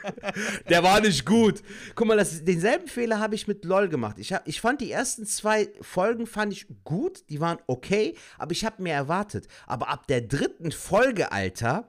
Der 0.70 0.82
war 0.82 1.02
nicht 1.02 1.26
gut. 1.26 1.62
Guck 1.94 2.06
mal, 2.06 2.16
das, 2.16 2.42
denselben 2.42 2.88
Fehler 2.88 3.18
habe 3.18 3.34
ich 3.34 3.46
mit 3.46 3.66
LOL 3.66 3.90
gemacht. 3.90 4.18
Ich, 4.18 4.32
hab, 4.32 4.48
ich 4.48 4.62
fand 4.62 4.80
die 4.80 4.90
ersten 4.90 5.26
zwei 5.26 5.68
Folgen 5.82 6.26
fand 6.26 6.54
ich 6.54 6.66
gut, 6.84 7.28
die 7.28 7.38
waren 7.38 7.58
okay, 7.66 8.16
aber 8.38 8.52
ich 8.52 8.64
habe 8.64 8.82
mehr 8.82 8.96
erwartet. 8.96 9.46
Aber 9.66 9.90
ab 9.90 10.06
der 10.06 10.22
dritten 10.22 10.72
Folge, 10.72 11.32
Alter, 11.32 11.86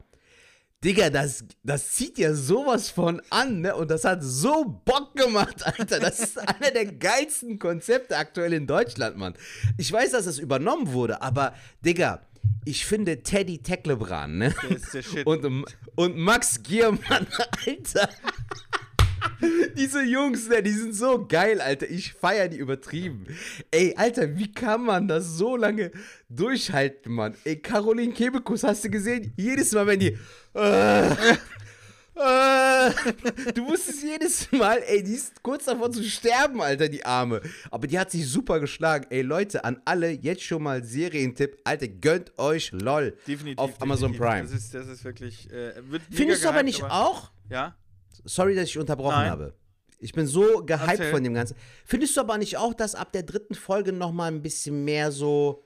Digga, 0.84 1.12
das, 1.12 1.44
das 1.64 1.92
zieht 1.92 2.18
ja 2.18 2.34
sowas 2.34 2.90
von 2.90 3.22
an, 3.30 3.62
ne? 3.62 3.76
Und 3.76 3.92
das 3.92 4.04
hat 4.04 4.24
so 4.24 4.82
Bock 4.84 5.16
gemacht, 5.16 5.64
Alter. 5.78 6.00
Das 6.00 6.20
ist 6.20 6.40
einer 6.40 6.72
der 6.72 6.86
geilsten 6.86 7.60
Konzepte 7.60 8.18
aktuell 8.18 8.54
in 8.54 8.66
Deutschland, 8.66 9.16
Mann. 9.16 9.36
Ich 9.78 9.92
weiß, 9.92 10.12
dass 10.12 10.26
es 10.26 10.40
übernommen 10.40 10.92
wurde, 10.92 11.22
aber, 11.22 11.54
Digga, 11.86 12.26
ich 12.66 12.86
finde 12.86 13.22
Teddy 13.22 13.60
Teklebran, 13.60 14.40
ne? 14.40 14.56
Der 14.64 14.72
ist 14.72 14.94
der 14.94 15.04
Shit. 15.04 15.28
Und, 15.28 15.66
und 15.96 16.18
Max 16.18 16.64
Giermann, 16.64 17.28
Alter. 17.68 18.10
Diese 19.78 20.04
Jungs, 20.04 20.48
ne, 20.50 20.62
die 20.64 20.72
sind 20.72 20.94
so 20.94 21.26
geil, 21.28 21.62
Alter. 21.62 21.90
Ich 21.90 22.14
feiere 22.14 22.48
die 22.48 22.58
übertrieben. 22.58 23.26
Ey, 23.72 23.94
Alter, 23.96 24.38
wie 24.38 24.52
kann 24.52 24.84
man 24.84 25.08
das 25.08 25.38
so 25.38 25.56
lange 25.56 25.92
durchhalten, 26.30 27.14
Mann? 27.14 27.36
Ey, 27.44 27.58
Caroline 27.58 28.14
Kebekus, 28.14 28.64
hast 28.64 28.84
du 28.86 28.90
gesehen? 28.90 29.34
Jedes 29.38 29.72
Mal, 29.74 29.88
wenn 29.88 30.00
die. 30.00 30.18
Äh, 30.54 31.08
äh, 32.14 32.92
du 33.54 33.68
wusstest 33.68 34.04
jedes 34.04 34.52
Mal, 34.52 34.84
ey, 34.86 35.02
die 35.02 35.14
ist 35.14 35.42
kurz 35.42 35.66
davor 35.66 35.92
zu 35.92 36.04
sterben, 36.04 36.62
Alter, 36.62 36.90
die 36.90 37.06
Arme. 37.06 37.42
Aber 37.72 37.88
die 37.88 37.98
hat 37.98 38.12
sich 38.12 38.28
super 38.28 38.60
geschlagen. 38.60 39.06
Ey, 39.10 39.22
Leute, 39.22 39.64
an 39.64 39.82
alle 39.86 40.12
jetzt 40.12 40.44
schon 40.44 40.62
mal 40.64 40.84
Serientipp. 40.84 41.58
Alter, 41.64 41.88
gönnt 41.88 42.38
euch 42.38 42.72
LOL. 42.74 43.18
definitiv. 43.28 43.60
auf 43.60 43.82
Amazon 43.82 44.12
definitiv. 44.12 44.20
Prime. 44.20 44.44
Das 44.44 44.52
ist, 44.52 44.74
das 44.74 44.88
ist 44.88 45.04
wirklich. 45.06 45.50
Äh, 45.52 45.74
Findest 46.12 46.44
du 46.44 46.50
aber 46.50 46.64
nicht 46.64 46.84
auch? 46.84 47.32
Ja. 47.50 47.76
Sorry, 48.26 48.56
dass 48.56 48.66
ich 48.70 48.78
unterbrochen 48.78 49.16
Nein. 49.16 49.30
habe. 49.30 49.54
Ich 50.00 50.14
bin 50.14 50.26
so 50.26 50.64
gehypt 50.66 50.90
Erzähl. 50.90 51.12
von 51.12 51.24
dem 51.24 51.34
Ganzen. 51.34 51.56
Findest 51.86 52.18
du 52.18 52.22
aber 52.22 52.38
nicht 52.38 52.58
auch, 52.58 52.74
dass 52.74 52.96
ab 52.96 53.12
der 53.12 53.24
dritten 53.24 53.54
Folge 53.54 53.94
noch 53.94 54.12
mal 54.12 54.32
ein 54.32 54.42
bisschen 54.42 54.84
mehr 54.84 55.12
so. 55.12 55.64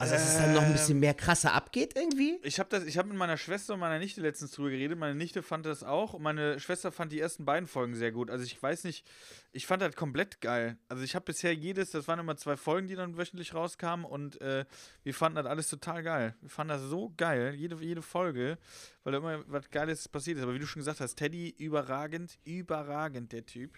Also, 0.00 0.14
dass 0.14 0.26
es 0.26 0.38
dann 0.38 0.54
noch 0.54 0.62
ein 0.62 0.72
bisschen 0.72 0.98
mehr 0.98 1.12
krasser 1.12 1.52
abgeht 1.52 1.94
irgendwie? 1.94 2.38
Ich 2.42 2.58
habe 2.58 2.74
habe 2.74 3.08
mit 3.08 3.18
meiner 3.18 3.36
Schwester 3.36 3.74
und 3.74 3.80
meiner 3.80 3.98
Nichte 3.98 4.22
letztens 4.22 4.52
drüber 4.52 4.70
geredet. 4.70 4.98
Meine 4.98 5.14
Nichte 5.14 5.42
fand 5.42 5.66
das 5.66 5.84
auch 5.84 6.14
und 6.14 6.22
meine 6.22 6.58
Schwester 6.58 6.90
fand 6.90 7.12
die 7.12 7.20
ersten 7.20 7.44
beiden 7.44 7.66
Folgen 7.66 7.94
sehr 7.94 8.10
gut. 8.10 8.30
Also 8.30 8.42
ich 8.46 8.62
weiß 8.62 8.84
nicht, 8.84 9.06
ich 9.52 9.66
fand 9.66 9.82
das 9.82 9.94
komplett 9.94 10.40
geil. 10.40 10.78
Also 10.88 11.04
ich 11.04 11.14
habe 11.14 11.26
bisher 11.26 11.54
jedes, 11.54 11.90
das 11.90 12.08
waren 12.08 12.18
immer 12.18 12.38
zwei 12.38 12.56
Folgen, 12.56 12.88
die 12.88 12.94
dann 12.94 13.18
wöchentlich 13.18 13.52
rauskamen 13.52 14.06
und 14.06 14.40
äh, 14.40 14.64
wir 15.02 15.12
fanden 15.12 15.36
das 15.36 15.44
alles 15.44 15.68
total 15.68 16.02
geil. 16.02 16.34
Wir 16.40 16.48
fanden 16.48 16.70
das 16.70 16.80
so 16.80 17.12
geil, 17.18 17.54
jede, 17.54 17.76
jede 17.76 18.00
Folge, 18.00 18.56
weil 19.04 19.12
da 19.12 19.18
immer 19.18 19.44
was 19.48 19.68
Geiles 19.70 20.08
passiert 20.08 20.38
ist. 20.38 20.44
Aber 20.44 20.54
wie 20.54 20.60
du 20.60 20.66
schon 20.66 20.80
gesagt 20.80 21.00
hast, 21.00 21.16
Teddy 21.16 21.50
überragend, 21.58 22.38
überragend 22.46 23.32
der 23.32 23.44
Typ. 23.44 23.76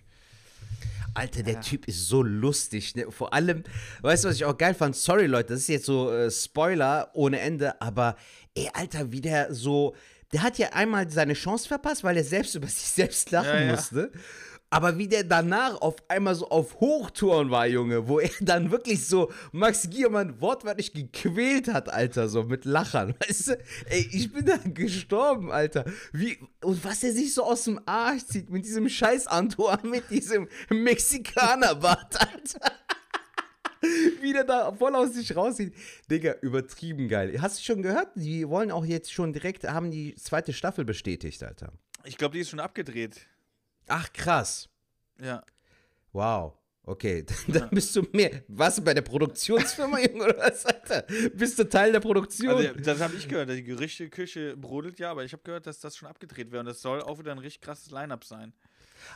Alter, 1.14 1.42
der 1.42 1.60
Typ 1.60 1.86
ist 1.88 2.08
so 2.08 2.22
lustig. 2.22 2.94
Ne? 2.94 3.10
Vor 3.10 3.32
allem, 3.32 3.64
weißt 4.00 4.24
du, 4.24 4.28
was 4.28 4.36
ich 4.36 4.44
auch 4.44 4.56
geil 4.56 4.74
fand? 4.74 4.96
Sorry, 4.96 5.26
Leute, 5.26 5.50
das 5.52 5.60
ist 5.60 5.68
jetzt 5.68 5.86
so 5.86 6.10
äh, 6.10 6.30
Spoiler 6.30 7.10
ohne 7.14 7.40
Ende, 7.40 7.80
aber 7.80 8.16
ey, 8.54 8.70
Alter, 8.72 9.12
wie 9.12 9.20
der 9.20 9.54
so. 9.54 9.94
Der 10.32 10.42
hat 10.42 10.56
ja 10.56 10.70
einmal 10.72 11.10
seine 11.10 11.34
Chance 11.34 11.68
verpasst, 11.68 12.04
weil 12.04 12.16
er 12.16 12.24
selbst 12.24 12.54
über 12.56 12.66
sich 12.66 12.88
selbst 12.88 13.30
lachen 13.30 13.48
Ja, 13.48 13.60
ja. 13.60 14.08
Aber 14.72 14.96
wie 14.96 15.06
der 15.06 15.22
danach 15.22 15.82
auf 15.82 15.96
einmal 16.08 16.34
so 16.34 16.48
auf 16.48 16.80
Hochtouren 16.80 17.50
war, 17.50 17.66
Junge, 17.66 18.08
wo 18.08 18.20
er 18.20 18.30
dann 18.40 18.70
wirklich 18.70 19.06
so 19.06 19.30
Max 19.52 19.90
Giermann 19.90 20.40
wortwörtlich 20.40 20.94
gequält 20.94 21.68
hat, 21.68 21.92
Alter, 21.92 22.30
so 22.30 22.44
mit 22.44 22.64
Lachern. 22.64 23.14
Weißt 23.28 23.48
du? 23.48 23.58
Ey, 23.90 24.08
ich 24.10 24.32
bin 24.32 24.46
da 24.46 24.56
gestorben, 24.56 25.52
Alter. 25.52 25.84
Wie, 26.14 26.38
und 26.62 26.82
was 26.86 27.04
er 27.04 27.12
sich 27.12 27.34
so 27.34 27.44
aus 27.44 27.64
dem 27.64 27.80
Arsch 27.84 28.24
zieht 28.24 28.48
mit 28.48 28.64
diesem 28.64 28.88
scheiß 28.88 29.26
Antoine, 29.26 29.82
mit 29.86 30.08
diesem 30.08 30.48
Mexikanerbart, 30.70 32.18
Alter. 32.32 32.72
Wie 34.22 34.32
der 34.32 34.44
da 34.44 34.72
voll 34.72 34.94
aus 34.94 35.12
sich 35.12 35.36
raussieht. 35.36 35.74
Digga, 36.10 36.36
übertrieben 36.40 37.08
geil. 37.08 37.42
Hast 37.42 37.58
du 37.58 37.62
schon 37.62 37.82
gehört? 37.82 38.08
Die 38.14 38.48
wollen 38.48 38.70
auch 38.70 38.86
jetzt 38.86 39.12
schon 39.12 39.34
direkt, 39.34 39.64
haben 39.64 39.90
die 39.90 40.14
zweite 40.14 40.54
Staffel 40.54 40.86
bestätigt, 40.86 41.42
Alter. 41.42 41.74
Ich 42.04 42.16
glaube, 42.16 42.32
die 42.32 42.40
ist 42.40 42.48
schon 42.48 42.60
abgedreht. 42.60 43.26
Ach, 43.94 44.10
krass. 44.10 44.70
Ja. 45.20 45.44
Wow. 46.12 46.54
Okay, 46.84 47.26
dann 47.48 47.68
bist 47.70 47.94
du 47.94 48.02
mehr. 48.12 48.42
Warst 48.48 48.78
du 48.78 48.82
bei 48.82 48.94
der 48.94 49.02
Produktionsfirma, 49.02 50.00
Junge, 50.06 50.24
oder 50.24 50.38
was, 50.38 50.64
Alter? 50.64 51.04
Bist 51.34 51.58
du 51.58 51.68
Teil 51.68 51.92
der 51.92 52.00
Produktion? 52.00 52.54
Also, 52.54 52.72
das 52.72 53.00
habe 53.00 53.14
ich 53.16 53.28
gehört. 53.28 53.50
Die 53.50 53.62
Gerüchteküche 53.62 54.56
brodelt 54.56 54.98
ja, 54.98 55.10
aber 55.10 55.24
ich 55.24 55.32
habe 55.34 55.42
gehört, 55.42 55.66
dass 55.66 55.78
das 55.78 55.96
schon 55.96 56.08
abgedreht 56.08 56.50
wäre 56.50 56.60
und 56.60 56.66
das 56.66 56.80
soll 56.80 57.02
auch 57.02 57.18
wieder 57.18 57.32
ein 57.32 57.38
richtig 57.38 57.60
krasses 57.60 57.90
Line-Up 57.90 58.24
sein. 58.24 58.54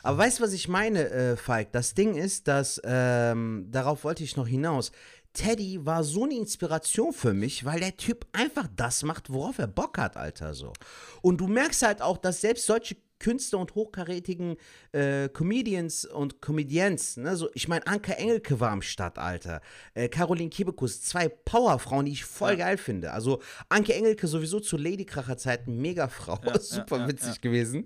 Aber 0.03 0.19
weißt 0.19 0.39
du, 0.39 0.43
was 0.43 0.53
ich 0.53 0.67
meine, 0.67 1.09
äh, 1.09 1.37
Falk? 1.37 1.71
Das 1.71 1.95
Ding 1.95 2.15
ist, 2.15 2.47
dass, 2.47 2.79
ähm, 2.83 3.67
darauf 3.71 4.03
wollte 4.03 4.23
ich 4.23 4.37
noch 4.37 4.47
hinaus. 4.47 4.91
Teddy 5.33 5.85
war 5.85 6.03
so 6.03 6.23
eine 6.23 6.35
Inspiration 6.35 7.13
für 7.13 7.33
mich, 7.33 7.65
weil 7.65 7.79
der 7.79 7.97
Typ 7.97 8.27
einfach 8.31 8.67
das 8.75 9.03
macht, 9.03 9.31
worauf 9.31 9.59
er 9.59 9.67
Bock 9.67 9.97
hat, 9.97 10.17
Alter, 10.17 10.53
so. 10.53 10.73
Und 11.21 11.41
du 11.41 11.47
merkst 11.47 11.83
halt 11.83 12.01
auch, 12.01 12.17
dass 12.17 12.41
selbst 12.41 12.65
solche 12.65 12.95
Künstler 13.19 13.59
und 13.59 13.75
hochkarätigen 13.75 14.57
äh, 14.91 15.29
Comedians 15.29 16.05
und 16.05 16.41
Comedians, 16.41 17.17
ne, 17.17 17.35
so, 17.35 17.49
ich 17.53 17.67
meine, 17.67 17.85
Anke 17.87 18.15
Engelke 18.17 18.59
war 18.59 18.71
am 18.71 18.81
Start, 18.81 19.17
Alter. 19.17 19.61
Äh, 19.93 20.09
Caroline 20.09 20.49
Kebekus, 20.49 21.01
zwei 21.01 21.27
Powerfrauen, 21.29 22.05
die 22.05 22.11
ich 22.13 22.25
voll 22.25 22.51
Ja. 22.51 22.65
geil 22.65 22.77
finde. 22.77 23.11
Also 23.13 23.41
Anke 23.69 23.93
Engelke 23.93 24.27
sowieso 24.27 24.59
zu 24.59 24.77
Ladykracher-Zeiten 24.77 25.77
mega 25.81 26.07
Frau, 26.07 26.39
Ja, 26.45 26.57
super 26.59 26.99
ja, 26.99 27.07
witzig 27.07 27.41
gewesen. 27.41 27.85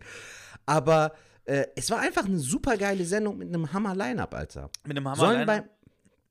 Aber 0.66 1.14
äh, 1.46 1.66
es 1.76 1.90
war 1.90 2.00
einfach 2.00 2.26
eine 2.26 2.40
super 2.40 2.78
geile 2.78 3.06
Sendung 3.06 3.38
mit 3.38 3.48
einem 3.48 3.72
Hammer-Line-Up, 3.74 4.34
Alter. 4.34 4.70
Mit 4.86 4.98
einem 4.98 5.08
Hammer 5.08 5.16
Sollen 5.18 5.46
bei, 5.46 5.56
Line-Up- 5.56 5.70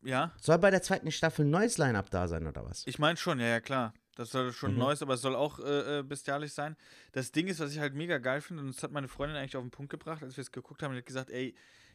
Ja, 0.04 0.32
soll 0.40 0.58
bei 0.58 0.70
der 0.70 0.82
zweiten 0.82 1.10
Staffel 1.10 1.44
ein 1.44 1.50
neues 1.50 1.78
Line-Up 1.78 2.10
da 2.10 2.28
sein, 2.28 2.46
oder 2.46 2.64
was? 2.64 2.82
ich 2.86 2.98
meine 2.98 3.16
schon, 3.16 3.40
ja, 3.40 3.46
ja, 3.46 3.60
klar. 3.60 3.92
Das 4.20 4.32
soll 4.32 4.52
schon 4.52 4.74
Mhm. 4.74 4.80
Neues, 4.80 5.00
aber 5.00 5.14
es 5.14 5.22
soll 5.22 5.34
auch 5.34 5.60
äh, 5.60 6.00
äh, 6.00 6.02
bestialisch 6.02 6.52
sein. 6.52 6.76
Das 7.12 7.32
Ding 7.32 7.46
ist, 7.46 7.58
was 7.58 7.72
ich 7.72 7.78
halt 7.78 7.94
mega 7.94 8.18
geil 8.18 8.42
finde, 8.42 8.62
und 8.62 8.68
das 8.68 8.82
hat 8.82 8.92
meine 8.92 9.08
Freundin 9.08 9.38
eigentlich 9.38 9.56
auf 9.56 9.64
den 9.64 9.70
Punkt 9.70 9.90
gebracht, 9.90 10.22
als 10.22 10.36
wir 10.36 10.42
es 10.42 10.52
geguckt 10.52 10.82
haben, 10.82 10.92
die 10.92 10.98
hat 10.98 11.06
gesagt, 11.06 11.30
ey, 11.30 11.54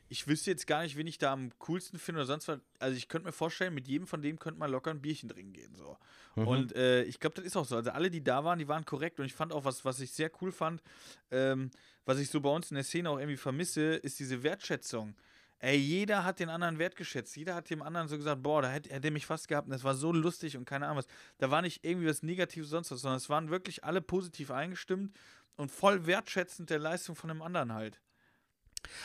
ich 0.09 0.27
wüsste 0.27 0.49
jetzt 0.49 0.65
gar 0.65 0.81
nicht, 0.81 0.97
wen 0.97 1.05
ich 1.05 1.19
da 1.19 1.31
am 1.31 1.51
coolsten 1.59 1.99
finde 1.99 2.21
oder 2.21 2.25
sonst 2.25 2.47
was. 2.47 2.59
Also 2.79 2.97
ich 2.97 3.09
könnte 3.09 3.27
mir 3.27 3.31
vorstellen, 3.31 3.75
mit 3.75 3.87
jedem 3.87 4.07
von 4.07 4.23
dem 4.23 4.39
könnte 4.39 4.59
man 4.59 4.71
locker 4.71 4.89
ein 4.89 5.01
Bierchen 5.01 5.29
trinken 5.29 5.53
gehen. 5.53 5.75
So. 5.75 5.99
Mhm. 6.35 6.47
Und 6.47 6.75
äh, 6.75 7.03
ich 7.03 7.19
glaube, 7.19 7.35
das 7.35 7.45
ist 7.45 7.55
auch 7.55 7.65
so. 7.65 7.75
Also 7.75 7.91
alle, 7.91 8.09
die 8.09 8.23
da 8.23 8.43
waren, 8.43 8.57
die 8.57 8.67
waren 8.67 8.85
korrekt. 8.85 9.19
Und 9.19 9.27
ich 9.27 9.33
fand 9.33 9.53
auch, 9.53 9.63
was, 9.63 9.85
was 9.85 9.99
ich 9.99 10.11
sehr 10.11 10.31
cool 10.41 10.51
fand, 10.51 10.81
ähm, 11.29 11.69
was 12.05 12.17
ich 12.17 12.31
so 12.31 12.41
bei 12.41 12.49
uns 12.49 12.71
in 12.71 12.75
der 12.75 12.83
Szene 12.83 13.11
auch 13.11 13.19
irgendwie 13.19 13.37
vermisse, 13.37 13.95
ist 13.97 14.17
diese 14.17 14.41
Wertschätzung. 14.41 15.15
Ey, 15.59 15.77
jeder 15.77 16.23
hat 16.23 16.39
den 16.39 16.49
anderen 16.49 16.79
wertgeschätzt. 16.79 17.35
Jeder 17.35 17.55
hat 17.55 17.69
dem 17.69 17.81
anderen 17.81 18.07
so 18.07 18.17
gesagt, 18.17 18.43
boah, 18.43 18.61
da 18.61 18.69
hätte, 18.69 18.89
er 18.89 19.11
mich 19.11 19.25
fast 19.25 19.47
gehabt 19.47 19.67
und 19.67 19.71
das 19.71 19.83
war 19.83 19.95
so 19.95 20.11
lustig 20.11 20.57
und 20.57 20.65
keine 20.65 20.85
Ahnung 20.85 20.97
was. 20.97 21.07
Da 21.37 21.49
war 21.49 21.61
nicht 21.61 21.83
irgendwie 21.85 22.07
was 22.07 22.23
Negatives 22.23 22.69
sonst 22.69 22.91
was, 22.91 23.01
sondern 23.01 23.17
es 23.17 23.29
waren 23.29 23.49
wirklich 23.49 23.83
alle 23.83 24.01
positiv 24.01 24.51
eingestimmt 24.51 25.15
und 25.55 25.71
voll 25.71 26.05
wertschätzend 26.05 26.69
der 26.69 26.79
Leistung 26.79 27.15
von 27.15 27.29
dem 27.29 27.41
anderen 27.41 27.73
halt. 27.73 28.01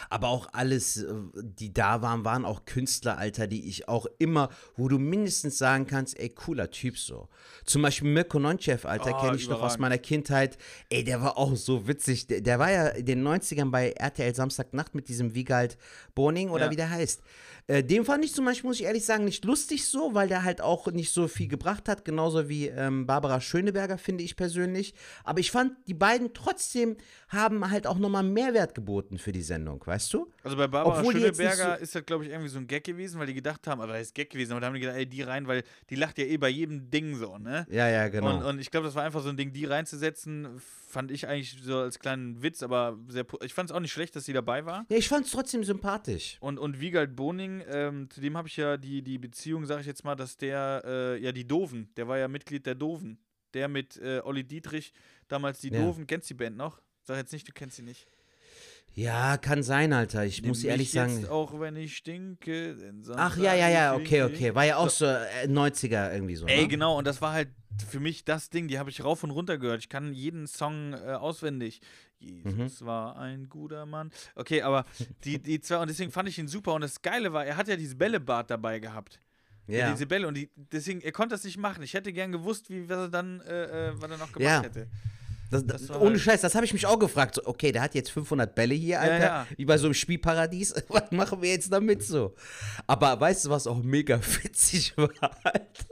Aber 0.08 0.28
auch 0.28 0.48
alles, 0.52 0.98
äh, 1.02 1.12
die 1.34 1.72
da 1.72 2.02
waren, 2.02 2.24
waren 2.24 2.44
auch 2.44 2.64
Künstler, 2.64 3.18
Alter, 3.18 3.46
die 3.46 3.68
ich 3.68 3.88
auch 3.88 4.06
immer, 4.18 4.48
wo 4.76 4.88
du 4.88 4.98
mindestens 4.98 5.58
sagen 5.58 5.86
kannst, 5.86 6.18
ey, 6.18 6.28
cooler 6.30 6.70
Typ 6.70 6.98
so. 6.98 7.28
Zum 7.64 7.82
Beispiel 7.82 8.10
Mirko 8.10 8.38
Nonchev, 8.38 8.86
Alter, 8.88 9.14
Oh, 9.16 9.20
kenne 9.20 9.36
ich 9.36 9.44
noch 9.48 9.56
aus 9.56 9.74
überragend. 9.76 9.80
meiner 9.80 9.98
Kindheit. 9.98 10.58
Ey, 10.88 11.04
der 11.04 11.20
war 11.22 11.36
auch 11.36 11.54
so 11.56 11.86
witzig. 11.86 12.26
Der, 12.26 12.40
der 12.40 12.58
war 12.58 12.70
ja 12.70 12.88
in 12.88 13.06
den 13.06 13.26
90ern 13.26 13.70
bei 13.70 13.90
RTL 13.92 14.34
Samstagnacht 14.34 14.94
mit 14.94 15.08
diesem 15.08 15.34
Wiegald 15.34 15.76
Boning 16.14 16.50
oder 16.50 16.66
Ja. 16.66 16.70
wie 16.70 16.76
der 16.76 16.90
heißt. 16.90 17.22
Äh, 17.66 17.84
den 17.84 18.04
fand 18.04 18.24
ich 18.24 18.34
zum 18.34 18.44
Beispiel, 18.46 18.68
muss 18.68 18.80
ich 18.80 18.86
ehrlich 18.86 19.04
sagen, 19.04 19.24
nicht 19.24 19.44
lustig 19.44 19.86
so, 19.86 20.14
weil 20.14 20.26
der 20.28 20.42
halt 20.42 20.60
auch 20.60 20.88
nicht 20.88 21.12
so 21.12 21.28
viel 21.28 21.46
gebracht 21.46 21.88
hat, 21.88 22.04
genauso 22.04 22.48
wie 22.48 22.66
ähm, 22.68 23.06
Barbara 23.06 23.40
Schöneberger, 23.40 23.98
finde 23.98 24.24
ich 24.24 24.34
persönlich. 24.34 24.94
Aber 25.24 25.38
ich 25.38 25.50
fand, 25.52 25.74
die 25.86 25.94
beiden 25.94 26.32
trotzdem 26.34 26.96
haben 27.28 27.70
halt 27.70 27.86
auch 27.86 27.98
nochmal 27.98 28.24
Mehrwert 28.24 28.74
geboten 28.74 29.18
für 29.18 29.30
die 29.30 29.42
Sendung, 29.42 29.69
weißt 29.78 30.12
du? 30.14 30.30
Also 30.42 30.56
bei 30.56 30.66
Barbara 30.66 30.98
Obwohl 31.00 31.12
Schöneberger 31.14 31.76
so- 31.76 31.82
ist 31.82 31.94
das, 31.94 32.04
glaube 32.06 32.24
ich, 32.24 32.30
irgendwie 32.30 32.48
so 32.48 32.58
ein 32.58 32.66
Gag 32.66 32.84
gewesen, 32.84 33.18
weil 33.20 33.26
die 33.26 33.34
gedacht 33.34 33.66
haben, 33.66 33.80
aber 33.80 33.92
das 33.94 34.02
ist 34.08 34.14
Gag 34.14 34.30
gewesen, 34.30 34.52
aber 34.52 34.60
da 34.60 34.66
haben 34.68 34.74
die 34.74 34.80
gedacht, 34.80 34.96
ey, 34.96 35.06
die 35.06 35.22
rein, 35.22 35.46
weil 35.46 35.62
die 35.90 35.94
lacht 35.94 36.18
ja 36.18 36.24
eh 36.24 36.36
bei 36.36 36.48
jedem 36.48 36.90
Ding 36.90 37.14
so, 37.16 37.38
ne? 37.38 37.66
Ja, 37.70 37.88
ja, 37.88 38.08
genau. 38.08 38.36
Und, 38.38 38.44
und 38.44 38.58
ich 38.60 38.70
glaube, 38.70 38.86
das 38.86 38.94
war 38.94 39.02
einfach 39.04 39.22
so 39.22 39.28
ein 39.28 39.36
Ding, 39.36 39.52
die 39.52 39.64
reinzusetzen, 39.64 40.48
fand 40.58 41.10
ich 41.10 41.28
eigentlich 41.28 41.58
so 41.62 41.78
als 41.78 41.98
kleinen 41.98 42.42
Witz, 42.42 42.62
aber 42.62 42.98
sehr, 43.08 43.24
ich 43.42 43.54
fand 43.54 43.70
es 43.70 43.76
auch 43.76 43.80
nicht 43.80 43.92
schlecht, 43.92 44.16
dass 44.16 44.24
sie 44.24 44.32
dabei 44.32 44.64
war. 44.66 44.86
ja, 44.88 44.96
ich 44.96 45.08
fand 45.08 45.26
es 45.26 45.32
trotzdem 45.32 45.62
sympathisch. 45.64 46.36
Und, 46.40 46.58
und 46.58 46.80
Wiegald 46.80 47.14
Boning, 47.16 47.62
ähm, 47.68 48.08
zu 48.10 48.20
dem 48.20 48.36
habe 48.36 48.48
ich 48.48 48.56
ja 48.56 48.76
die, 48.76 49.02
die 49.02 49.18
Beziehung, 49.18 49.66
sage 49.66 49.82
ich 49.82 49.86
jetzt 49.86 50.04
mal, 50.04 50.16
dass 50.16 50.36
der, 50.36 50.82
äh, 50.84 51.22
ja, 51.22 51.32
die 51.32 51.46
Doven, 51.46 51.88
der 51.96 52.08
war 52.08 52.18
ja 52.18 52.28
Mitglied 52.28 52.66
der 52.66 52.74
Doven. 52.74 53.18
Der 53.52 53.66
mit 53.66 53.96
äh, 53.96 54.20
Olli 54.22 54.44
Dietrich, 54.44 54.92
damals 55.26 55.60
die 55.60 55.70
Ja. 55.72 55.80
Doven, 55.80 56.06
kennst 56.06 56.30
du 56.30 56.34
die 56.34 56.38
Band 56.38 56.56
noch? 56.56 56.80
Sag 57.02 57.16
jetzt 57.16 57.32
nicht, 57.32 57.48
du 57.48 57.52
kennst 57.52 57.74
sie 57.76 57.82
nicht. 57.82 58.06
Ja, 58.94 59.36
kann 59.36 59.62
sein, 59.62 59.92
Alter. 59.92 60.24
Ich 60.24 60.42
muss 60.42 60.62
Nimm 60.62 60.70
ehrlich 60.70 60.88
mich 60.88 60.92
sagen. 60.92 61.26
Auch 61.28 61.58
wenn 61.60 61.76
ich 61.76 61.96
stinke. 61.96 62.76
Ach 63.14 63.36
ja, 63.36 63.54
ja, 63.54 63.68
ja, 63.68 63.94
okay, 63.94 64.22
okay. 64.24 64.54
War 64.54 64.64
ja 64.64 64.76
auch 64.76 64.90
so 64.90 65.06
äh, 65.06 65.46
90er 65.46 66.12
irgendwie 66.12 66.36
so. 66.36 66.46
Ey, 66.46 66.62
ne? 66.62 66.68
genau, 66.68 66.98
und 66.98 67.06
das 67.06 67.22
war 67.22 67.32
halt 67.32 67.48
für 67.88 68.00
mich 68.00 68.24
das 68.24 68.50
Ding, 68.50 68.68
die 68.68 68.78
habe 68.78 68.90
ich 68.90 69.04
rauf 69.04 69.22
und 69.22 69.30
runter 69.30 69.58
gehört. 69.58 69.80
Ich 69.80 69.88
kann 69.88 70.12
jeden 70.12 70.46
Song 70.46 70.92
äh, 70.92 71.12
auswendig. 71.12 71.80
Mhm. 72.20 72.42
Jesus 72.58 72.84
war 72.84 73.16
ein 73.16 73.48
guter 73.48 73.86
Mann. 73.86 74.10
Okay, 74.34 74.62
aber 74.62 74.84
die, 75.24 75.38
die 75.40 75.60
zwei, 75.60 75.78
und 75.78 75.88
deswegen 75.88 76.10
fand 76.10 76.28
ich 76.28 76.38
ihn 76.38 76.48
super. 76.48 76.74
Und 76.74 76.82
das 76.82 77.00
Geile 77.00 77.32
war, 77.32 77.46
er 77.46 77.56
hat 77.56 77.68
ja 77.68 77.76
dieses 77.76 77.96
Bällebad 77.96 78.50
dabei 78.50 78.80
gehabt. 78.80 79.20
Ja. 79.66 79.78
Ja. 79.78 79.92
diese 79.92 80.06
Bälle. 80.06 80.26
Und 80.26 80.34
die, 80.34 80.50
deswegen, 80.56 81.00
er 81.00 81.12
konnte 81.12 81.34
das 81.34 81.44
nicht 81.44 81.56
machen. 81.56 81.82
Ich 81.82 81.94
hätte 81.94 82.12
gern 82.12 82.32
gewusst, 82.32 82.68
wie 82.70 82.88
was 82.88 82.98
er 82.98 83.08
dann, 83.08 83.40
äh, 83.42 83.88
äh, 83.90 83.92
was 83.94 84.10
er 84.10 84.18
noch 84.18 84.32
gemacht 84.32 84.40
Ja. 84.40 84.62
hätte. 84.62 84.88
Das, 85.50 85.66
das, 85.66 85.86
das 85.88 85.96
ohne 85.96 86.10
halt- 86.10 86.20
Scheiß, 86.20 86.40
das 86.42 86.54
habe 86.54 86.64
ich 86.64 86.72
mich 86.72 86.86
auch 86.86 86.98
gefragt. 86.98 87.34
So, 87.34 87.42
okay, 87.44 87.72
der 87.72 87.82
hat 87.82 87.94
jetzt 87.94 88.10
500 88.10 88.54
Bälle 88.54 88.74
hier, 88.74 89.00
Alter. 89.00 89.18
ja. 89.18 89.46
Wie 89.56 89.64
bei 89.64 89.76
so 89.78 89.86
einem 89.86 89.94
Spielparadies. 89.94 90.74
Was 90.88 91.10
machen 91.10 91.42
wir 91.42 91.50
jetzt 91.50 91.72
damit 91.72 92.02
so? 92.04 92.34
Aber 92.86 93.20
weißt 93.20 93.44
du, 93.46 93.50
was 93.50 93.66
auch 93.66 93.82
mega 93.82 94.20
witzig 94.42 94.96
war, 94.96 95.10
Alter? 95.42 95.84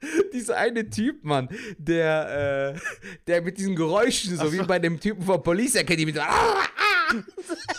Dieser 0.32 0.56
eine 0.56 0.88
Typ, 0.88 1.24
Mann, 1.24 1.48
der, 1.76 2.74
äh, 2.76 2.80
der 3.26 3.42
mit 3.42 3.58
diesen 3.58 3.74
Geräuschen, 3.74 4.36
so 4.36 4.52
wie 4.52 4.62
bei 4.62 4.78
dem 4.78 4.98
Typen 5.00 5.22
von 5.22 5.42
Police 5.42 5.74
Academy, 5.74 6.12
so, 6.12 6.20
ah, 6.20 6.64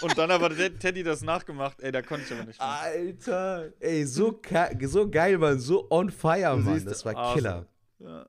Und 0.02 0.18
dann 0.18 0.30
aber 0.30 0.50
Teddy 0.50 1.02
das 1.02 1.22
nachgemacht. 1.22 1.80
Ey, 1.80 1.92
da 1.94 2.02
konnte 2.02 2.26
ich 2.26 2.32
aber 2.34 2.44
nicht. 2.46 2.60
mehr. 2.60 2.68
Alter, 2.68 3.70
ey, 3.80 4.06
so, 4.06 4.42
so 4.84 5.10
geil, 5.10 5.38
Mann, 5.38 5.60
so 5.60 5.88
on 5.90 6.12
fire, 6.12 6.58
Mann. 6.58 6.74
siehst, 6.76 6.88
Das 6.88 7.06
war 7.06 7.16
awesome. 7.16 7.36
Killer. 7.36 7.66
Ja. 8.00 8.26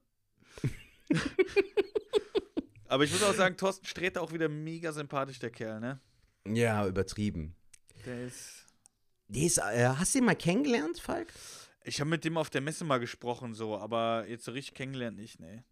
Aber 2.90 3.05
ich 3.05 3.12
muss 3.12 3.22
auch 3.22 3.35
sagen, 3.35 3.57
Thorsten 3.57 3.87
Sträter 3.87 4.20
auch 4.20 4.33
wieder 4.33 4.48
mega 4.48 4.92
sympathisch, 4.92 5.38
der 5.38 5.50
Kerl, 5.50 5.81
ne? 5.81 6.00
Ja, 6.46 6.87
übertrieben. 6.87 7.55
Der 8.05 8.24
ist. 8.24 8.66
Der 9.29 9.42
ist, 9.42 9.59
äh, 9.59 9.87
hast 9.87 10.14
du 10.14 10.18
ihn 10.18 10.24
mal 10.24 10.35
kennengelernt, 10.35 10.98
Falk? 10.98 11.33
Ich 11.85 12.00
habe 12.00 12.11
mit 12.11 12.24
dem 12.24 12.37
auf 12.37 12.50
der 12.50 12.61
Messe 12.61 12.85
mal 12.85 12.98
gesprochen, 12.98 13.55
so, 13.55 13.79
aber 13.79 14.26
jetzt 14.29 14.44
so 14.44 14.53
richtig 14.53 14.74
kennengelernt 14.74 15.16
nicht, 15.16 15.38
ne. 15.40 15.64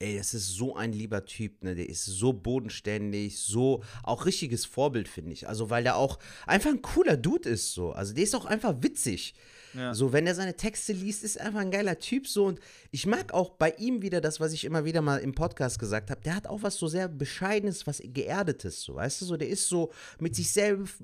Ey, 0.00 0.18
das 0.18 0.34
ist 0.34 0.48
so 0.48 0.74
ein 0.74 0.92
lieber 0.92 1.24
Typ, 1.24 1.62
ne? 1.62 1.74
Der 1.76 1.88
ist 1.88 2.04
so 2.04 2.32
bodenständig, 2.32 3.38
so 3.38 3.84
auch 4.02 4.26
richtiges 4.26 4.66
Vorbild, 4.66 5.08
finde 5.08 5.32
ich. 5.32 5.48
Also, 5.48 5.70
weil 5.70 5.84
der 5.84 5.96
auch 5.96 6.18
einfach 6.46 6.70
ein 6.70 6.82
cooler 6.82 7.16
Dude 7.16 7.48
ist, 7.48 7.72
so. 7.72 7.92
Also, 7.92 8.12
der 8.12 8.24
ist 8.24 8.34
auch 8.34 8.44
einfach 8.44 8.74
witzig. 8.82 9.34
Ja. 9.74 9.94
So, 9.94 10.12
wenn 10.12 10.26
er 10.26 10.34
seine 10.34 10.56
Texte 10.56 10.92
liest, 10.92 11.24
ist 11.24 11.36
er 11.36 11.46
einfach 11.46 11.60
ein 11.60 11.70
geiler 11.70 11.98
Typ, 11.98 12.26
so. 12.26 12.46
Und 12.46 12.60
ich 12.90 13.06
mag 13.06 13.32
auch 13.32 13.50
bei 13.50 13.70
ihm 13.72 14.02
wieder 14.02 14.20
das, 14.20 14.40
was 14.40 14.52
ich 14.52 14.64
immer 14.64 14.84
wieder 14.84 15.02
mal 15.02 15.18
im 15.18 15.34
Podcast 15.34 15.78
gesagt 15.78 16.10
habe. 16.10 16.20
Der 16.22 16.36
hat 16.36 16.46
auch 16.46 16.62
was 16.62 16.76
so 16.76 16.86
sehr 16.86 17.08
Bescheidenes, 17.08 17.86
was 17.86 18.00
Geerdetes, 18.04 18.82
so. 18.82 18.94
Weißt 18.94 19.20
du, 19.20 19.24
so, 19.24 19.36
der 19.36 19.48
ist 19.48 19.68
so 19.68 19.92
mit 20.18 20.34
sich 20.34 20.52
selbst, 20.52 21.00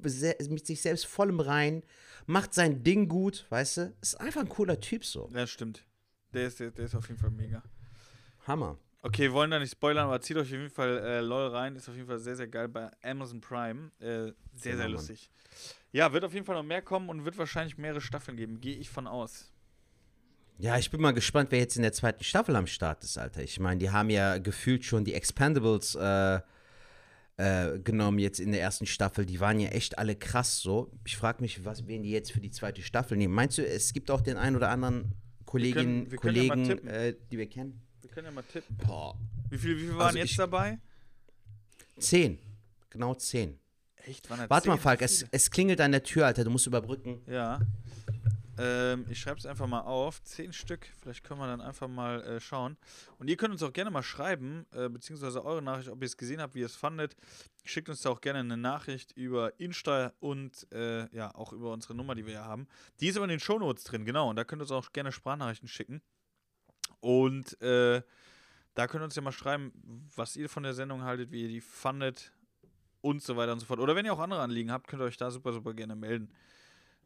mit 0.50 0.66
sich 0.66 0.80
selbst 0.80 1.06
voll 1.06 1.30
im 1.30 1.40
Rein, 1.40 1.83
macht 2.26 2.54
sein 2.54 2.83
Ding 2.83 3.09
gut, 3.09 3.46
weißt 3.50 3.76
du? 3.76 3.94
Ist 4.00 4.20
einfach 4.20 4.40
ein 4.42 4.48
cooler 4.48 4.80
Typ, 4.80 5.04
so. 5.04 5.28
Ja, 5.35 5.46
stimmt. 5.46 5.85
Der 6.33 6.46
ist, 6.46 6.61
der, 6.61 6.70
der 6.70 6.85
ist 6.85 6.94
auf 6.94 7.09
jeden 7.09 7.20
Fall 7.20 7.30
mega. 7.30 7.62
Hammer. 8.46 8.78
Okay, 9.02 9.22
wir 9.22 9.32
wollen 9.32 9.50
da 9.50 9.58
nicht 9.58 9.72
spoilern, 9.72 10.04
aber 10.06 10.20
zieht 10.20 10.36
euch 10.36 10.42
auf 10.48 10.50
jeden 10.50 10.70
Fall 10.70 10.98
äh, 10.98 11.20
LOL 11.20 11.48
rein. 11.48 11.74
Ist 11.74 11.88
auf 11.88 11.94
jeden 11.96 12.06
Fall 12.06 12.18
sehr, 12.18 12.36
sehr 12.36 12.48
geil 12.48 12.68
bei 12.68 12.90
Amazon 13.02 13.40
Prime. 13.40 13.90
Äh, 13.98 14.04
sehr, 14.04 14.32
Genau, 14.32 14.36
sehr 14.62 14.76
Mann. 14.76 14.92
lustig. 14.92 15.30
Ja, 15.92 16.12
wird 16.12 16.24
auf 16.24 16.34
jeden 16.34 16.44
Fall 16.44 16.54
noch 16.56 16.62
mehr 16.62 16.82
kommen 16.82 17.08
und 17.08 17.24
wird 17.24 17.38
wahrscheinlich 17.38 17.78
mehrere 17.78 18.00
Staffeln 18.02 18.36
geben. 18.36 18.60
Gehe 18.60 18.76
ich 18.76 18.90
von 18.90 19.06
aus. 19.06 19.50
Ja, 20.58 20.76
ich 20.76 20.90
bin 20.90 21.00
mal 21.00 21.12
gespannt, 21.12 21.50
wer 21.50 21.58
jetzt 21.58 21.76
in 21.76 21.82
der 21.82 21.92
zweiten 21.94 22.22
Staffel 22.22 22.54
am 22.54 22.66
Start 22.66 23.02
ist, 23.02 23.16
Alter. 23.16 23.42
Ich 23.42 23.58
meine, 23.58 23.78
die 23.78 23.88
haben 23.90 24.10
ja 24.10 24.36
gefühlt 24.36 24.84
schon 24.84 25.04
die 25.06 25.14
Expendables 25.14 25.94
äh, 25.94 26.40
äh, 27.38 27.78
genommen 27.78 28.18
jetzt 28.18 28.38
in 28.38 28.52
der 28.52 28.60
ersten 28.60 28.84
Staffel. 28.84 29.24
Die 29.24 29.40
waren 29.40 29.58
ja 29.58 29.70
echt 29.70 29.98
alle 29.98 30.14
krass 30.14 30.60
so. 30.60 30.92
Ich 31.06 31.16
frage 31.16 31.40
mich, 31.40 31.64
was 31.64 31.86
wen 31.86 32.02
die 32.02 32.10
jetzt 32.10 32.32
für 32.32 32.40
die 32.40 32.50
zweite 32.50 32.82
Staffel 32.82 33.16
nehmen. 33.16 33.32
Meinst 33.32 33.56
du, 33.56 33.66
es 33.66 33.94
gibt 33.94 34.10
auch 34.10 34.20
den 34.20 34.36
einen 34.36 34.56
oder 34.56 34.68
anderen 34.68 35.14
Kolleginnen, 35.46 36.10
wir 36.10 36.18
können 36.18 36.36
ja 36.36 36.42
mal 36.42 36.48
Kollegen, 36.56 36.68
tippen. 36.68 36.88
äh, 36.90 37.14
die 37.32 37.38
wir 37.38 37.48
kennen? 37.48 37.80
Wir 38.11 38.14
können 38.14 38.27
ja 38.27 38.33
mal 38.33 38.42
tippen. 38.42 38.77
Boah. 38.79 39.16
Wie 39.51 39.57
viele 39.59 39.77
wie 39.77 39.81
viel 39.83 39.90
waren 39.96 40.07
Also 40.09 40.18
jetzt 40.18 40.31
ich- 40.33 40.37
dabei? 40.37 40.81
Zehn. 42.01 42.40
Genau 42.90 43.14
zehn. 43.14 43.57
Echt? 44.05 44.29
Waren 44.29 44.51
Warte 44.51 44.66
mal, 44.66 44.75
zehn? 44.75 44.83
Falk, 44.83 45.03
es, 45.03 45.25
es 45.31 45.49
klingelt 45.49 45.81
an 45.81 45.92
der 45.92 46.03
Tür, 46.03 46.27
Alter. 46.27 46.42
Du 46.42 46.51
musst 46.51 46.66
überbrücken. 46.66 47.23
Ja. 47.29 47.61
Ähm, 48.59 49.07
ich 49.09 49.20
schreibe 49.20 49.38
es 49.38 49.46
einfach 49.46 49.68
mal 49.68 49.83
auf. 49.83 50.25
Zehn 50.25 50.53
Stück. 50.53 50.88
Vielleicht 51.01 51.23
können 51.23 51.38
wir 51.38 51.46
dann 51.46 51.61
einfach 51.61 51.87
mal 51.87 52.20
äh, 52.25 52.40
schauen. 52.40 52.77
Und 53.18 53.29
ihr 53.29 53.37
könnt 53.37 53.53
uns 53.53 53.62
auch 53.62 53.73
gerne 53.73 53.92
mal 53.92 54.03
schreiben, 54.03 54.66
äh, 54.73 54.88
beziehungsweise 54.88 55.44
eure 55.44 55.62
Nachricht, 55.62 55.88
ob 55.88 56.03
ihr 56.03 56.07
es 56.07 56.16
gesehen 56.16 56.40
habt, 56.40 56.57
wie 56.57 56.61
ihr 56.61 56.66
es 56.66 56.75
fandet. 56.75 57.14
Schickt 57.64 57.88
uns 57.88 58.01
da 58.03 58.11
auch 58.11 58.20
gerne 58.20 58.40
eine 58.40 58.57
Nachricht 58.57 59.12
über 59.12 59.59
Insta 59.61 60.14
und 60.18 60.66
äh, 60.73 61.09
ja, 61.14 61.33
auch 61.37 61.53
über 61.53 61.73
unsere 61.73 61.94
Nummer, 61.94 62.16
die 62.16 62.27
wir 62.27 62.33
ja 62.35 62.44
haben. 62.44 62.66
Die 62.99 63.07
ist 63.07 63.14
aber 63.16 63.27
in 63.27 63.31
den 63.31 63.40
Shownotes 63.40 63.85
drin, 63.85 64.05
genau. 64.05 64.29
Und 64.31 64.35
da 64.37 64.42
könnt 64.42 64.61
ihr 64.61 64.64
uns 64.64 64.73
auch 64.73 64.92
gerne 64.92 65.12
Sprachnachrichten 65.12 65.68
schicken. 65.68 66.03
Und 67.00 67.60
äh, 67.62 68.02
da 68.74 68.86
könnt 68.86 69.02
ihr 69.02 69.04
uns 69.04 69.16
ja 69.16 69.22
mal 69.22 69.32
schreiben, 69.32 69.72
was 70.14 70.36
ihr 70.36 70.48
von 70.48 70.62
der 70.62 70.74
Sendung 70.74 71.02
haltet, 71.02 71.32
wie 71.32 71.42
ihr 71.42 71.48
die 71.48 71.60
fandet 71.60 72.32
und 73.00 73.22
so 73.22 73.36
weiter 73.36 73.52
und 73.52 73.60
so 73.60 73.66
fort. 73.66 73.80
Oder 73.80 73.96
wenn 73.96 74.04
ihr 74.04 74.12
auch 74.12 74.18
andere 74.18 74.42
Anliegen 74.42 74.70
habt, 74.70 74.86
könnt 74.86 75.02
ihr 75.02 75.06
euch 75.06 75.16
da 75.16 75.30
super, 75.30 75.52
super 75.52 75.74
gerne 75.74 75.96
melden. 75.96 76.32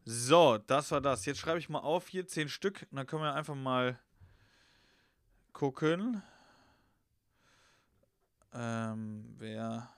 So, 0.03 0.57
das 0.57 0.91
war 0.91 1.01
das. 1.01 1.25
Jetzt 1.25 1.39
schreibe 1.39 1.59
ich 1.59 1.69
mal 1.69 1.79
auf 1.79 2.07
hier 2.07 2.27
zehn 2.27 2.49
Stück 2.49 2.85
und 2.91 2.97
dann 2.97 3.07
können 3.07 3.23
wir 3.23 3.33
einfach 3.33 3.55
mal 3.55 3.99
gucken, 5.51 6.21
ähm, 8.53 9.33
wer 9.37 9.89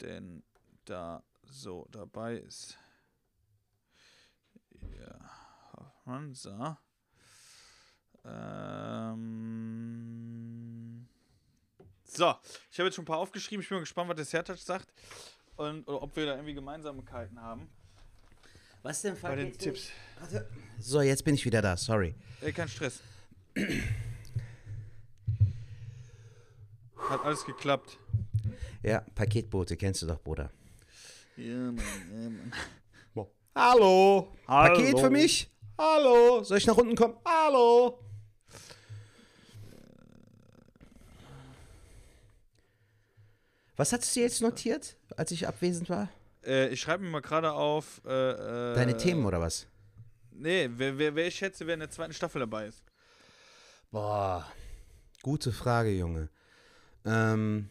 denn 0.00 0.42
da 0.84 1.22
so 1.44 1.86
dabei 1.90 2.36
ist. 2.38 2.78
Ja, 4.98 5.30
Hoffmann, 5.76 6.34
so. 6.34 6.76
Ähm, 8.24 9.22
so, 12.04 12.34
ich 12.70 12.78
habe 12.78 12.86
jetzt 12.88 12.94
schon 12.94 13.02
ein 13.02 13.06
paar 13.06 13.18
aufgeschrieben. 13.18 13.62
Ich 13.62 13.68
bin 13.68 13.76
mal 13.76 13.80
gespannt, 13.80 14.08
was 14.10 14.16
der 14.16 14.24
Sertac 14.24 14.58
sagt 14.58 14.92
und 15.56 15.88
oder 15.88 16.02
ob 16.02 16.14
wir 16.16 16.26
da 16.26 16.34
irgendwie 16.34 16.54
Gemeinsamkeiten 16.54 17.40
haben 17.40 17.68
Was 18.82 19.02
denn, 19.02 19.20
bei 19.20 19.36
den 19.36 19.52
Tipps. 19.56 19.90
So, 20.78 21.00
jetzt 21.00 21.24
bin 21.24 21.34
ich 21.34 21.44
wieder 21.44 21.60
da, 21.62 21.76
sorry. 21.76 22.14
Ey, 22.40 22.52
kein 22.52 22.68
Stress. 22.68 23.00
Hat 26.96 27.24
alles 27.24 27.44
geklappt. 27.44 27.98
Ja, 28.82 29.00
Paketboote, 29.14 29.76
kennst 29.76 30.02
du 30.02 30.06
doch, 30.06 30.20
Bruder. 30.20 30.50
Ja, 31.36 31.54
Mann, 31.54 31.78
ja, 32.10 32.28
Mann. 32.30 32.52
Hallo. 33.54 34.32
Hallo. 34.48 34.74
Paket 34.74 34.98
für 34.98 35.10
mich? 35.10 35.50
Hallo. 35.76 36.42
Soll 36.42 36.56
ich 36.56 36.66
nach 36.66 36.76
unten 36.76 36.96
kommen? 36.96 37.16
Hallo. 37.24 37.98
Was 43.76 43.92
hattest 43.92 44.14
du 44.16 44.20
jetzt 44.20 44.42
notiert, 44.42 44.96
als 45.16 45.30
ich 45.30 45.46
abwesend 45.48 45.88
war? 45.88 46.08
Äh, 46.44 46.68
ich 46.68 46.80
schreibe 46.80 47.04
mir 47.04 47.10
mal 47.10 47.22
gerade 47.22 47.52
auf. 47.52 48.02
Äh, 48.04 48.10
äh, 48.10 48.74
Deine 48.74 48.96
Themen 48.96 49.24
oder 49.24 49.40
was? 49.40 49.66
Nee, 50.30 50.68
wer, 50.76 50.98
wer, 50.98 51.14
wer 51.14 51.26
ich 51.26 51.36
schätze, 51.36 51.66
wer 51.66 51.74
in 51.74 51.80
der 51.80 51.90
zweiten 51.90 52.12
Staffel 52.12 52.40
dabei 52.40 52.66
ist. 52.66 52.82
Boah, 53.90 54.46
gute 55.22 55.52
Frage, 55.52 55.90
Junge. 55.90 56.28
Ähm, 57.04 57.68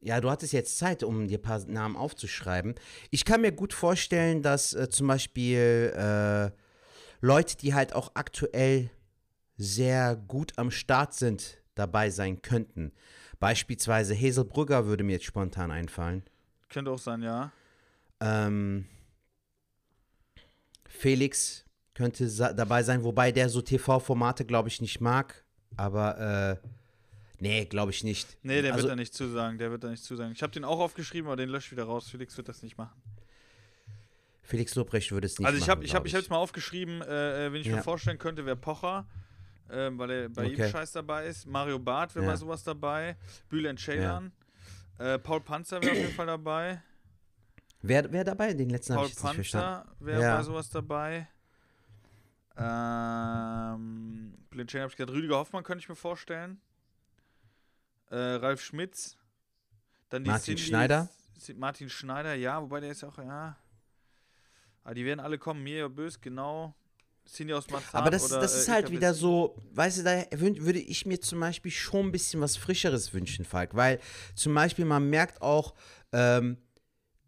ja, 0.00 0.20
du 0.20 0.30
hattest 0.30 0.52
jetzt 0.52 0.78
Zeit, 0.78 1.02
um 1.02 1.28
dir 1.28 1.38
ein 1.38 1.42
paar 1.42 1.60
Namen 1.66 1.96
aufzuschreiben. 1.96 2.74
Ich 3.10 3.24
kann 3.24 3.40
mir 3.40 3.52
gut 3.52 3.72
vorstellen, 3.72 4.42
dass 4.42 4.74
äh, 4.74 4.88
zum 4.88 5.06
Beispiel 5.06 5.92
äh, 5.96 6.50
Leute, 7.20 7.56
die 7.56 7.74
halt 7.74 7.94
auch 7.94 8.12
aktuell 8.14 8.90
sehr 9.56 10.16
gut 10.16 10.52
am 10.56 10.70
Start 10.70 11.14
sind, 11.14 11.62
dabei 11.74 12.10
sein 12.10 12.42
könnten. 12.42 12.92
Beispielsweise 13.40 14.14
Hazel 14.16 14.44
Brugger 14.44 14.86
würde 14.86 15.04
mir 15.04 15.12
jetzt 15.12 15.24
spontan 15.24 15.70
einfallen. 15.70 16.22
Könnte 16.68 16.90
auch 16.90 16.98
sein, 16.98 17.22
ja. 17.22 17.52
Ähm, 18.20 18.86
Felix 20.86 21.64
könnte 21.94 22.28
dabei 22.54 22.82
sein, 22.82 23.04
wobei 23.04 23.32
der 23.32 23.48
so 23.48 23.62
TV-Formate, 23.62 24.44
glaube 24.44 24.68
ich, 24.68 24.80
nicht 24.80 25.00
mag. 25.00 25.44
Aber, 25.76 26.60
äh, 26.62 26.68
nee, 27.40 27.64
glaube 27.66 27.90
ich 27.92 28.04
nicht. 28.04 28.36
Nee, 28.42 28.62
der 28.62 28.72
also, 28.72 28.84
wird 28.84 28.92
da 28.92 28.96
nicht 28.96 29.14
zusagen. 29.14 29.58
Der 29.58 29.70
wird 29.70 29.84
da 29.84 29.90
nicht 29.90 30.04
zusagen. 30.04 30.32
Ich 30.32 30.42
habe 30.42 30.52
den 30.52 30.64
auch 30.64 30.80
aufgeschrieben, 30.80 31.28
aber 31.28 31.36
den 31.36 31.48
löscht 31.48 31.70
wieder 31.72 31.84
raus. 31.84 32.08
Felix 32.08 32.36
wird 32.36 32.48
das 32.48 32.62
nicht 32.62 32.78
machen. 32.78 33.00
Felix 34.42 34.74
Lobrecht 34.74 35.10
würde 35.10 35.26
es 35.26 35.38
nicht 35.38 35.46
also 35.46 35.56
ich 35.56 35.62
machen, 35.62 35.70
habe 35.70 35.84
ich 35.84 35.94
hab, 35.94 36.06
ich 36.06 36.14
hab's 36.14 36.28
mal 36.28 36.36
aufgeschrieben, 36.36 37.00
äh, 37.02 37.46
äh, 37.46 37.52
wen 37.52 37.60
ich 37.62 37.66
Ja. 37.66 37.76
mir 37.76 37.82
vorstellen 37.82 38.18
könnte, 38.18 38.44
wäre 38.44 38.56
Pocher. 38.56 39.06
Ähm, 39.70 39.98
weil 39.98 40.10
er 40.10 40.28
bei 40.28 40.44
jedem 40.44 40.60
Okay. 40.64 40.70
Scheiß 40.72 40.92
dabei 40.92 41.26
ist. 41.26 41.46
Mario 41.46 41.78
Barth 41.78 42.14
wäre 42.14 42.24
Ja. 42.26 42.30
bei 42.32 42.36
sowas 42.36 42.62
dabei. 42.64 43.16
Bülent 43.48 43.78
Ceylan. 43.80 44.32
Äh, 44.98 45.18
Paul 45.18 45.40
Panzer 45.40 45.80
wäre 45.82 45.92
auf 45.92 45.98
jeden 45.98 46.14
Fall 46.14 46.26
dabei. 46.26 46.82
Wer, 47.82 48.10
wer 48.12 48.24
dabei? 48.24 48.54
Den 48.54 48.70
letzten 48.70 48.92
habe 48.94 49.02
Paul 49.02 49.08
ich 49.08 49.14
jetzt 49.14 49.24
nicht 49.24 49.34
verstanden. 49.34 49.88
Panzer 49.88 50.04
wäre 50.06 50.22
Ja. 50.22 50.36
bei 50.36 50.42
sowas 50.42 50.68
dabei. 50.70 51.28
Ähm, 52.56 54.34
Bülent 54.50 54.70
Ceylan 54.70 54.82
habe 54.84 54.90
ich 54.92 54.96
gesagt. 54.96 55.12
Rüdiger 55.16 55.36
Hoffmann 55.38 55.64
könnte 55.64 55.82
ich 55.82 55.88
mir 55.88 55.96
vorstellen. 55.96 56.60
Äh, 58.10 58.16
Ralf 58.16 58.60
Schmitz. 58.62 59.16
Dann 60.10 60.24
die 60.24 60.30
Martin 60.30 60.56
Cindy- 60.56 60.62
Schneider? 60.68 61.08
Martin 61.56 61.90
Schneider, 61.90 62.34
ja, 62.34 62.62
wobei 62.62 62.80
der 62.80 62.90
ist 62.90 63.02
ja 63.02 63.08
auch, 63.08 63.18
ja. 63.18 63.56
Aber 64.84 64.94
die 64.94 65.04
werden 65.04 65.20
alle 65.20 65.38
kommen. 65.38 65.62
Mirja 65.64 65.88
Bös, 65.88 66.20
genau. 66.20 66.74
Aus 67.52 67.68
Marzahn 67.70 68.00
Aber 68.00 68.10
das, 68.10 68.30
oder, 68.30 68.40
das 68.40 68.54
äh, 68.54 68.58
ist 68.58 68.68
halt 68.68 68.84
Ilka 68.86 68.96
wieder 68.96 69.14
so, 69.14 69.56
weißt 69.72 69.98
du, 69.98 70.02
da 70.04 70.24
würde 70.32 70.78
ich 70.78 71.06
mir 71.06 71.20
zum 71.20 71.40
Beispiel 71.40 71.72
schon 71.72 72.06
ein 72.06 72.12
bisschen 72.12 72.40
was 72.40 72.56
Frischeres 72.56 73.12
wünschen, 73.12 73.44
Falk. 73.44 73.74
Weil 73.74 73.98
zum 74.34 74.54
Beispiel 74.54 74.84
man 74.84 75.08
merkt 75.10 75.42
auch, 75.42 75.74
ähm, 76.12 76.58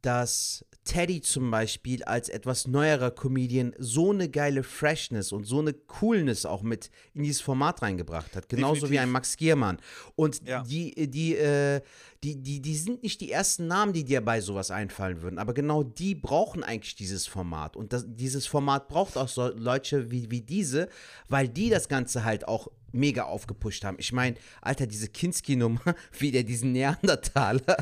dass 0.03 0.65
Teddy 0.85 1.21
zum 1.21 1.51
Beispiel 1.51 2.05
als 2.05 2.29
etwas 2.29 2.69
neuerer 2.69 3.11
Comedian 3.11 3.75
so 3.77 4.13
eine 4.13 4.29
geile 4.29 4.63
Freshness 4.63 5.33
und 5.33 5.45
so 5.45 5.59
eine 5.59 5.73
Coolness 5.73 6.47
auch 6.47 6.63
mit 6.63 6.91
in 7.13 7.25
dieses 7.25 7.41
Format 7.41 7.83
reingebracht 7.83 8.37
hat. 8.37 8.49
Genauso 8.49 8.83
wie 8.83 8.93
Definitiv. 8.93 9.01
ein 9.03 9.11
Max 9.11 9.37
Giermann. 9.37 9.79
Und 10.15 10.47
Ja. 10.47 10.63
die, 10.63 11.11
die, 11.11 11.35
äh, 11.35 11.81
die, 12.23 12.37
die, 12.41 12.61
die 12.61 12.77
sind 12.77 13.03
nicht 13.03 13.21
die 13.21 13.33
ersten 13.33 13.67
Namen, 13.67 13.93
die 13.95 14.05
dir 14.05 14.21
bei 14.21 14.41
sowas 14.41 14.71
einfallen 14.71 15.23
würden. 15.23 15.39
Aber 15.41 15.55
genau 15.55 15.83
die 15.83 16.15
brauchen 16.15 16.63
eigentlich 16.63 16.95
dieses 16.95 17.27
Format. 17.27 17.77
Und 17.77 17.93
das, 17.93 18.05
dieses 18.07 18.47
Format 18.47 18.87
braucht 18.87 19.17
auch 19.17 19.29
so 19.29 19.49
Leute 19.49 20.13
wie, 20.13 20.31
wie 20.31 20.41
diese, 20.43 20.89
weil 21.29 21.49
die 21.49 21.69
das 21.69 21.89
Ganze 21.89 22.23
halt 22.23 22.47
auch 22.47 22.69
mega 22.97 23.25
aufgepusht 23.25 23.85
haben. 23.85 23.97
Ich 24.01 24.13
meine, 24.13 24.37
Alter, 24.61 24.87
diese 24.87 25.09
Kinski-Nummer, 25.09 25.81
wie 26.19 26.31
der 26.31 26.43
diesen 26.43 26.73
Neandertaler 26.73 27.77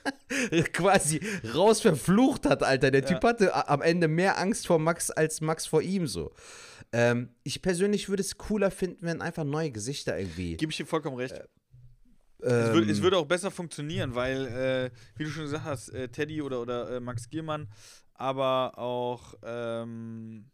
quasi 0.72 1.20
raus 1.54 1.80
verflucht 1.80 2.46
hat, 2.46 2.62
Alter. 2.62 2.90
Der 2.90 3.04
Typ 3.04 3.22
hatte 3.22 3.68
am 3.68 3.82
Ende 3.82 4.08
mehr 4.08 4.38
Angst 4.38 4.66
vor 4.66 4.78
Max 4.78 5.10
als 5.10 5.40
Max 5.40 5.66
vor 5.66 5.82
ihm 5.82 6.06
so. 6.06 6.32
Ähm, 6.92 7.30
ich 7.44 7.62
persönlich 7.62 8.08
würde 8.08 8.22
es 8.22 8.36
cooler 8.36 8.70
finden, 8.70 9.06
wenn 9.06 9.22
einfach 9.22 9.44
neue 9.44 9.70
Gesichter 9.70 10.18
irgendwie. 10.18 10.56
Gebe 10.56 10.72
ich 10.72 10.76
dir 10.76 10.86
vollkommen 10.86 11.16
recht. 11.16 11.34
ähm, 12.42 12.48
es, 12.50 12.72
würde, 12.72 12.90
es 12.90 13.02
würde 13.02 13.16
auch 13.18 13.26
besser 13.26 13.50
funktionieren, 13.50 14.14
weil, 14.14 14.46
äh, 14.46 14.90
wie 15.16 15.24
du 15.24 15.30
schon 15.30 15.44
gesagt 15.44 15.64
hast, 15.64 15.90
äh, 15.90 16.08
Teddy 16.08 16.42
oder, 16.42 16.60
oder 16.60 16.96
äh, 16.96 17.00
Max 17.00 17.30
Giermann, 17.30 17.68
aber 18.14 18.76
auch 18.76 19.34
ähm, 19.44 20.50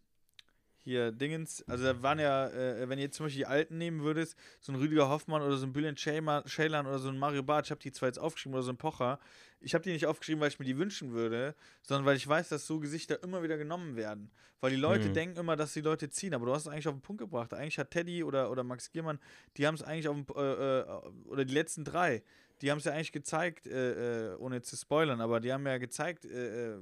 hier 0.87 1.11
Dingens, 1.11 1.65
also 1.69 1.83
da 1.83 2.01
waren 2.01 2.21
ja, 2.21 2.47
äh, 2.49 2.89
wenn 2.89 2.99
ihr 2.99 3.07
jetzt 3.07 3.17
zum 3.17 3.27
Beispiel 3.27 3.41
die 3.41 3.47
Alten 3.47 3.77
nehmen 3.77 4.03
würdest, 4.03 4.37
so 4.61 4.71
ein 4.73 4.77
Rüdiger 4.77 5.09
Hoffmann 5.09 5.43
oder 5.43 5.57
so 5.57 5.67
ein 5.67 5.73
Bülent 5.73 5.99
Ceylan 5.99 6.87
oder 6.87 7.01
so 7.01 7.09
ein 7.09 7.19
Mario 7.19 7.43
Barth, 7.43 7.67
ich 7.67 7.71
habe 7.73 7.81
die 7.81 7.91
zwar 7.91 8.09
jetzt 8.09 8.21
aufgeschrieben 8.21 8.55
oder 8.55 8.63
so 8.63 8.71
ein 8.71 8.77
Pocher, 8.77 9.19
ich 9.59 9.75
habe 9.75 9.83
die 9.83 9.91
nicht 9.91 10.07
aufgeschrieben, 10.07 10.41
weil 10.41 10.49
ich 10.49 10.61
mir 10.61 10.65
die 10.65 10.79
wünschen 10.79 11.11
würde, 11.11 11.57
sondern 11.83 12.07
weil 12.07 12.17
ich 12.17 12.29
weiß, 12.29 12.51
dass 12.51 12.69
so 12.69 12.79
Gesichter 12.79 13.21
immer 13.25 13.43
wieder 13.43 13.59
genommen 13.59 13.97
werden. 13.97 14.31
Weil 14.61 14.71
die 14.71 14.77
Leute 14.77 15.09
Mhm. 15.09 15.15
denken 15.15 15.39
immer, 15.41 15.57
dass 15.57 15.73
die 15.73 15.81
Leute 15.81 16.09
ziehen, 16.09 16.35
aber 16.35 16.47
du 16.47 16.55
hast 16.55 16.63
es 16.63 16.69
eigentlich 16.69 16.87
auf 16.87 16.95
den 16.95 17.03
Punkt 17.03 17.21
gebracht. 17.21 17.53
Eigentlich 17.53 17.81
hat 17.81 17.91
Teddy 17.91 18.23
oder, 18.23 18.49
oder 18.53 18.63
Max 18.63 18.93
Giermann, 18.93 19.19
die 19.57 19.67
haben 19.67 19.75
es 19.75 19.83
eigentlich 19.83 20.07
auf 20.07 20.15
den, 20.17 20.37
äh, 20.37 20.81
äh, 20.83 20.85
oder 21.25 21.45
die 21.45 21.55
letzten 21.55 21.85
drei, 21.85 22.23
die 22.63 22.71
haben 22.71 22.79
es 22.79 22.85
ja 22.85 22.93
eigentlich 22.93 23.11
gezeigt, 23.11 23.67
äh, 23.67 24.35
äh, 24.35 24.37
ohne 24.37 24.63
zu 24.63 24.77
spoilern, 24.77 25.21
aber 25.21 25.41
die 25.41 25.53
haben 25.53 25.67
ja 25.67 25.79
gezeigt, 25.79 26.25
äh, 26.27 26.77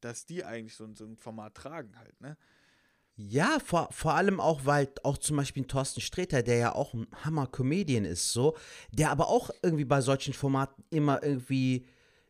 dass 0.00 0.24
die 0.24 0.44
eigentlich 0.44 0.74
so, 0.74 0.88
so 0.94 1.04
ein 1.04 1.16
Format 1.18 1.54
tragen 1.54 1.98
halt, 1.98 2.18
ne? 2.22 2.38
Ja, 3.16 3.58
vor, 3.64 3.88
vor 3.92 4.14
allem 4.14 4.40
auch, 4.40 4.64
weil 4.64 4.88
auch 5.02 5.18
zum 5.18 5.36
Beispiel 5.36 5.64
Thorsten 5.64 6.00
Sträter, 6.00 6.42
der 6.42 6.56
ja 6.56 6.74
auch 6.74 6.94
ein 6.94 7.06
Hammer-Comedian 7.24 8.04
ist, 8.06 8.32
so, 8.32 8.56
der 8.90 9.10
aber 9.10 9.28
auch 9.28 9.50
irgendwie 9.62 9.84
bei 9.84 10.00
solchen 10.00 10.32
Formaten 10.32 10.82
immer 10.90 11.22
irgendwie 11.22 11.86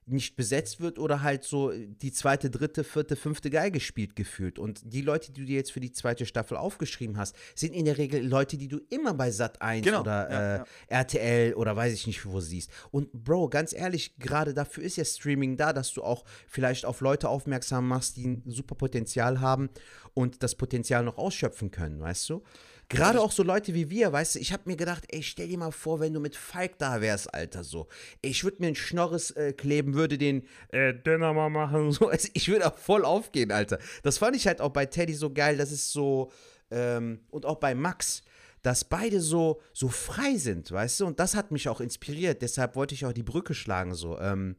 nicht 0.06 0.36
besetzt 0.36 0.80
wird 0.80 0.98
oder 0.98 1.22
halt 1.22 1.44
so 1.44 1.72
die 1.72 2.12
zweite, 2.12 2.50
dritte, 2.50 2.82
vierte, 2.84 3.14
fünfte 3.16 3.50
Geige 3.50 3.80
spielt 3.80 4.16
gefühlt. 4.16 4.58
Und 4.58 4.80
die 4.84 5.00
Leute, 5.00 5.32
die 5.32 5.44
du 5.44 5.52
jetzt 5.52 5.72
für 5.72 5.80
die 5.80 5.92
zweite 5.92 6.26
Staffel 6.26 6.56
aufgeschrieben 6.56 7.16
hast, 7.18 7.36
sind 7.54 7.72
in 7.72 7.84
der 7.84 7.98
Regel 7.98 8.26
Leute, 8.26 8.56
die 8.56 8.68
du 8.68 8.80
immer 8.90 9.14
bei 9.14 9.30
Sat 9.30 9.62
1 9.62 9.84
Genau, 9.84 10.00
oder 10.00 10.30
ja, 10.30 10.54
äh, 10.54 10.58
ja. 10.58 10.66
RTL 10.88 11.54
oder 11.54 11.76
weiß 11.76 11.92
ich 11.92 12.06
nicht 12.06 12.26
wo 12.26 12.40
siehst. 12.40 12.70
Und 12.90 13.12
Bro, 13.12 13.48
ganz 13.48 13.72
ehrlich, 13.72 14.16
gerade 14.18 14.54
dafür 14.54 14.82
ist 14.82 14.96
ja 14.96 15.04
Streaming 15.04 15.56
da, 15.56 15.72
dass 15.72 15.92
du 15.92 16.02
auch 16.02 16.24
vielleicht 16.48 16.84
auf 16.84 17.00
Leute 17.00 17.28
aufmerksam 17.28 17.86
machst, 17.86 18.16
die 18.16 18.26
ein 18.26 18.42
super 18.46 18.74
Potenzial 18.74 19.40
haben 19.40 19.70
und 20.14 20.42
das 20.42 20.56
Potenzial 20.56 21.04
noch 21.04 21.16
ausschöpfen 21.16 21.70
können, 21.70 22.00
weißt 22.00 22.28
du? 22.30 22.42
Gerade 22.92 23.20
auch 23.20 23.32
so 23.32 23.42
Leute 23.42 23.72
wie 23.74 23.88
wir, 23.88 24.12
weißt 24.12 24.34
du, 24.34 24.38
ich 24.38 24.52
habe 24.52 24.64
mir 24.66 24.76
gedacht, 24.76 25.04
ey, 25.08 25.22
stell 25.22 25.48
dir 25.48 25.58
mal 25.58 25.72
vor, 25.72 25.98
wenn 26.00 26.12
du 26.12 26.20
mit 26.20 26.36
Falk 26.36 26.78
da 26.78 27.00
wärst, 27.00 27.32
Alter, 27.32 27.64
so. 27.64 27.88
Ich 28.20 28.44
würde 28.44 28.58
mir 28.60 28.66
einen 28.66 28.76
Schnorres 28.76 29.30
äh, 29.30 29.54
kleben, 29.54 29.94
würde 29.94 30.18
den 30.18 30.46
äh, 30.68 30.92
Döner 30.92 31.32
mal 31.32 31.48
machen, 31.48 31.90
so. 31.92 32.08
Also, 32.08 32.28
ich 32.34 32.48
würde 32.48 32.66
auch 32.66 32.76
voll 32.76 33.04
aufgehen, 33.04 33.50
Alter. 33.50 33.78
Das 34.02 34.18
fand 34.18 34.36
ich 34.36 34.46
halt 34.46 34.60
auch 34.60 34.70
bei 34.70 34.86
Teddy 34.86 35.14
so 35.14 35.32
geil, 35.32 35.56
das 35.56 35.72
ist 35.72 35.90
so, 35.90 36.30
ähm, 36.70 37.20
und 37.30 37.46
auch 37.46 37.56
bei 37.56 37.74
Max, 37.74 38.22
dass 38.60 38.84
beide 38.84 39.20
so, 39.20 39.60
so 39.72 39.88
frei 39.88 40.36
sind, 40.36 40.70
weißt 40.70 41.00
du? 41.00 41.06
Und 41.06 41.18
das 41.18 41.34
hat 41.34 41.50
mich 41.50 41.68
auch 41.68 41.80
inspiriert, 41.80 42.42
deshalb 42.42 42.76
wollte 42.76 42.94
ich 42.94 43.06
auch 43.06 43.12
die 43.12 43.22
Brücke 43.22 43.54
schlagen, 43.54 43.94
so. 43.94 44.18
Ähm, 44.18 44.56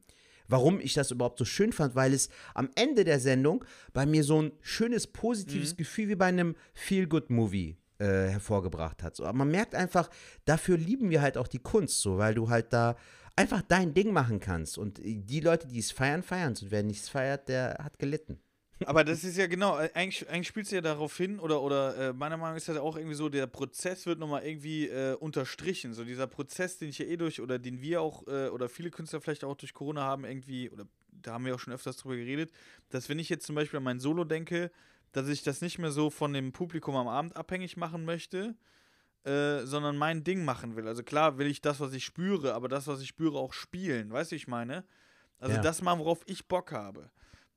warum 0.48 0.80
ich 0.80 0.94
das 0.94 1.12
überhaupt 1.12 1.40
so 1.40 1.46
schön 1.46 1.72
fand, 1.72 1.96
weil 1.96 2.14
es 2.14 2.30
am 2.54 2.70
Ende 2.76 3.04
der 3.04 3.20
Sendung 3.20 3.64
bei 3.94 4.06
mir 4.06 4.24
so 4.24 4.42
ein 4.42 4.52
schönes, 4.62 5.08
positives 5.08 5.78
Gefühl 5.78 6.10
wie 6.10 6.16
bei 6.16 6.26
einem 6.26 6.56
Feel-Good-Movie 6.74 7.78
äh, 8.00 8.30
hervorgebracht 8.30 9.04
hat. 9.04 9.16
So, 9.16 9.26
aber 9.26 9.38
man 9.38 9.52
merkt 9.52 9.76
einfach, 9.76 10.10
dafür 10.46 10.78
lieben 10.78 11.10
wir 11.10 11.22
halt 11.22 11.38
auch 11.38 11.48
die 11.48 11.60
Kunst, 11.60 12.02
so, 12.02 12.18
weil 12.18 12.34
du 12.34 12.50
halt 12.50 12.74
da 12.74 12.96
einfach 13.36 13.62
dein 13.62 13.94
Ding 13.94 14.14
machen 14.14 14.40
kannst. 14.40 14.78
Und 14.78 15.00
die 15.04 15.40
Leute, 15.40 15.68
die 15.68 15.80
es 15.80 15.92
feiern, 15.92 16.24
feiern 16.24 16.54
es. 16.54 16.64
Und 16.64 16.72
wer 16.72 16.84
nichts 16.84 17.10
feiert, 17.10 17.50
der 17.50 17.78
hat 17.84 18.00
gelitten. 18.00 18.40
Aber 18.86 19.04
das 19.04 19.24
ist 19.24 19.38
ja 19.38 19.48
genau, 19.48 19.78
äh, 19.78 19.90
eigentlich, 19.94 20.28
eigentlich 20.30 20.48
spielst 20.48 20.72
du 20.72 20.76
ja 20.76 20.82
darauf 20.82 21.16
hin, 21.16 21.40
oder, 21.40 21.62
oder 21.62 22.10
äh, 22.10 22.14
meiner 22.14 22.38
Meinung 22.38 22.54
nach 22.54 22.58
ist 22.58 22.70
das 22.70 22.78
auch 22.78 22.96
irgendwie 22.98 23.16
so, 23.16 23.30
der 23.30 23.48
Prozess 23.48 24.06
wird 24.06 24.20
nochmal 24.20 24.46
irgendwie 24.46 24.88
äh, 24.88 25.16
unterstrichen. 25.16 25.94
So 25.94 26.04
dieser 26.04 26.28
Prozess, 26.28 26.78
den 26.78 26.90
ich 26.90 26.98
ja 26.98 27.06
eh 27.06 27.18
durch, 27.18 27.42
oder 27.42 27.60
den 27.60 27.82
wir 27.82 28.02
auch, 28.02 28.28
äh, 28.28 28.50
oder 28.50 28.70
viele 28.70 28.90
Künstler 28.90 29.22
vielleicht 29.22 29.44
auch 29.44 29.56
durch 29.56 29.74
Corona 29.74 30.02
haben, 30.02 30.26
irgendwie, 30.26 30.70
oder 30.70 30.86
da 31.12 31.34
haben 31.34 31.46
wir 31.46 31.56
auch 31.56 31.60
schon 31.60 31.74
öfters 31.74 31.98
drüber 31.98 32.16
geredet, 32.16 32.52
dass 32.90 33.10
wenn 33.10 33.20
ich 33.20 33.30
jetzt 33.30 33.46
zum 33.46 33.56
Beispiel 33.56 33.78
an 33.78 33.84
mein 33.84 34.00
Solo 34.00 34.24
denke, 34.26 34.72
dass 35.14 35.28
ich 35.30 35.42
das 35.44 35.62
nicht 35.62 35.80
mehr 35.80 35.92
so 35.92 36.10
von 36.10 36.34
dem 36.34 36.52
Publikum 36.52 36.96
am 36.96 37.08
Abend 37.08 37.36
abhängig 37.38 37.78
machen 37.78 38.04
möchte, 38.04 38.56
äh, 39.24 39.66
sondern 39.66 39.96
mein 39.96 40.24
Ding 40.24 40.44
machen 40.44 40.76
will. 40.76 40.88
Also 40.88 41.04
klar 41.04 41.38
will 41.38 41.48
ich 41.48 41.62
das, 41.62 41.80
was 41.80 41.94
ich 41.94 42.04
spüre, 42.04 42.54
aber 42.54 42.68
das, 42.68 42.88
was 42.88 43.02
ich 43.02 43.08
spüre, 43.08 43.38
auch 43.40 43.54
spielen. 43.54 44.12
Weißt 44.12 44.32
du, 44.32 44.34
wie 44.34 44.38
ich 44.38 44.48
meine? 44.48 44.84
Also 45.40 45.56
Ja. 45.56 45.62
das 45.62 45.82
machen, 45.82 46.00
worauf 46.00 46.22
ich 46.26 46.48
Bock 46.48 46.72
habe. 46.72 47.10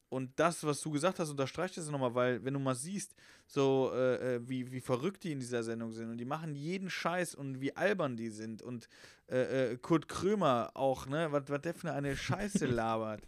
Und 0.08 0.30
das, 0.38 0.62
was 0.62 0.80
du 0.80 0.92
gesagt 0.92 1.18
hast, 1.18 1.30
unterstreicht 1.30 1.76
das 1.76 1.90
nochmal, 1.90 2.14
weil 2.14 2.44
wenn 2.44 2.54
du 2.54 2.60
mal 2.60 2.76
siehst, 2.76 3.16
so 3.46 3.90
äh, 3.92 4.36
äh, 4.36 4.48
wie, 4.48 4.70
wie 4.70 4.80
verrückt 4.80 5.24
die 5.24 5.32
in 5.32 5.40
dieser 5.40 5.64
Sendung 5.64 5.90
sind 5.92 6.10
und 6.10 6.18
die 6.18 6.24
machen 6.24 6.54
jeden 6.54 6.88
Scheiß 6.90 7.34
und 7.34 7.60
wie 7.60 7.74
albern 7.76 8.16
die 8.16 8.28
sind 8.28 8.62
und 8.62 8.88
äh, 9.28 9.72
äh, 9.72 9.76
Kurt 9.78 10.06
Krömer 10.08 10.70
auch, 10.74 11.06
ne, 11.06 11.32
was 11.32 11.42
was 11.48 11.60
der 11.62 11.74
für 11.74 11.92
eine 11.92 12.16
Scheiße 12.16 12.66
labert. 12.66 13.22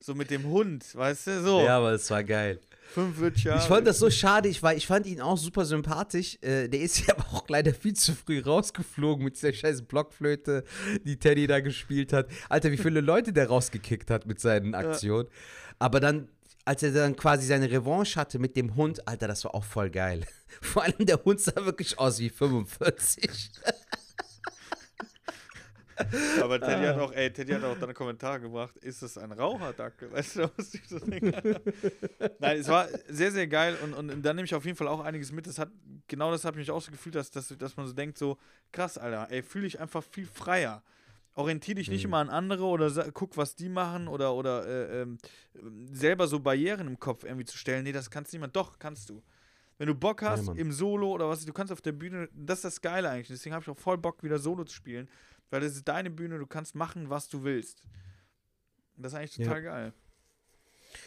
So 0.00 0.14
mit 0.14 0.30
dem 0.30 0.44
Hund, 0.44 0.94
weißt 0.94 1.26
du, 1.28 1.42
so. 1.42 1.60
Ja, 1.62 1.78
aber 1.78 1.92
es 1.92 2.10
war 2.10 2.22
geil. 2.22 2.60
Fünf 2.94 3.18
ja. 3.42 3.56
Ich 3.56 3.64
fand 3.64 3.86
das 3.86 3.98
so 3.98 4.08
schade, 4.08 4.48
ich, 4.48 4.62
war, 4.62 4.74
ich 4.74 4.86
fand 4.86 5.06
ihn 5.06 5.20
auch 5.20 5.36
super 5.36 5.64
sympathisch. 5.64 6.38
Äh, 6.42 6.68
der 6.68 6.80
ist 6.80 6.98
ja 7.06 7.14
aber 7.16 7.26
auch 7.32 7.48
leider 7.48 7.74
viel 7.74 7.94
zu 7.94 8.14
früh 8.14 8.40
rausgeflogen 8.40 9.24
mit 9.24 9.36
dieser 9.36 9.52
scheiß 9.52 9.82
Blockflöte, 9.82 10.64
die 11.04 11.18
Teddy 11.18 11.46
da 11.46 11.60
gespielt 11.60 12.12
hat. 12.12 12.28
Alter, 12.48 12.70
wie 12.70 12.76
viele 12.76 13.00
Leute 13.00 13.32
der 13.32 13.48
rausgekickt 13.48 14.10
hat 14.10 14.26
mit 14.26 14.40
seinen 14.40 14.74
Aktionen. 14.74 15.28
Aber 15.78 15.98
dann, 15.98 16.28
als 16.64 16.82
er 16.82 16.92
dann 16.92 17.16
quasi 17.16 17.46
seine 17.46 17.70
Revanche 17.70 18.20
hatte 18.20 18.38
mit 18.38 18.56
dem 18.56 18.76
Hund, 18.76 19.08
Alter, 19.08 19.26
das 19.26 19.44
war 19.44 19.54
auch 19.54 19.64
voll 19.64 19.90
geil. 19.90 20.24
Vor 20.60 20.84
allem 20.84 21.06
der 21.06 21.24
Hund 21.24 21.40
sah 21.40 21.64
wirklich 21.64 21.98
aus 21.98 22.20
wie 22.20 22.30
45. 22.30 23.50
Aber 26.40 26.60
Teddy 26.60 26.84
hat 26.86 26.98
auch, 26.98 27.12
ey, 27.12 27.32
Teddy 27.32 27.52
hat 27.52 27.64
auch 27.64 27.74
dann 27.74 27.84
einen 27.84 27.94
Kommentar 27.94 28.40
gemacht, 28.40 28.76
ist 28.78 29.02
das 29.02 29.16
ein 29.18 29.32
Raucherdackel? 29.32 30.10
Weißt 30.12 30.36
du, 30.36 30.50
musste 30.56 30.78
ich 30.78 30.88
so 30.88 30.98
denken. 30.98 31.32
Nein, 32.38 32.58
es 32.58 32.68
war 32.68 32.88
sehr, 33.08 33.30
sehr 33.32 33.46
geil 33.46 33.76
und, 33.82 33.94
und 33.94 34.22
da 34.22 34.32
nehme 34.34 34.44
ich 34.46 34.54
auf 34.54 34.64
jeden 34.64 34.76
Fall 34.76 34.88
auch 34.88 35.00
einiges 35.00 35.32
mit. 35.32 35.46
Das 35.46 35.58
hat, 35.58 35.70
genau 36.08 36.30
das 36.30 36.44
habe 36.44 36.56
ich 36.58 36.66
mich 36.66 36.70
auch 36.70 36.82
so 36.82 36.90
gefühlt, 36.90 37.14
dass, 37.14 37.30
dass, 37.30 37.48
dass 37.56 37.76
man 37.76 37.86
so 37.86 37.92
denkt, 37.92 38.18
so, 38.18 38.38
krass, 38.72 38.98
Alter, 38.98 39.28
ey, 39.30 39.42
fühle 39.42 39.66
ich 39.66 39.78
einfach 39.80 40.02
viel 40.02 40.26
freier. 40.26 40.82
Orientiere 41.36 41.76
dich 41.76 41.88
nicht 41.90 42.04
Mhm. 42.04 42.10
immer 42.10 42.18
an 42.18 42.30
andere 42.30 42.64
oder 42.64 43.10
guck, 43.12 43.36
was 43.36 43.56
die 43.56 43.68
machen 43.68 44.06
oder, 44.06 44.34
oder 44.34 44.66
äh, 44.66 45.02
ähm, 45.02 45.18
selber 45.92 46.28
so 46.28 46.38
Barrieren 46.38 46.86
im 46.86 46.98
Kopf 47.00 47.24
irgendwie 47.24 47.44
zu 47.44 47.58
stellen. 47.58 47.82
Nee, 47.82 47.92
das 47.92 48.08
kannst 48.08 48.32
niemand. 48.32 48.54
Doch, 48.54 48.78
kannst 48.78 49.10
du. 49.10 49.20
Wenn 49.76 49.88
du 49.88 49.94
Bock 49.96 50.22
hast, 50.22 50.46
Mann. 50.46 50.56
im 50.56 50.70
Solo 50.70 51.10
oder 51.10 51.28
was, 51.28 51.44
du 51.44 51.52
kannst 51.52 51.72
auf 51.72 51.80
der 51.80 51.90
Bühne, 51.90 52.28
das 52.32 52.58
ist 52.58 52.64
das 52.64 52.80
Geile 52.80 53.10
eigentlich. 53.10 53.26
Deswegen 53.26 53.52
habe 53.52 53.64
ich 53.64 53.68
auch 53.68 53.76
voll 53.76 53.98
Bock, 53.98 54.22
wieder 54.22 54.38
Solo 54.38 54.62
zu 54.62 54.72
spielen. 54.76 55.08
Weil 55.50 55.60
das 55.60 55.74
ist 55.74 55.86
deine 55.88 56.10
Bühne, 56.10 56.38
du 56.38 56.46
kannst 56.46 56.74
machen, 56.74 57.10
was 57.10 57.28
du 57.28 57.44
willst. 57.44 57.82
Das 58.96 59.12
ist 59.12 59.18
eigentlich 59.18 59.36
Ja. 59.38 59.46
total 59.46 59.62
geil. 59.62 59.92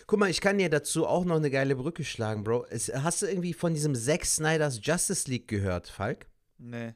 Guck 0.06 0.20
mal, 0.20 0.30
ich 0.30 0.42
kann 0.42 0.58
dir 0.58 0.70
dazu 0.70 1.08
auch 1.08 1.24
noch 1.26 1.38
eine 1.38 1.50
geile 1.50 1.76
Brücke 1.76 2.04
schlagen, 2.04 2.44
Bro. 2.44 2.66
Es, 2.70 2.92
hast 2.94 3.22
du 3.22 3.26
irgendwie 3.26 3.54
von 3.54 3.74
diesem 3.74 3.96
Zack 3.96 4.26
Snyders 4.26 4.80
Justice 4.82 5.30
League 5.30 5.48
gehört, 5.48 5.88
Falk? 5.88 6.28
Nee. 6.58 6.94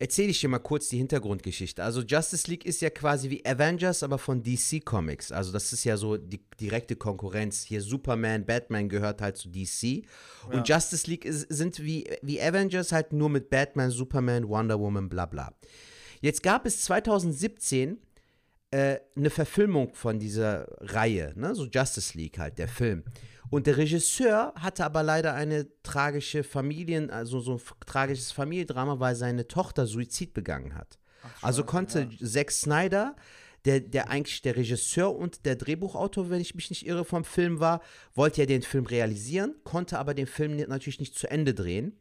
Erzähl 0.00 0.30
ich 0.30 0.40
dir 0.40 0.48
mal 0.48 0.60
kurz 0.60 0.88
die 0.88 0.98
Hintergrundgeschichte. 0.98 1.82
Also 1.82 2.02
Justice 2.02 2.48
League 2.48 2.64
ist 2.64 2.80
ja 2.82 2.90
quasi 2.90 3.30
wie 3.30 3.44
Avengers, 3.44 4.04
aber 4.04 4.18
von 4.18 4.44
DC 4.44 4.84
Comics. 4.84 5.32
Also 5.32 5.50
das 5.50 5.72
ist 5.72 5.82
ja 5.82 5.96
so 5.96 6.16
die 6.16 6.40
direkte 6.60 6.94
Konkurrenz. 6.94 7.64
Hier 7.64 7.82
Superman, 7.82 8.46
Batman 8.46 8.88
gehört 8.88 9.20
halt 9.20 9.36
zu 9.36 9.48
DC. 9.48 10.04
Und 10.52 10.68
Justice 10.68 11.08
League 11.10 11.24
ist, 11.24 11.48
sind 11.48 11.80
wie, 11.82 12.08
wie 12.22 12.40
Avengers 12.40 12.92
halt 12.92 13.12
nur 13.12 13.28
mit 13.28 13.50
Batman, 13.50 13.90
Superman, 13.90 14.48
Wonder 14.48 14.78
Woman, 14.78 15.08
bla 15.08 15.26
bla. 15.26 15.52
Jetzt 16.20 16.42
gab 16.42 16.66
es 16.66 16.82
2017 16.82 17.98
äh, 18.70 18.98
eine 19.16 19.30
Verfilmung 19.30 19.94
von 19.94 20.18
dieser 20.18 20.66
Reihe, 20.80 21.32
ne? 21.36 21.54
so 21.54 21.66
Justice 21.66 22.16
League 22.16 22.38
halt, 22.38 22.58
der 22.58 22.68
Film. 22.68 23.04
Und 23.50 23.66
der 23.66 23.78
Regisseur 23.78 24.52
hatte 24.56 24.84
aber 24.84 25.02
leider 25.02 25.34
eine 25.34 25.66
tragische 25.82 26.44
Familien, 26.44 27.10
also 27.10 27.40
so 27.40 27.54
ein 27.54 27.60
tragisches 27.86 28.30
Familiendrama, 28.30 29.00
weil 29.00 29.14
seine 29.14 29.48
Tochter 29.48 29.86
Suizid 29.86 30.34
begangen 30.34 30.74
hat. 30.74 30.98
also 31.40 31.64
konnte 31.64 32.10
Zack 32.22 32.50
Snyder, 32.50 33.16
der, 33.64 33.80
der 33.80 34.10
eigentlich 34.10 34.42
der 34.42 34.56
Regisseur 34.56 35.16
und 35.16 35.46
der 35.46 35.56
Drehbuchautor, 35.56 36.30
wenn 36.30 36.40
ich 36.40 36.54
mich 36.54 36.68
nicht 36.70 36.86
irre, 36.86 37.04
vom 37.04 37.24
Film 37.24 37.58
war, 37.58 37.80
wollte 38.14 38.42
ja 38.42 38.46
den 38.46 38.62
Film 38.62 38.86
realisieren, 38.86 39.54
konnte 39.64 39.98
aber 39.98 40.14
den 40.14 40.26
Film 40.26 40.56
natürlich 40.56 41.00
nicht 41.00 41.18
zu 41.18 41.30
Ende 41.30 41.54
drehen. 41.54 41.98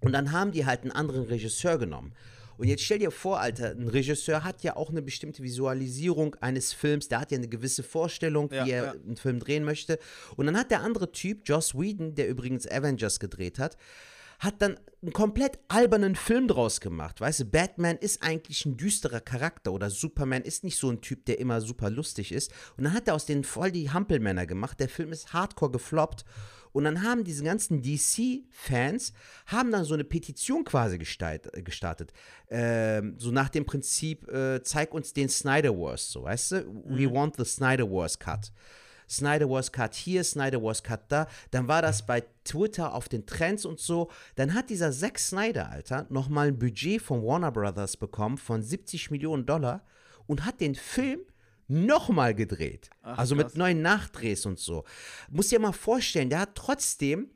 Und 0.00 0.12
dann 0.12 0.32
haben 0.32 0.52
die 0.52 0.64
halt 0.64 0.82
einen 0.82 0.92
anderen 0.92 1.24
Regisseur 1.24 1.78
genommen. 1.78 2.14
Und 2.56 2.68
jetzt 2.68 2.82
stell 2.82 2.98
dir 2.98 3.10
vor, 3.10 3.40
Alter, 3.40 3.70
ein 3.70 3.88
Regisseur 3.88 4.44
hat 4.44 4.62
ja 4.62 4.76
auch 4.76 4.90
eine 4.90 5.02
bestimmte 5.02 5.42
Visualisierung 5.42 6.36
eines 6.40 6.72
Films, 6.72 7.08
der 7.08 7.20
hat 7.20 7.30
ja 7.30 7.38
eine 7.38 7.48
gewisse 7.48 7.82
Vorstellung, 7.82 8.50
Ja, 8.52 8.66
wie 8.66 8.70
er 8.70 8.84
ja. 8.84 8.92
einen 8.92 9.16
Film 9.16 9.38
drehen 9.40 9.64
möchte. 9.64 9.98
Und 10.36 10.46
dann 10.46 10.56
hat 10.56 10.70
der 10.70 10.80
andere 10.80 11.12
Typ, 11.12 11.42
Joss 11.44 11.74
Whedon, 11.74 12.14
der 12.14 12.28
übrigens 12.28 12.70
Avengers 12.70 13.20
gedreht 13.20 13.58
hat, 13.58 13.76
hat 14.42 14.60
dann 14.60 14.76
einen 15.02 15.12
komplett 15.12 15.60
albernen 15.68 16.16
Film 16.16 16.48
draus 16.48 16.80
gemacht. 16.80 17.20
Weißt 17.20 17.40
du, 17.40 17.44
Batman 17.44 17.96
ist 17.96 18.24
eigentlich 18.24 18.66
ein 18.66 18.76
düsterer 18.76 19.20
Charakter 19.20 19.72
oder 19.72 19.88
Superman 19.88 20.42
ist 20.42 20.64
nicht 20.64 20.78
so 20.78 20.90
ein 20.90 21.00
Typ, 21.00 21.24
der 21.26 21.38
immer 21.38 21.60
super 21.60 21.90
lustig 21.90 22.32
ist. 22.32 22.52
Und 22.76 22.84
dann 22.84 22.92
hat 22.92 23.06
er 23.06 23.14
aus 23.14 23.24
denen 23.26 23.44
voll 23.44 23.70
die 23.70 23.90
Hampelmänner 23.90 24.46
gemacht. 24.46 24.80
Der 24.80 24.88
Film 24.88 25.12
ist 25.12 25.32
hardcore 25.32 25.70
gefloppt. 25.70 26.24
Und 26.72 26.84
dann 26.84 27.02
haben 27.02 27.24
diese 27.24 27.44
ganzen 27.44 27.82
DC-Fans 27.82 29.12
haben 29.46 29.70
dann 29.70 29.84
so 29.84 29.94
eine 29.94 30.04
Petition 30.04 30.64
quasi 30.64 30.98
gestalt, 30.98 31.54
äh, 31.54 31.62
gestartet. 31.62 32.12
Ähm, 32.48 33.14
so 33.18 33.30
nach 33.30 33.48
dem 33.48 33.64
Prinzip, 33.64 34.28
äh, 34.28 34.62
zeig 34.62 34.94
uns 34.94 35.12
den 35.12 35.28
Snyder 35.28 35.76
Wars, 35.76 36.10
so, 36.10 36.24
weißt 36.24 36.52
du? 36.52 36.84
We 36.86 37.12
want 37.12 37.36
the 37.36 37.44
Snyder 37.44 37.90
Wars 37.90 38.18
Cut. 38.18 38.52
Snyder 39.08 39.48
Wars 39.48 39.70
Cut 39.70 39.94
hier, 39.94 40.24
Snyder 40.24 40.62
Wars 40.62 40.82
Cut 40.82 41.00
da. 41.08 41.28
Dann 41.50 41.68
war 41.68 41.82
das 41.82 42.06
bei 42.06 42.24
Twitter 42.44 42.94
auf 42.94 43.08
den 43.08 43.26
Trends 43.26 43.66
und 43.66 43.78
so. 43.78 44.10
Dann 44.36 44.54
hat 44.54 44.70
dieser 44.70 44.90
Zack 44.90 45.18
Snyder, 45.18 45.70
Alter, 45.70 46.06
nochmal 46.08 46.48
ein 46.48 46.58
Budget 46.58 47.02
von 47.02 47.22
Warner 47.22 47.52
Brothers 47.52 47.98
bekommen 47.98 48.38
von 48.38 48.62
70 48.62 49.10
Millionen 49.10 49.44
Dollar 49.44 49.84
und 50.26 50.46
hat 50.46 50.60
den 50.60 50.74
Film 50.74 51.20
nochmal 51.72 52.34
gedreht. 52.34 52.90
also 53.02 53.34
krass. 53.34 53.46
mit 53.46 53.56
neuen 53.56 53.82
Nachdrehs 53.82 54.46
und 54.46 54.58
so. 54.58 54.84
Muss 55.30 55.48
dir 55.48 55.58
mal 55.58 55.72
vorstellen, 55.72 56.30
der 56.30 56.40
hat 56.40 56.54
trotzdem 56.54 57.30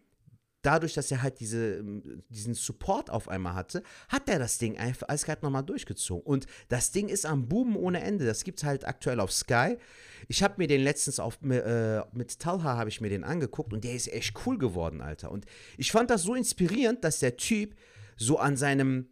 dadurch, 0.66 0.94
dass 0.94 1.10
er 1.12 1.22
halt 1.22 1.38
diese, 1.38 1.76
ähm, 1.76 2.24
diesen 2.28 2.54
Support 2.54 3.08
auf 3.08 3.28
einmal 3.28 3.54
hatte, 3.54 3.82
hat 4.08 4.28
er 4.28 4.40
das 4.40 4.58
Ding 4.58 4.76
einfach 4.76 5.08
eiskalt 5.08 5.42
nochmal 5.42 5.62
durchgezogen. 5.62 6.24
Und 6.26 6.46
das 6.68 6.90
Ding 6.90 7.08
ist 7.08 7.24
am 7.24 7.48
Buben 7.48 7.76
ohne 7.76 8.00
Ende. 8.00 8.26
Das 8.26 8.42
gibt 8.42 8.58
es 8.58 8.64
halt 8.64 8.86
aktuell 8.86 9.20
auf 9.20 9.32
Sky. 9.32 9.78
Ich 10.26 10.42
habe 10.42 10.54
mir 10.58 10.66
den 10.66 10.82
letztens 10.82 11.20
auf, 11.20 11.38
äh, 11.42 12.00
mit 12.12 12.40
Talha 12.40 12.76
habe 12.76 12.88
ich 12.90 13.00
mir 13.00 13.10
den 13.10 13.22
angeguckt 13.22 13.72
und 13.72 13.84
der 13.84 13.94
ist 13.94 14.12
echt 14.12 14.34
cool 14.44 14.58
geworden, 14.58 15.00
Alter. 15.00 15.30
Und 15.30 15.46
ich 15.78 15.92
fand 15.92 16.10
das 16.10 16.22
so 16.22 16.34
inspirierend, 16.34 17.04
dass 17.04 17.20
der 17.20 17.36
Typ 17.36 17.76
so 18.16 18.38
an 18.38 18.56
seinem 18.56 19.08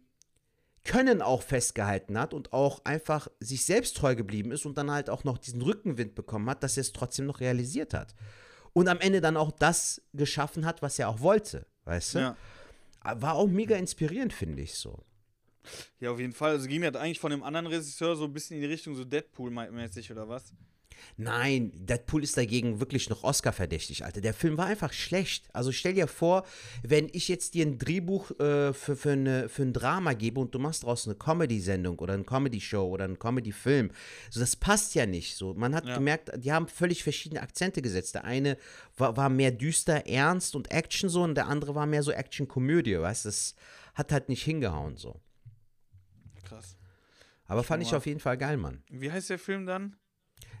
Können 0.85 1.21
auch 1.21 1.41
festgehalten 1.41 2.17
hat 2.17 2.33
und 2.33 2.53
auch 2.53 2.85
einfach 2.85 3.27
sich 3.39 3.65
selbst 3.65 3.97
treu 3.97 4.15
geblieben 4.15 4.51
ist 4.51 4.65
und 4.65 4.77
dann 4.77 4.89
halt 4.89 5.09
auch 5.09 5.23
noch 5.23 5.37
diesen 5.37 5.61
Rückenwind 5.61 6.15
bekommen 6.15 6.49
hat, 6.49 6.63
dass 6.63 6.77
er 6.77 6.81
es 6.81 6.93
trotzdem 6.93 7.25
noch 7.25 7.41
realisiert 7.41 7.93
hat. 7.93 8.15
Und 8.71 8.87
am 8.87 8.99
Ende 8.99 9.19
dann 9.19 9.35
auch 9.35 9.51
das 9.51 10.01
geschaffen 10.13 10.65
hat, 10.65 10.81
was 10.81 10.99
er 10.99 11.09
auch 11.09 11.19
wollte, 11.19 11.65
weißt 11.85 12.15
du? 12.15 12.19
Ja. 12.19 12.37
War 13.03 13.35
auch 13.35 13.47
mega 13.47 13.75
inspirierend, 13.75 14.31
finde 14.33 14.61
ich 14.61 14.75
so. 14.75 15.03
ja, 15.99 16.11
auf 16.11 16.19
jeden 16.19 16.33
Fall. 16.33 16.51
Also 16.51 16.67
ging 16.67 16.81
das 16.81 16.95
eigentlich 16.95 17.19
von 17.19 17.31
dem 17.31 17.43
anderen 17.43 17.67
Regisseur 17.67 18.15
so 18.15 18.25
ein 18.25 18.33
bisschen 18.33 18.55
in 18.55 18.61
die 18.61 18.67
Richtung 18.67 18.95
so 18.95 19.03
Deadpool-mäßig 19.03 20.11
oder 20.11 20.27
was? 20.29 20.53
Nein, 21.17 21.71
Deadpool 21.75 22.23
ist 22.23 22.35
dagegen 22.37 22.79
wirklich 22.79 23.09
noch 23.09 23.23
Oscar-verdächtig, 23.23 24.03
Alter. 24.03 24.21
Der 24.21 24.33
Film 24.33 24.57
war 24.57 24.65
einfach 24.65 24.91
schlecht. 24.93 25.47
Also 25.53 25.71
stell 25.71 25.93
dir 25.93 26.07
vor, 26.07 26.45
wenn 26.83 27.09
ich 27.13 27.27
jetzt 27.27 27.53
dir 27.53 27.65
ein 27.65 27.77
Drehbuch 27.77 28.31
äh, 28.39 28.73
für, 28.73 28.95
für, 28.95 29.11
eine, 29.11 29.47
für 29.49 29.63
ein 29.63 29.73
Drama 29.73 30.13
gebe 30.13 30.39
und 30.39 30.53
du 30.53 30.59
machst 30.59 30.83
daraus 30.83 31.05
eine 31.07 31.15
Comedy-Sendung 31.15 31.99
oder 31.99 32.13
eine 32.13 32.23
Comedy-Show 32.23 32.85
oder 32.87 33.05
einen 33.05 33.17
Comedy-Film. 33.19 33.91
So, 34.29 34.39
das 34.39 34.55
passt 34.55 34.93
ja 34.95 35.05
nicht 35.05 35.35
so. 35.35 35.53
Man 35.53 35.73
hat 35.73 35.85
Ja. 35.85 35.95
gemerkt, 35.95 36.31
die 36.37 36.51
haben 36.51 36.67
völlig 36.67 37.03
verschiedene 37.03 37.41
Akzente 37.41 37.81
gesetzt. 37.81 38.15
Der 38.15 38.25
eine 38.25 38.57
war, 38.97 39.15
war 39.15 39.29
mehr 39.29 39.51
düster, 39.51 40.05
ernst 40.07 40.55
und 40.55 40.71
Action 40.71 41.09
so 41.09 41.23
und 41.23 41.35
der 41.35 41.47
andere 41.47 41.75
war 41.75 41.85
mehr 41.85 42.03
so 42.03 42.11
Action-Komödie, 42.11 42.99
weißt 42.99 43.25
du? 43.25 43.29
Das 43.29 43.55
hat 43.93 44.11
halt 44.11 44.27
nicht 44.29 44.43
hingehauen 44.43 44.97
so. 44.97 45.21
Krass. 46.43 46.77
Aber 47.47 47.63
fand 47.63 47.83
ich 47.83 47.93
auf 47.93 48.05
jeden 48.05 48.19
Fall 48.19 48.37
geil, 48.37 48.57
Mann. 48.57 48.83
Wie 48.89 49.11
heißt 49.11 49.29
der 49.29 49.39
Film 49.39 49.65
dann? 49.65 49.95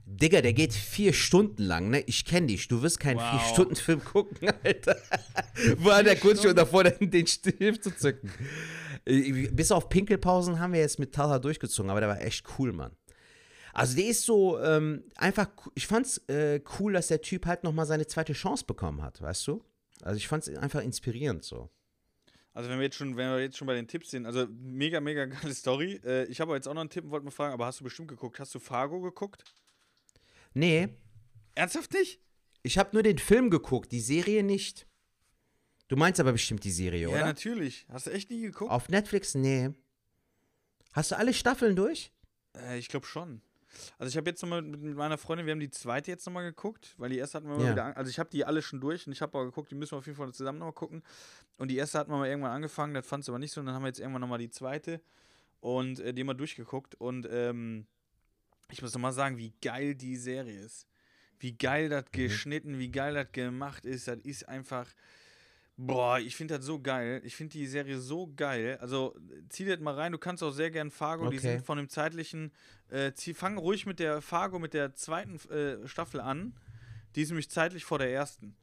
Digga, 0.07 0.41
der 0.41 0.53
geht 0.53 0.73
vier 0.73 1.13
Stunden 1.13 1.63
lang, 1.63 1.89
ne? 1.89 2.01
Ich 2.01 2.25
kenn 2.25 2.47
dich. 2.47 2.67
Du 2.67 2.83
wirst 2.83 2.99
keinen 2.99 3.17
Wow. 3.17 3.31
Vier-Stunden-Film 3.31 4.03
gucken, 4.03 4.49
Alter. 4.63 4.97
War 5.77 6.03
der 6.03 6.15
kurz 6.15 6.43
schon 6.43 6.55
davor, 6.55 6.83
den 6.83 7.09
den 7.09 7.25
Stift 7.25 7.83
zu 7.83 7.95
zücken. 7.95 8.31
Äh, 9.05 9.47
Bis 9.47 9.71
auf 9.71 9.89
Pinkelpausen 9.89 10.59
haben 10.59 10.73
wir 10.73 10.79
jetzt 10.79 10.99
mit 10.99 11.13
Talha 11.13 11.39
durchgezogen, 11.39 11.89
aber 11.89 12.01
der 12.01 12.09
war 12.09 12.21
echt 12.21 12.45
cool, 12.59 12.71
Mann. 12.71 12.91
Also 13.73 13.97
der 13.97 14.05
ist 14.05 14.23
so 14.23 14.59
ähm, 14.61 15.03
einfach, 15.15 15.49
ich 15.73 15.87
fand's 15.87 16.19
äh, 16.29 16.61
cool, 16.79 16.93
dass 16.93 17.07
der 17.07 17.21
Typ 17.21 17.45
halt 17.45 17.63
nochmal 17.63 17.85
seine 17.85 18.07
zweite 18.07 18.33
Chance 18.33 18.63
bekommen 18.65 19.01
hat, 19.01 19.21
weißt 19.21 19.47
du? 19.47 19.63
Also 20.01 20.17
ich 20.17 20.27
fand's 20.27 20.47
einfach 20.49 20.81
inspirierend 20.81 21.43
so. 21.43 21.69
Also 22.53 22.69
wenn 22.69 22.77
wir 22.77 22.85
jetzt 22.85 22.95
schon, 22.95 23.17
wenn 23.17 23.31
wir 23.31 23.41
jetzt 23.41 23.57
schon 23.57 23.67
bei 23.67 23.73
den 23.73 23.87
Tipps 23.87 24.11
sind, 24.11 24.25
also 24.25 24.47
mega, 24.49 25.01
mega 25.01 25.25
geile 25.25 25.53
Story. 25.53 25.99
Äh, 26.05 26.23
ich 26.25 26.39
habe 26.39 26.53
jetzt 26.53 26.67
auch 26.67 26.73
noch 26.73 26.81
einen 26.81 26.89
Tipp 26.89 27.03
und 27.03 27.11
wollte 27.11 27.25
mal 27.25 27.31
fragen, 27.31 27.53
aber 27.53 27.65
hast 27.65 27.79
du 27.81 27.83
bestimmt 27.83 28.07
geguckt? 28.07 28.39
Hast 28.39 28.55
du 28.55 28.59
Fargo 28.59 29.01
geguckt? 29.01 29.43
Nee, 30.55 30.89
Ernsthaft 31.53 31.93
nicht? 31.93 32.19
ich 32.63 32.77
habe 32.79 32.89
nur 32.93 33.03
den 33.03 33.19
Film 33.19 33.49
geguckt, 33.51 33.91
die 33.91 33.99
Serie 34.01 34.41
nicht. 34.43 34.87
Du 35.87 35.95
meinst 35.95 36.19
aber 36.19 36.31
bestimmt 36.31 36.63
die 36.63 36.71
Serie, 36.71 37.03
Ja, 37.03 37.09
oder? 37.09 37.25
natürlich. 37.25 37.85
Hast 37.89 38.07
du 38.07 38.11
echt 38.11 38.31
nie 38.31 38.41
geguckt? 38.41 38.71
Auf 38.71 38.89
Netflix? 38.89 39.35
Nee. 39.35 39.69
Hast 40.93 41.11
du 41.11 41.17
alle 41.17 41.33
Staffeln 41.33 41.75
durch? 41.75 42.11
Äh, 42.57 42.79
ich 42.79 42.87
glaube 42.87 43.05
schon. 43.05 43.41
Also 43.99 44.09
ich 44.09 44.17
habe 44.17 44.29
jetzt 44.29 44.41
nochmal 44.41 44.61
mit, 44.61 44.81
mit 44.81 44.95
meiner 44.95 45.17
Freundin, 45.17 45.45
wir 45.45 45.51
haben 45.51 45.59
die 45.59 45.69
zweite 45.69 46.09
jetzt 46.09 46.25
nochmal 46.25 46.45
geguckt, 46.45 46.95
weil 46.97 47.09
die 47.09 47.17
erste 47.17 47.37
hatten 47.37 47.49
wir 47.49 47.57
mal 47.57 47.65
Ja. 47.65 47.71
wieder, 47.73 47.83
an, 47.85 47.93
also 47.93 48.09
ich 48.09 48.17
habe 48.17 48.29
die 48.29 48.45
alle 48.45 48.61
schon 48.61 48.79
durch 48.79 49.05
und 49.05 49.11
ich 49.13 49.21
habe 49.21 49.37
aber 49.37 49.45
geguckt, 49.45 49.69
die 49.69 49.75
müssen 49.75 49.91
wir 49.91 49.97
auf 49.97 50.05
jeden 50.05 50.17
Fall 50.17 50.33
zusammen 50.33 50.59
nochmal 50.59 50.73
gucken. 50.73 51.03
Und 51.57 51.69
die 51.69 51.75
erste 51.77 51.99
hatten 51.99 52.09
wir 52.11 52.17
mal 52.17 52.27
irgendwann 52.29 52.51
angefangen, 52.51 52.93
das 52.93 53.05
fand 53.05 53.25
sie 53.25 53.31
aber 53.31 53.39
nicht 53.39 53.51
so 53.51 53.59
und 53.59 53.67
dann 53.67 53.75
haben 53.75 53.83
wir 53.83 53.87
jetzt 53.89 53.99
irgendwann 53.99 54.21
nochmal 54.21 54.39
die 54.39 54.49
zweite 54.49 55.01
und 55.59 55.99
äh, 55.99 56.13
die 56.13 56.23
mal 56.23 56.33
durchgeguckt 56.33 56.95
und 56.95 57.27
ähm, 57.29 57.85
ich 58.71 58.81
muss 58.81 58.93
nochmal 58.93 59.13
sagen, 59.13 59.37
wie 59.37 59.53
geil 59.61 59.95
die 59.95 60.15
Serie 60.17 60.59
ist. 60.59 60.87
Wie 61.39 61.53
geil 61.57 61.89
das 61.89 62.05
Mhm. 62.05 62.11
geschnitten, 62.11 62.79
wie 62.79 62.89
geil 62.91 63.13
das 63.13 63.31
gemacht 63.31 63.85
ist. 63.85 64.07
Das 64.07 64.19
ist 64.19 64.47
einfach. 64.47 64.87
Boah, 65.77 66.19
ich 66.19 66.37
finde 66.37 66.55
das 66.57 66.65
so 66.65 66.79
geil. 66.81 67.21
Ich 67.25 67.35
finde 67.35 67.51
die 67.51 67.67
Serie 67.67 67.99
so 67.99 68.31
geil. 68.33 68.77
Also 68.79 69.13
zieh 69.49 69.65
dir 69.65 69.75
das 69.75 69.83
mal 69.83 69.93
rein. 69.93 70.13
Du 70.13 70.17
kannst 70.17 70.41
auch 70.41 70.51
sehr 70.51 70.71
gern 70.71 70.89
Fargo. 70.89 71.29
Die 71.29 71.37
Okay. 71.37 71.51
sind 71.57 71.65
von 71.65 71.77
dem 71.77 71.89
zeitlichen. 71.89 72.53
Äh, 72.87 73.11
zieh, 73.13 73.33
fang 73.33 73.57
ruhig 73.57 73.85
mit 73.85 73.99
der 73.99 74.21
Fargo, 74.21 74.57
mit 74.57 74.73
der 74.73 74.95
zweiten 74.95 75.35
äh, 75.49 75.85
Staffel 75.85 76.21
an. 76.21 76.57
Die 77.15 77.21
ist 77.23 77.29
nämlich 77.29 77.49
zeitlich 77.49 77.83
vor 77.83 77.99
der 77.99 78.09
ersten. 78.11 78.55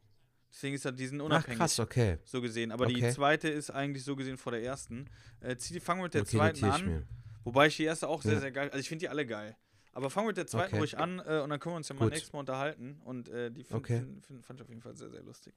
Deswegen 0.50 0.74
ist 0.74 0.84
das, 0.86 0.94
die 0.94 1.07
sind 1.07 1.20
Ach, 1.20 1.26
unabhängig 1.26 1.59
krass, 1.59 1.78
okay. 1.80 2.18
so 2.24 2.40
gesehen. 2.40 2.72
Aber 2.72 2.86
die 2.86 2.96
Okay. 2.96 3.12
zweite 3.12 3.48
ist 3.48 3.70
eigentlich 3.70 4.05
so 4.05 4.16
gesehen 4.16 4.38
vor 4.38 4.53
der 4.53 4.62
ersten. 4.62 5.07
Äh, 5.40 5.57
zieh, 5.57 5.80
fang 5.80 6.00
mit 6.00 6.14
der 6.14 6.22
okay, 6.22 6.36
zweiten 6.36 6.64
an. 6.64 6.86
mir. 6.86 7.07
Wobei 7.44 7.66
ich 7.66 7.76
die 7.76 7.84
erste 7.84 8.09
auch 8.09 8.22
sehr, 8.22 8.34
Ja. 8.34 8.40
sehr 8.40 8.53
geil. 8.53 8.68
Also 8.70 8.78
ich 8.78 8.88
finde 8.88 9.00
die 9.05 9.09
alle 9.11 9.26
geil. 9.26 9.55
Aber 9.95 10.09
fangen 10.09 10.24
wir 10.26 10.28
mit 10.30 10.36
der 10.38 10.47
zweiten 10.47 10.70
Okay. 10.70 10.78
ruhig 10.78 10.97
an 10.97 11.18
äh, 11.18 11.40
und 11.40 11.51
dann 11.51 11.61
können 11.61 11.74
wir 11.74 11.76
uns 11.76 11.88
ja 11.88 11.95
mal 11.95 12.05
Gut. 12.07 12.12
nächstes 12.12 12.32
Mal 12.32 12.40
unterhalten. 12.40 12.99
Und 13.05 13.28
äh, 13.28 13.51
die 13.51 13.62
find, 13.62 13.80
Okay. 13.80 13.99
find, 13.99 14.26
find, 14.26 14.47
fand 14.47 14.59
ich 14.59 14.62
auf 14.64 14.68
jeden 14.70 14.80
Fall 14.80 14.97
sehr, 14.97 15.11
sehr 15.11 15.22
lustig. 15.22 15.53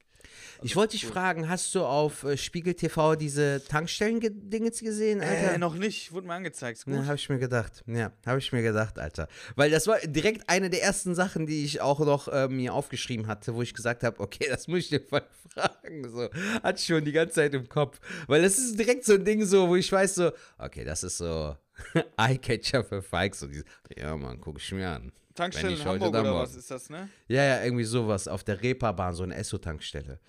Ich 0.57 0.61
Also, 0.61 0.75
wollte 0.75 0.91
dich 0.91 1.05
cool. 1.05 1.11
fragen, 1.13 1.47
hast 1.49 1.73
du 1.73 1.85
auf 1.85 2.23
äh, 2.23 2.35
Spiegel 2.35 2.73
TV 2.73 3.15
diese 3.15 3.63
Tankstellen-Dingens 3.65 4.79
gesehen, 4.81 5.21
Alter? 5.21 5.53
Äh, 5.53 5.57
noch 5.57 5.75
nicht. 5.75 6.11
Wurde 6.11 6.27
mir 6.27 6.33
angezeigt. 6.33 6.83
Gut. 6.83 6.93
Ja, 6.95 7.05
habe 7.05 7.15
ich 7.15 7.29
mir 7.29 7.39
gedacht. 7.39 7.83
Ja, 7.87 8.11
habe 8.25 8.39
ich 8.39 8.51
mir 8.51 8.61
gedacht, 8.61 8.99
Alter. 8.99 9.27
Weil 9.55 9.71
das 9.71 9.87
war 9.87 9.99
direkt 9.99 10.49
eine 10.49 10.69
der 10.69 10.83
ersten 10.83 11.15
Sachen, 11.15 11.45
die 11.47 11.63
ich 11.63 11.79
auch 11.79 11.99
noch 12.01 12.27
äh, 12.27 12.47
mir 12.49 12.73
aufgeschrieben 12.73 13.27
hatte, 13.27 13.55
wo 13.55 13.61
ich 13.61 13.73
gesagt 13.73 14.03
habe, 14.03 14.19
okay, 14.19 14.47
das 14.49 14.67
muss 14.67 14.79
ich 14.79 14.89
dir 14.89 15.01
voll 15.01 15.23
fragen. 15.53 16.09
So, 16.09 16.29
hatte 16.61 16.79
ich 16.79 16.85
schon 16.85 17.05
die 17.05 17.13
ganze 17.13 17.35
Zeit 17.35 17.53
im 17.53 17.69
Kopf. 17.69 17.99
Weil 18.27 18.41
das 18.41 18.57
ist 18.57 18.77
direkt 18.77 19.05
so 19.05 19.13
ein 19.13 19.23
Ding, 19.23 19.45
so, 19.45 19.69
wo 19.69 19.75
ich 19.77 19.89
weiß, 19.89 20.15
so, 20.15 20.31
okay, 20.57 20.83
das 20.83 21.03
ist 21.03 21.17
so 21.19 21.55
Eyecatcher 22.17 22.83
für 22.83 23.01
Fikes. 23.01 23.39
So 23.39 23.47
dieses, 23.47 23.65
ja, 23.95 24.15
Mann, 24.15 24.39
guck 24.39 24.57
ich 24.57 24.71
mir 24.71 24.89
an. 24.89 25.11
Tankstelle 25.35 25.75
in 25.75 25.83
Hamburg 25.83 26.09
oder 26.09 26.23
morgen. 26.23 26.39
was 26.39 26.55
ist 26.55 26.71
das, 26.71 26.89
ne? 26.89 27.09
Ja, 27.27 27.43
ja, 27.43 27.63
irgendwie 27.63 27.83
sowas 27.83 28.27
auf 28.27 28.43
der 28.43 28.61
Reeperbahn, 28.61 29.13
so 29.13 29.23
eine 29.23 29.35
Esso-Tankstelle. 29.35 30.19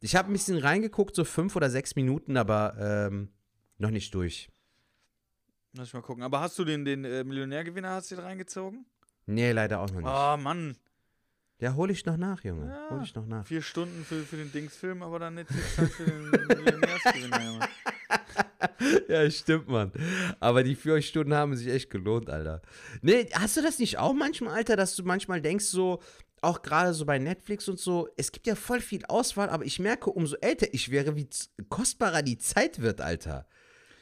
Ich 0.00 0.14
habe 0.14 0.30
ein 0.30 0.34
bisschen 0.34 0.58
reingeguckt, 0.58 1.16
so 1.16 1.24
fünf 1.24 1.56
oder 1.56 1.70
sechs 1.70 1.96
Minuten, 1.96 2.36
aber 2.36 2.76
ähm, 2.78 3.30
noch 3.78 3.90
nicht 3.90 4.14
durch. 4.14 4.50
Lass 5.72 5.88
ich 5.88 5.94
mal 5.94 6.02
gucken. 6.02 6.22
Aber 6.22 6.40
hast 6.40 6.58
du 6.58 6.64
den, 6.64 6.84
den 6.84 7.04
äh, 7.04 7.24
Millionärgewinner 7.24 7.90
hast 7.90 8.10
du 8.10 8.16
reingezogen? 8.16 8.84
Nee, 9.26 9.52
leider 9.52 9.80
auch 9.80 9.90
noch 9.90 10.00
nicht. 10.00 10.06
Ah, 10.06 10.36
Mann. 10.36 10.76
Ja, 11.58 11.74
hol 11.74 11.90
ich 11.90 12.04
noch 12.04 12.18
nach, 12.18 12.44
Junge. 12.44 12.66
Ja. 12.68 12.90
Hol 12.90 13.02
ich 13.02 13.14
noch 13.14 13.26
nach. 13.26 13.46
Vier 13.46 13.62
Stunden 13.62 14.04
für, 14.04 14.22
für 14.22 14.36
den 14.36 14.52
Dingsfilm, 14.52 15.02
aber 15.02 15.18
dann 15.18 15.36
Zeit 15.36 15.88
für 15.90 16.04
den 16.04 16.30
Millionärsgewinner. 16.30 17.44
Junge. 17.44 17.68
Ja, 19.08 19.30
stimmt, 19.30 19.68
Mann. 19.68 19.92
Aber 20.40 20.62
die 20.62 20.74
vier 20.74 21.00
Stunden 21.02 21.34
haben 21.34 21.56
sich 21.56 21.68
echt 21.68 21.90
gelohnt, 21.90 22.30
Alter. 22.30 22.62
Nee, 23.02 23.28
hast 23.32 23.56
du 23.56 23.62
das 23.62 23.78
nicht 23.78 23.98
auch 23.98 24.12
manchmal, 24.12 24.54
Alter, 24.54 24.76
dass 24.76 24.96
du 24.96 25.02
manchmal 25.04 25.40
denkst, 25.40 25.64
so, 25.66 26.00
auch 26.40 26.62
gerade 26.62 26.94
so 26.94 27.04
bei 27.04 27.18
Netflix 27.18 27.68
und 27.68 27.78
so, 27.78 28.08
es 28.16 28.30
gibt 28.30 28.46
ja 28.46 28.54
voll 28.54 28.80
viel 28.80 29.04
Auswahl, 29.06 29.48
aber 29.48 29.64
ich 29.64 29.78
merke, 29.78 30.10
umso 30.10 30.36
älter 30.36 30.66
ich 30.72 30.90
wäre, 30.90 31.16
wie 31.16 31.28
kostbarer 31.68 32.22
die 32.22 32.38
Zeit 32.38 32.80
wird, 32.80 33.00
Alter. 33.00 33.46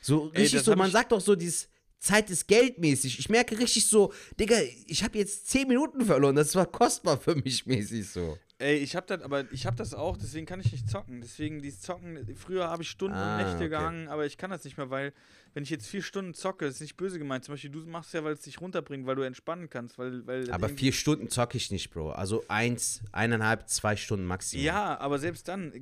So 0.01 0.31
Ey, 0.33 0.43
richtig 0.43 0.59
das 0.59 0.65
so, 0.65 0.77
man 0.77 0.91
sagt 0.91 1.13
doch 1.13 1.21
so 1.21 1.37
dieses 1.37 1.69
Zeit 1.99 2.31
ist 2.31 2.49
geldmäßig. 2.49 3.21
Ich 3.21 3.29
merke 3.29 3.57
richtig 3.59 3.87
so, 3.87 4.13
Digga, 4.39 4.57
ich 4.87 5.05
habe 5.05 5.19
jetzt 5.19 5.49
zehn 5.49 5.69
Minuten 5.69 6.05
verloren, 6.05 6.35
das 6.35 6.55
war 6.57 6.67
kostbar 6.67 7.17
für 7.17 7.37
mich 7.37 7.65
mäßig 7.65 8.09
so. 8.09 8.37
Ey, 8.63 8.77
ich 8.77 8.95
hab 8.95 9.09
das, 9.09 9.23
aber 9.23 9.51
ich 9.51 9.67
hab 9.67 9.75
das 9.75 9.93
auch, 9.93 10.17
deswegen 10.17 10.47
kann 10.47 10.61
ich 10.61 10.71
nicht 10.71 10.89
zocken. 10.89 11.21
Deswegen 11.21 11.61
dieses 11.63 11.81
Zocken, 11.81 12.33
früher 12.37 12.69
habe 12.69 12.85
ich 12.85 12.91
Stunden 12.91 13.17
Ah, 13.17 13.33
und 13.33 13.43
Nächte 13.43 13.57
okay. 13.57 13.69
gehangen, 13.71 14.07
aber 14.07 14.25
ich 14.25 14.39
kann 14.39 14.51
das 14.51 14.63
nicht 14.65 14.77
mehr, 14.77 14.89
weil 14.89 15.13
wenn 15.53 15.65
ich 15.65 15.71
jetzt 15.71 15.89
vier 15.89 16.01
Stunden 16.03 16.33
zocke, 16.33 16.65
ist 16.67 16.81
nicht 16.81 16.97
böse 16.97 17.19
gemeint. 17.19 17.45
Zum 17.45 17.55
Beispiel, 17.55 17.71
du 17.71 17.81
machst 17.81 18.15
ja, 18.15 18.23
weil 18.23 18.35
es 18.35 18.43
dich 18.43 18.61
runterbringt, 18.61 19.05
weil 19.05 19.17
du 19.17 19.23
entspannen 19.23 19.69
kannst, 19.69 19.99
weil, 19.99 20.25
weil 20.29 20.49
Aber 20.53 20.69
vier 20.69 20.93
Stunden 20.93 21.29
zocke 21.29 21.57
ich 21.57 21.73
nicht, 21.73 21.91
Bro. 21.91 22.13
Also 22.13 22.45
eins, 22.47 23.03
eineinhalb, 23.11 23.69
zwei 23.69 23.97
Stunden 23.97 24.27
maximal. 24.27 24.65
Ja, 24.65 24.99
aber 25.01 25.19
selbst 25.19 25.49
dann 25.49 25.73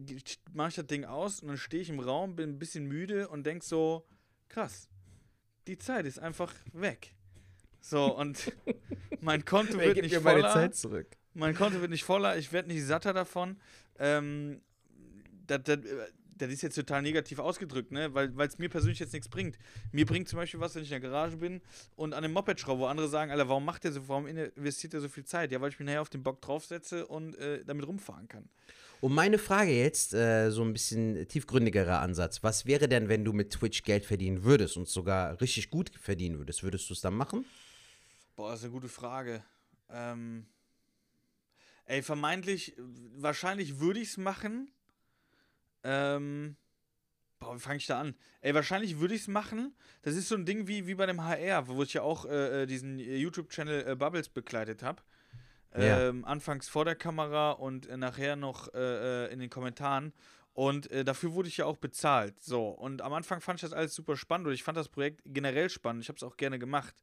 mache 0.55 0.71
ich 0.71 0.75
das 0.77 0.87
Ding 0.87 1.05
aus 1.05 1.41
und 1.41 1.49
dann 1.49 1.59
stehe 1.59 1.83
ich 1.83 1.91
im 1.91 2.01
Raum, 2.01 2.35
bin 2.35 2.49
ein 2.51 2.59
bisschen 2.59 2.87
müde 2.87 3.29
und 3.29 3.45
denk 3.45 3.63
so, 3.63 4.07
krass, 4.49 4.89
die 5.67 5.77
Zeit 5.77 6.07
ist 6.07 6.19
einfach 6.19 6.55
weg. 6.73 7.15
So, 7.83 8.17
und 8.17 8.53
mein 9.21 9.45
Konto 9.45 9.79
wird 9.79 9.99
nicht 9.99 10.13
mir 10.13 10.21
meine 10.21 10.41
voller. 10.41 10.55
Zeit 10.55 10.75
zurück? 10.75 11.17
Mein 11.35 11.55
Konto 11.55 11.81
wird 11.81 11.91
nicht 11.91 12.05
voller, 12.05 12.37
ich 12.37 12.53
werde 12.53 12.69
nicht 12.69 12.85
satter 12.85 13.13
davon. 13.13 13.57
Ähm, 13.99 14.61
das, 15.47 15.63
das, 15.65 15.79
das 16.41 16.51
ist 16.51 16.63
jetzt 16.63 16.75
total 16.75 17.03
negativ 17.03 17.39
ausgedrückt, 17.39 17.93
ne? 17.93 18.13
Weil 18.15 18.33
es 18.41 18.59
mir 18.59 18.69
persönlich 18.69 18.99
jetzt 18.99 19.13
nichts 19.13 19.29
bringt. 19.29 19.59
Mir 19.93 20.07
bringt 20.07 20.29
zum 20.29 20.39
Beispiel 20.39 20.61
was, 20.61 20.75
wenn 20.75 20.83
ich 20.83 20.91
in 20.91 21.01
der 21.01 21.11
Garage 21.11 21.37
bin 21.37 21.61
und 21.97 22.15
an 22.15 22.23
dem 22.23 22.33
Moped 22.33 22.59
schraube, 22.59 22.81
wo 22.81 22.87
andere 22.87 23.09
sagen, 23.09 23.31
Alter, 23.31 23.49
warum 23.49 23.65
macht 23.65 23.85
der 23.85 23.93
so, 23.93 24.09
warum 24.09 24.27
investiert 24.27 24.95
er 24.95 25.01
so 25.01 25.09
viel 25.09 25.25
Zeit? 25.25 25.53
Ja, 25.53 25.61
weil 25.61 25.71
ich 25.71 25.79
mich 25.79 25.87
nachher 25.87 26.03
auf 26.03 26.11
den 26.11 26.23
Bock 26.23 26.41
draufsetze 26.41 27.07
und 27.07 27.37
äh, 27.37 27.65
damit 27.65 27.87
rumfahren 27.87 28.29
kann. 28.29 28.49
Und 29.01 29.15
meine 29.15 29.39
Frage 29.39 29.73
jetzt, 29.73 30.13
äh, 30.13 30.51
so 30.51 30.63
ein 30.63 30.73
bisschen 30.73 31.27
tiefgründigerer 31.27 32.01
Ansatz. 32.01 32.43
Was 32.43 32.67
wäre 32.67 32.87
denn, 32.87 33.09
wenn 33.09 33.25
du 33.25 33.33
mit 33.33 33.51
Twitch 33.51 33.83
Geld 33.83 34.05
verdienen 34.05 34.45
würdest 34.45 34.77
und 34.77 34.89
sogar 34.89 35.41
richtig 35.41 35.71
gut 35.71 35.91
verdienen 35.99 36.39
würdest? 36.39 36.63
Würdest 36.63 36.89
du 36.91 36.95
es 36.95 37.01
dann 37.01 37.15
machen? 37.15 37.47
Boah, 38.37 38.51
das 38.51 38.61
ist 38.61 38.65
eine 38.65 38.73
gute 38.73 38.89
Frage. 38.89 39.43
Ähm, 39.91 40.47
ey, 41.91 42.03
vermeintlich, 42.03 42.75
wahrscheinlich 43.17 43.81
würde 43.81 44.01
ich 44.01 44.11
es 44.11 44.17
machen. 44.17 44.71
Ähm, 45.83 46.57
boah, 47.41 47.57
wie 47.57 47.59
fange 47.59 47.79
ich 47.79 47.87
da 47.87 48.01
an? 48.01 48.15
Ey, 48.41 48.55
wahrscheinlich 48.55 49.01
würde 49.01 49.15
ich 49.15 49.23
es 49.23 49.29
machen. 49.29 49.75
Das 50.03 50.15
ist 50.15 50.29
so 50.29 50.37
ein 50.37 50.47
Ding 50.47 50.69
wie, 50.69 50.87
wie 50.87 50.95
bei 50.95 51.07
dem 51.07 51.25
HR, 51.25 51.67
wo 51.67 51.83
ich 51.83 51.95
ja 51.95 52.03
auch 52.03 52.27
äh, 52.27 52.63
äh, 52.63 52.67
diesen 52.67 52.99
YouTube-Channel 52.99 53.89
äh, 53.89 53.97
Bubbles 53.97 54.29
begleitet 54.29 54.85
habe. 54.85 55.03
Ja. 55.77 56.09
Ähm, 56.09 56.25
anfangs 56.25 56.69
vor 56.69 56.85
der 56.85 56.97
Kamera 56.97 57.53
und 57.53 57.87
äh, 57.87 57.97
nachher 57.97 58.37
noch 58.37 58.73
äh, 58.73 59.27
äh, 59.27 59.33
in 59.33 59.41
den 59.41 59.51
Kommentaren. 59.51 60.13
Und 60.53 60.91
äh, 60.91 61.05
dafür 61.05 61.33
wurde 61.33 61.49
ich 61.49 61.57
ja 61.57 61.67
auch 61.67 61.77
bezahlt. 61.77 62.41
So, 62.43 62.69
und 62.69 63.03
am 63.03 63.13
Anfang 63.13 63.41
fand 63.41 63.59
ich 63.59 63.63
das 63.63 63.73
alles 63.73 63.95
super 63.95 64.17
spannend 64.17 64.47
und 64.47 64.53
ich 64.53 64.63
fand 64.63 64.77
das 64.77 64.89
Projekt 64.89 65.23
generell 65.25 65.71
spannend. 65.71 66.03
Ich 66.03 66.09
habe 66.09 66.17
es 66.17 66.23
auch 66.23 66.37
gerne 66.37 66.59
gemacht. 66.59 66.95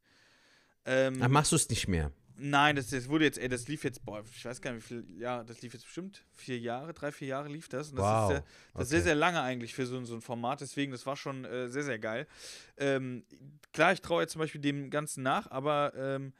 Ähm, 0.84 1.18
Dann 1.18 1.32
machst 1.32 1.52
du 1.52 1.56
es 1.56 1.68
nicht 1.68 1.88
mehr. 1.88 2.12
Nein, 2.40 2.76
das, 2.76 2.88
das 2.90 3.08
wurde 3.08 3.24
jetzt, 3.24 3.36
ey, 3.38 3.48
das 3.48 3.66
lief 3.66 3.82
jetzt, 3.82 4.04
boah, 4.04 4.22
ich 4.24 4.44
weiß 4.44 4.60
gar 4.60 4.72
nicht, 4.72 4.88
wie 4.90 5.02
viel, 5.02 5.20
ja, 5.20 5.42
das 5.42 5.60
lief 5.60 5.72
jetzt 5.72 5.84
bestimmt 5.84 6.24
vier 6.34 6.58
Jahre, 6.58 6.94
drei, 6.94 7.10
vier 7.10 7.28
Jahre 7.28 7.48
lief 7.48 7.68
das. 7.68 7.90
Und 7.90 7.96
das 7.96 8.04
Wow, 8.04 8.22
ist, 8.22 8.28
sehr, 8.28 8.44
das 8.76 8.84
ist 8.84 8.90
sehr, 8.90 8.98
okay. 8.98 9.02
sehr 9.02 9.14
lange 9.16 9.40
eigentlich 9.42 9.74
für 9.74 9.86
so, 9.86 10.02
so 10.04 10.14
ein 10.14 10.20
Format, 10.20 10.60
deswegen, 10.60 10.92
das 10.92 11.04
war 11.04 11.16
schon 11.16 11.44
äh, 11.44 11.68
sehr, 11.68 11.82
sehr 11.82 11.98
geil. 11.98 12.28
Ähm, 12.76 13.24
klar, 13.72 13.92
ich 13.92 14.00
traue 14.00 14.22
jetzt 14.22 14.32
zum 14.32 14.40
Beispiel 14.40 14.60
dem 14.60 14.90
Ganzen 14.90 15.22
nach, 15.24 15.50
aber 15.50 15.92
ähm, 15.96 16.32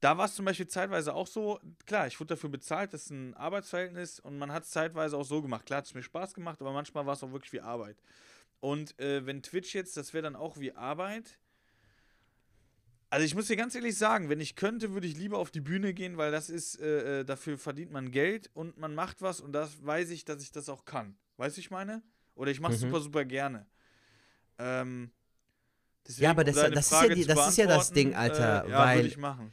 da 0.00 0.16
war 0.18 0.24
es 0.24 0.34
zum 0.34 0.44
Beispiel 0.46 0.66
zeitweise 0.66 1.14
auch 1.14 1.26
so, 1.26 1.60
klar, 1.86 2.06
ich 2.06 2.18
wurde 2.18 2.28
dafür 2.28 2.50
bezahlt, 2.50 2.92
das 2.92 3.02
ist 3.04 3.10
ein 3.10 3.34
Arbeitsverhältnis 3.34 4.20
und 4.20 4.38
man 4.38 4.50
hat 4.52 4.64
es 4.64 4.70
zeitweise 4.70 5.16
auch 5.16 5.24
so 5.24 5.42
gemacht. 5.42 5.66
Klar, 5.66 5.78
hat 5.78 5.86
es 5.86 5.94
mir 5.94 6.02
Spaß 6.02 6.34
gemacht, 6.34 6.60
aber 6.60 6.72
manchmal 6.72 7.06
war 7.06 7.12
es 7.12 7.22
auch 7.22 7.30
wirklich 7.32 7.52
wie 7.52 7.60
Arbeit. 7.60 7.96
Und 8.60 8.98
äh, 8.98 9.26
wenn 9.26 9.42
Twitch 9.42 9.74
jetzt, 9.74 9.96
das 9.96 10.14
wäre 10.14 10.22
dann 10.22 10.36
auch 10.36 10.56
wie 10.58 10.72
Arbeit, 10.72 11.38
also 13.12 13.26
ich 13.26 13.34
muss 13.34 13.46
dir 13.46 13.56
ganz 13.56 13.74
ehrlich 13.74 13.98
sagen, 13.98 14.30
wenn 14.30 14.40
ich 14.40 14.56
könnte, 14.56 14.92
würde 14.94 15.06
ich 15.06 15.18
lieber 15.18 15.36
auf 15.36 15.50
die 15.50 15.60
Bühne 15.60 15.92
gehen, 15.92 16.16
weil 16.16 16.32
das 16.32 16.48
ist, 16.48 16.80
äh, 16.80 17.20
äh, 17.20 17.24
dafür 17.24 17.58
verdient 17.58 17.90
man 17.92 18.10
Geld 18.10 18.48
und 18.54 18.78
man 18.78 18.94
macht 18.94 19.20
was 19.20 19.38
und 19.42 19.52
das 19.52 19.84
weiß 19.84 20.08
ich, 20.10 20.24
dass 20.24 20.42
ich 20.42 20.50
das 20.50 20.70
auch 20.70 20.86
kann. 20.86 21.14
Weißt 21.36 21.58
du, 21.58 21.60
ich 21.60 21.70
meine? 21.70 22.02
Oder 22.34 22.50
ich 22.52 22.60
mache 22.60 22.72
es 22.72 22.80
Mhm. 22.80 22.86
super, 22.88 23.00
super 23.02 23.24
gerne. 23.26 23.66
Ähm, 24.58 25.10
deswegen, 26.08 26.24
Ja, 26.24 26.30
aber 26.30 26.40
um 26.40 26.46
das- 26.46 26.56
deine 26.56 26.74
das 26.74 26.86
ist 26.86 26.92
ja 27.02 27.08
die- 27.14 27.24
das 27.26 27.48
ist 27.50 27.56
ja 27.58 27.66
das 27.66 27.92
Ding, 27.92 28.14
Alter, 28.14 28.64
Äh, 28.64 28.70
ja, 28.70 28.78
weil- 28.78 29.04
ich 29.06 29.18
machen. 29.18 29.52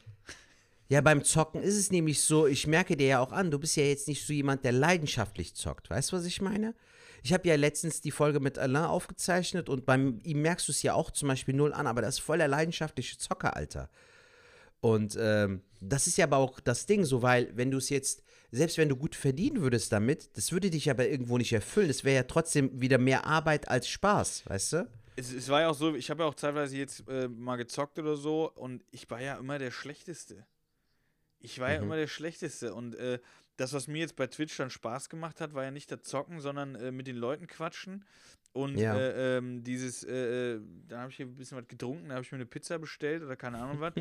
Ja, 0.90 1.00
beim 1.02 1.22
Zocken 1.22 1.62
ist 1.62 1.76
es 1.76 1.92
nämlich 1.92 2.20
so, 2.20 2.48
ich 2.48 2.66
merke 2.66 2.96
dir 2.96 3.06
ja 3.06 3.20
auch 3.20 3.30
an, 3.30 3.52
du 3.52 3.60
bist 3.60 3.76
ja 3.76 3.84
jetzt 3.84 4.08
nicht 4.08 4.26
so 4.26 4.32
jemand, 4.32 4.64
der 4.64 4.72
leidenschaftlich 4.72 5.54
zockt. 5.54 5.88
Weißt 5.88 6.10
du, 6.10 6.16
was 6.16 6.24
ich 6.24 6.42
meine? 6.42 6.74
Ich 7.22 7.32
habe 7.32 7.46
ja 7.46 7.54
letztens 7.54 8.00
die 8.00 8.10
Folge 8.10 8.40
mit 8.40 8.58
Alain 8.58 8.86
aufgezeichnet 8.86 9.68
und 9.68 9.86
bei 9.86 9.94
ihm 9.94 10.42
merkst 10.42 10.66
du 10.66 10.72
es 10.72 10.82
ja 10.82 10.94
auch 10.94 11.12
zum 11.12 11.28
Beispiel 11.28 11.54
null 11.54 11.72
an, 11.72 11.86
aber 11.86 12.02
das 12.02 12.16
ist 12.16 12.24
voll 12.24 12.38
der 12.38 12.48
leidenschaftliche 12.48 13.18
Zocker, 13.18 13.54
Alter. 13.54 13.88
Und 14.80 15.16
ähm, 15.20 15.62
das 15.80 16.08
ist 16.08 16.18
ja 16.18 16.24
aber 16.24 16.38
auch 16.38 16.58
das 16.58 16.86
Ding 16.86 17.04
so, 17.04 17.22
weil 17.22 17.56
wenn 17.56 17.70
du 17.70 17.78
es 17.78 17.88
jetzt, 17.88 18.24
selbst 18.50 18.76
wenn 18.76 18.88
du 18.88 18.96
gut 18.96 19.14
verdienen 19.14 19.60
würdest 19.60 19.92
damit, 19.92 20.36
das 20.36 20.50
würde 20.50 20.70
dich 20.70 20.90
aber 20.90 21.06
irgendwo 21.06 21.38
nicht 21.38 21.52
erfüllen. 21.52 21.90
Es 21.90 22.02
wäre 22.02 22.16
ja 22.16 22.22
trotzdem 22.24 22.80
wieder 22.80 22.98
mehr 22.98 23.26
Arbeit 23.26 23.68
als 23.68 23.86
Spaß, 23.86 24.42
weißt 24.46 24.72
du? 24.72 24.88
Es, 25.14 25.32
es 25.32 25.48
war 25.50 25.60
ja 25.60 25.68
auch 25.68 25.74
so, 25.74 25.94
ich 25.94 26.10
habe 26.10 26.24
ja 26.24 26.28
auch 26.28 26.34
teilweise 26.34 26.76
jetzt 26.76 27.08
äh, 27.08 27.28
mal 27.28 27.54
gezockt 27.54 27.96
oder 28.00 28.16
so 28.16 28.50
und 28.50 28.82
ich 28.90 29.08
war 29.08 29.20
ja 29.20 29.36
immer 29.36 29.60
der 29.60 29.70
Schlechteste. 29.70 30.46
Ich 31.40 31.58
war 31.58 31.70
ja 31.70 31.78
Mhm. 31.78 31.84
immer 31.84 31.96
der 31.96 32.06
Schlechteste 32.06 32.74
und 32.74 32.94
äh, 32.96 33.18
das, 33.56 33.72
was 33.72 33.88
mir 33.88 33.98
jetzt 34.00 34.16
bei 34.16 34.26
Twitch 34.26 34.56
dann 34.56 34.70
Spaß 34.70 35.08
gemacht 35.08 35.40
hat, 35.40 35.54
war 35.54 35.64
ja 35.64 35.70
nicht 35.70 35.90
das 35.90 36.02
Zocken, 36.02 36.40
sondern 36.40 36.74
äh, 36.76 36.92
mit 36.92 37.06
den 37.06 37.16
Leuten 37.16 37.46
quatschen. 37.46 38.04
Und 38.52 38.76
Ja. 38.78 38.96
äh, 38.96 39.38
ähm, 39.38 39.62
dieses, 39.62 40.02
äh, 40.02 40.54
äh, 40.54 40.60
da 40.88 41.00
habe 41.00 41.10
ich 41.10 41.16
hier 41.18 41.26
ein 41.26 41.36
bisschen 41.36 41.56
was 41.58 41.68
getrunken, 41.68 42.08
da 42.08 42.16
habe 42.16 42.24
ich 42.24 42.32
mir 42.32 42.36
eine 42.36 42.46
Pizza 42.46 42.78
bestellt 42.78 43.22
oder 43.22 43.36
keine 43.36 43.58
Ahnung 43.58 43.80
was, 43.80 43.92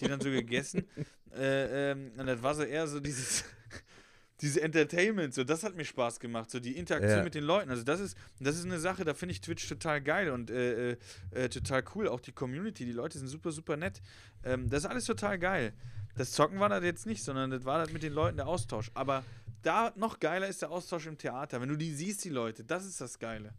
die 0.00 0.06
dann 0.06 0.20
so 0.20 0.30
gegessen. 0.30 0.86
Äh, 1.30 1.90
ähm, 1.90 2.12
und 2.16 2.26
das 2.26 2.42
war 2.42 2.54
so 2.54 2.62
eher 2.62 2.86
so 2.88 3.00
dieses, 3.00 3.44
diese 4.40 4.62
Entertainment, 4.62 5.34
so 5.34 5.44
das 5.44 5.62
hat 5.62 5.76
mir 5.76 5.84
Spaß 5.84 6.20
gemacht, 6.20 6.50
so 6.50 6.58
die 6.58 6.74
Interaktion 6.74 7.18
Ja. 7.18 7.22
mit 7.24 7.34
den 7.34 7.44
Leuten. 7.44 7.68
Also 7.70 7.82
das 7.84 8.00
ist, 8.00 8.16
das 8.40 8.56
ist 8.56 8.64
eine 8.64 8.78
Sache, 8.78 9.04
da 9.04 9.12
finde 9.12 9.32
ich 9.34 9.42
Twitch 9.42 9.68
total 9.68 10.00
geil 10.00 10.30
und 10.30 10.50
äh, 10.50 10.92
äh, 11.32 11.48
total 11.50 11.84
cool. 11.94 12.08
Auch 12.08 12.20
die 12.20 12.32
Community, 12.32 12.86
die 12.86 12.92
Leute 12.92 13.18
sind 13.18 13.28
super, 13.28 13.52
super 13.52 13.76
nett. 13.76 14.00
Ähm, 14.42 14.70
das 14.70 14.84
ist 14.84 14.90
alles 14.90 15.04
total 15.04 15.38
geil. 15.38 15.74
Das 16.18 16.32
Zocken 16.32 16.58
war 16.58 16.68
das 16.68 16.82
jetzt 16.82 17.06
nicht, 17.06 17.22
sondern 17.22 17.50
das 17.50 17.64
war 17.64 17.78
das 17.78 17.92
mit 17.92 18.02
den 18.02 18.12
Leuten 18.12 18.36
der 18.36 18.48
Austausch. 18.48 18.90
Aber 18.94 19.24
da 19.62 19.92
noch 19.96 20.18
geiler 20.18 20.48
ist 20.48 20.62
der 20.62 20.70
Austausch 20.70 21.06
im 21.06 21.16
Theater. 21.16 21.60
Wenn 21.60 21.68
du 21.68 21.76
die 21.76 21.94
siehst, 21.94 22.24
die 22.24 22.30
Leute, 22.30 22.64
das 22.64 22.84
ist 22.84 23.00
das 23.00 23.18
Geile. 23.18 23.54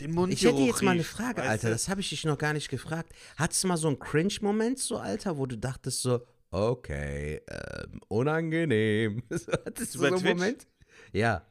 Den 0.00 0.12
Mund 0.12 0.32
Ich 0.32 0.44
hätte 0.44 0.60
jetzt 0.60 0.82
mal 0.82 0.92
eine 0.92 1.04
Frage, 1.04 1.42
Alter. 1.42 1.70
Das 1.70 1.88
habe 1.88 2.00
ich 2.00 2.08
dich 2.08 2.24
noch 2.24 2.38
gar 2.38 2.52
nicht 2.52 2.68
gefragt. 2.68 3.12
Hattest 3.36 3.64
du 3.64 3.68
mal 3.68 3.76
so 3.76 3.88
einen 3.88 3.98
Cringe-Moment, 3.98 4.78
so, 4.78 4.96
Alter, 4.96 5.36
wo 5.38 5.46
du 5.46 5.56
dachtest 5.56 6.02
so, 6.02 6.24
okay, 6.50 7.40
ähm, 7.48 8.00
unangenehm. 8.08 9.22
Hattest 9.30 9.94
du 9.94 9.98
so 9.98 10.06
einen 10.06 10.18
Twitch? 10.18 10.34
Moment? 10.34 10.66
Ja. 11.12 11.46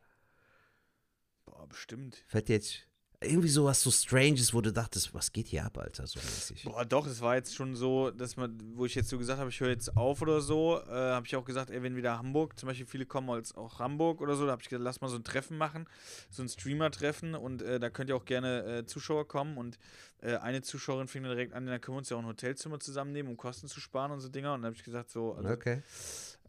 Boah, 1.46 1.68
bestimmt. 1.68 2.24
Fällt 2.28 2.50
jetzt 2.50 2.88
irgendwie 3.24 3.50
sowas 3.50 3.82
so 3.82 3.92
Stranges, 3.92 4.54
wo 4.54 4.62
du 4.62 4.72
dachtest, 4.72 5.14
was 5.14 5.32
geht 5.32 5.48
hier 5.48 5.66
ab, 5.66 5.78
Alter, 5.78 6.06
so 6.08 6.20
mäßig. 6.20 6.64
Boah, 6.64 6.86
doch, 6.86 7.08
es 7.08 7.22
war 7.22 7.36
jetzt 7.36 7.56
schon 7.56 7.76
so, 7.76 8.12
dass 8.12 8.38
man, 8.38 8.58
wo 8.76 8.86
ich 8.86 8.96
jetzt 8.96 9.10
so 9.10 9.18
gesagt 9.18 9.40
habe, 9.40 9.50
ich 9.50 9.60
höre 9.60 9.70
jetzt 9.70 9.96
auf 9.98 10.22
oder 10.22 10.42
so, 10.42 10.80
äh, 10.88 10.92
habe 10.92 11.26
ich 11.26 11.36
auch 11.36 11.46
gesagt, 11.46 11.70
ey, 11.70 11.82
wenn 11.84 11.96
wieder 11.96 12.18
Hamburg, 12.18 12.58
zum 12.58 12.68
Beispiel 12.68 12.86
viele 12.86 13.06
kommen 13.06 13.30
als 13.30 13.56
auch 13.56 13.80
Hamburg 13.80 14.22
oder 14.22 14.36
so, 14.36 14.46
da 14.46 14.52
habe 14.54 14.62
ich 14.62 14.70
gesagt, 14.70 14.84
lass 14.84 15.02
mal 15.02 15.08
so 15.08 15.16
ein 15.18 15.24
Treffen 15.24 15.58
machen, 15.58 15.88
so 16.30 16.44
ein 16.44 16.50
Streamer-Treffen 16.50 17.36
und 17.36 17.62
äh, 17.62 17.80
da 17.80 17.90
könnt 17.90 18.10
ihr 18.10 18.16
auch 18.16 18.26
gerne 18.26 18.64
äh, 18.80 18.86
Zuschauer 18.86 19.28
kommen 19.28 19.58
und 19.58 19.78
äh, 20.22 20.36
eine 20.38 20.62
Zuschauerin 20.62 21.08
fing 21.08 21.24
dann 21.24 21.32
direkt 21.32 21.54
an, 21.54 21.66
dann 21.66 21.82
können 21.82 21.96
wir 21.96 22.00
uns 22.00 22.10
ja 22.10 22.18
auch 22.18 22.22
ein 22.22 22.28
Hotelzimmer 22.28 22.80
zusammennehmen, 22.80 23.32
um 23.32 23.38
Kosten 23.38 23.68
zu 23.68 23.80
sparen 23.80 24.12
und 24.12 24.20
so 24.20 24.30
Dinger 24.30 24.54
und 24.54 24.62
dann 24.62 24.68
habe 24.68 24.76
ich 24.76 24.84
gesagt, 24.84 25.10
so, 25.10 25.34
also, 25.34 25.50
Okay. 25.50 25.82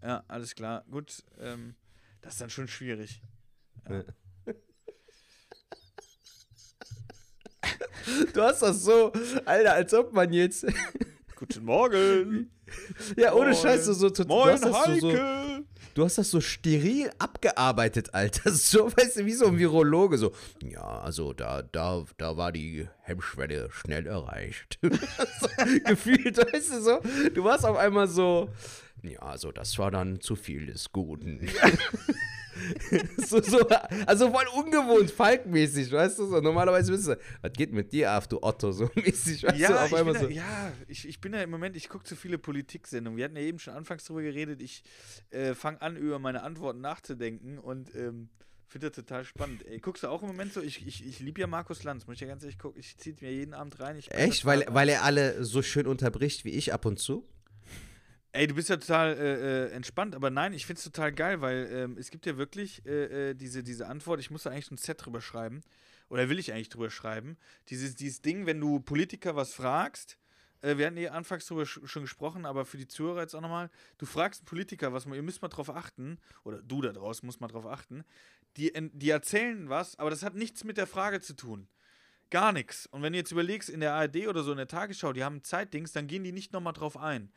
ja, 0.02 0.22
alles 0.28 0.54
klar, 0.54 0.84
gut, 0.90 1.22
ähm, 1.40 1.74
das 2.20 2.34
ist 2.34 2.40
dann 2.40 2.50
schon 2.50 2.68
schwierig. 2.68 3.20
Du 8.32 8.42
hast 8.42 8.62
das 8.62 8.82
so, 8.82 9.12
Alter, 9.44 9.74
als 9.74 9.94
ob 9.94 10.12
man 10.12 10.32
jetzt. 10.32 10.66
Guten 11.36 11.64
Morgen! 11.64 12.50
ja, 13.16 13.32
ohne 13.34 13.50
Moin. 13.50 13.54
Scheiße, 13.56 13.94
so 13.94 14.10
total. 14.10 14.26
Du 14.26 14.34
Moin, 14.34 14.52
hast, 14.52 14.64
das 14.64 14.72
so, 14.72 15.00
so, 15.00 15.12
Heike! 15.12 15.64
du 15.94 16.04
hast 16.04 16.18
das 16.18 16.30
so 16.30 16.40
steril 16.40 17.10
abgearbeitet, 17.18 18.14
Alter. 18.14 18.50
So, 18.54 18.90
weißt 18.96 19.18
du, 19.18 19.26
wie 19.26 19.32
so 19.32 19.46
ein 19.46 19.58
Virologe. 19.58 20.18
So, 20.18 20.32
ja, 20.62 21.00
also 21.00 21.32
da, 21.32 21.62
da, 21.62 22.04
da 22.16 22.36
war 22.36 22.52
die 22.52 22.88
Hemmschwelle 23.02 23.68
schnell 23.72 24.06
erreicht. 24.06 24.78
so, 24.82 25.48
gefühlt, 25.84 26.38
weißt 26.38 26.72
du 26.72 26.80
so. 26.80 27.00
Du 27.34 27.44
warst 27.44 27.64
auf 27.64 27.76
einmal 27.76 28.08
so. 28.08 28.48
Ja, 29.02 29.18
also 29.20 29.52
das 29.52 29.78
war 29.78 29.90
dann 29.90 30.20
zu 30.20 30.34
viel 30.34 30.66
des 30.66 30.92
Guten. 30.92 31.46
so, 33.18 33.42
so, 33.42 33.60
also 34.06 34.30
voll 34.30 34.46
ungewohnt, 34.56 35.10
falkmäßig, 35.10 35.90
weißt 35.92 36.18
du 36.18 36.26
so. 36.26 36.40
Normalerweise 36.40 36.92
bist 36.92 37.08
du, 37.08 37.18
was 37.42 37.52
geht 37.52 37.72
mit 37.72 37.92
dir 37.92 38.10
ab, 38.10 38.28
du 38.28 38.42
Otto, 38.42 38.72
so 38.72 38.90
mäßig, 38.94 39.42
weißt 39.44 39.54
du, 39.56 39.60
Ja, 39.60 39.84
auf 39.84 39.90
ich 39.90 39.96
einmal 39.96 40.14
da, 40.14 40.20
so. 40.20 40.28
ja 40.28 40.72
ich, 40.88 41.08
ich 41.08 41.20
bin 41.20 41.32
da 41.32 41.42
im 41.42 41.50
Moment, 41.50 41.76
ich 41.76 41.88
gucke 41.88 42.04
zu 42.04 42.16
viele 42.16 42.38
Politik-Sendungen. 42.38 43.16
Wir 43.16 43.24
hatten 43.26 43.36
ja 43.36 43.42
eben 43.42 43.58
schon 43.58 43.74
anfangs 43.74 44.04
drüber 44.04 44.22
geredet. 44.22 44.60
Ich 44.62 44.82
äh, 45.30 45.54
fange 45.54 45.80
an, 45.82 45.96
über 45.96 46.18
meine 46.18 46.42
Antworten 46.42 46.80
nachzudenken 46.80 47.58
und 47.58 47.94
ähm, 47.94 48.28
finde 48.66 48.88
das 48.88 48.96
total 48.96 49.24
spannend. 49.24 49.64
Ey, 49.66 49.78
guckst 49.78 50.02
du 50.02 50.08
auch 50.08 50.22
im 50.22 50.28
Moment 50.28 50.52
so? 50.52 50.60
Ich, 50.60 50.86
ich, 50.86 51.06
ich 51.06 51.20
liebe 51.20 51.40
ja 51.40 51.46
Markus 51.46 51.84
Lanz, 51.84 52.06
muss 52.06 52.14
ich 52.14 52.20
ja 52.22 52.26
ganz 52.26 52.42
ehrlich 52.42 52.58
gucken. 52.58 52.80
Ich 52.80 52.96
ziehe 52.98 53.14
mir 53.20 53.32
jeden 53.32 53.54
Abend 53.54 53.78
rein. 53.80 53.98
Echt? 54.08 54.44
Weil, 54.44 54.64
weil 54.68 54.88
er 54.88 55.04
alle 55.04 55.44
so 55.44 55.62
schön 55.62 55.86
unterbricht 55.86 56.44
wie 56.44 56.50
ich 56.50 56.72
ab 56.72 56.84
und 56.84 56.98
zu? 56.98 57.24
Ey, 58.36 58.48
du 58.48 58.54
bist 58.56 58.68
ja 58.68 58.76
total 58.76 59.16
äh, 59.16 59.66
äh, 59.66 59.70
entspannt, 59.70 60.16
aber 60.16 60.28
nein, 60.28 60.54
ich 60.54 60.66
finde 60.66 60.78
es 60.78 60.84
total 60.84 61.12
geil, 61.12 61.40
weil 61.40 61.68
ähm, 61.72 61.96
es 61.96 62.10
gibt 62.10 62.26
ja 62.26 62.36
wirklich 62.36 62.84
äh, 62.84 63.30
äh, 63.30 63.34
diese, 63.34 63.62
diese 63.62 63.86
Antwort, 63.86 64.18
ich 64.18 64.32
muss 64.32 64.42
da 64.42 64.50
eigentlich 64.50 64.72
ein 64.72 64.76
Set 64.76 65.04
drüber 65.06 65.20
schreiben, 65.20 65.62
oder 66.08 66.28
will 66.28 66.40
ich 66.40 66.52
eigentlich 66.52 66.68
drüber 66.68 66.90
schreiben, 66.90 67.36
dieses, 67.68 67.94
dieses 67.94 68.22
Ding, 68.22 68.44
wenn 68.44 68.58
du 68.58 68.80
Politiker 68.80 69.36
was 69.36 69.54
fragst, 69.54 70.18
äh, 70.62 70.76
wir 70.76 70.86
hatten 70.86 70.96
eh 70.96 71.10
anfangs 71.10 71.46
drüber 71.46 71.64
sch 71.64 71.78
schon 71.84 72.02
gesprochen, 72.02 72.44
aber 72.44 72.64
für 72.64 72.76
die 72.76 72.88
Zuhörer 72.88 73.20
jetzt 73.20 73.36
auch 73.36 73.40
nochmal, 73.40 73.70
du 73.98 74.04
fragst 74.04 74.40
einen 74.40 74.46
Politiker 74.46 74.92
was, 74.92 75.06
ihr 75.06 75.22
müsst 75.22 75.40
mal 75.40 75.46
drauf 75.46 75.70
achten, 75.70 76.18
oder 76.42 76.60
du 76.60 76.82
da 76.82 76.92
draußen 76.92 77.24
musst 77.24 77.40
mal 77.40 77.46
drauf 77.46 77.66
achten, 77.66 78.02
die, 78.56 78.72
die 78.94 79.10
erzählen 79.10 79.68
was, 79.68 79.96
aber 80.00 80.10
das 80.10 80.24
hat 80.24 80.34
nichts 80.34 80.64
mit 80.64 80.76
der 80.76 80.88
Frage 80.88 81.20
zu 81.20 81.36
tun. 81.36 81.68
Gar 82.30 82.52
nichts. 82.52 82.86
Und 82.86 83.02
wenn 83.02 83.12
du 83.12 83.18
jetzt 83.20 83.30
überlegst, 83.30 83.68
in 83.68 83.78
der 83.78 83.94
ARD 83.94 84.26
oder 84.26 84.42
so 84.42 84.50
in 84.50 84.56
der 84.56 84.66
Tagesschau, 84.66 85.12
die 85.12 85.22
haben 85.22 85.44
Zeitdings, 85.44 85.92
dann 85.92 86.08
gehen 86.08 86.24
die 86.24 86.32
nicht 86.32 86.52
nochmal 86.52 86.72
drauf 86.72 86.96
ein. 86.96 87.30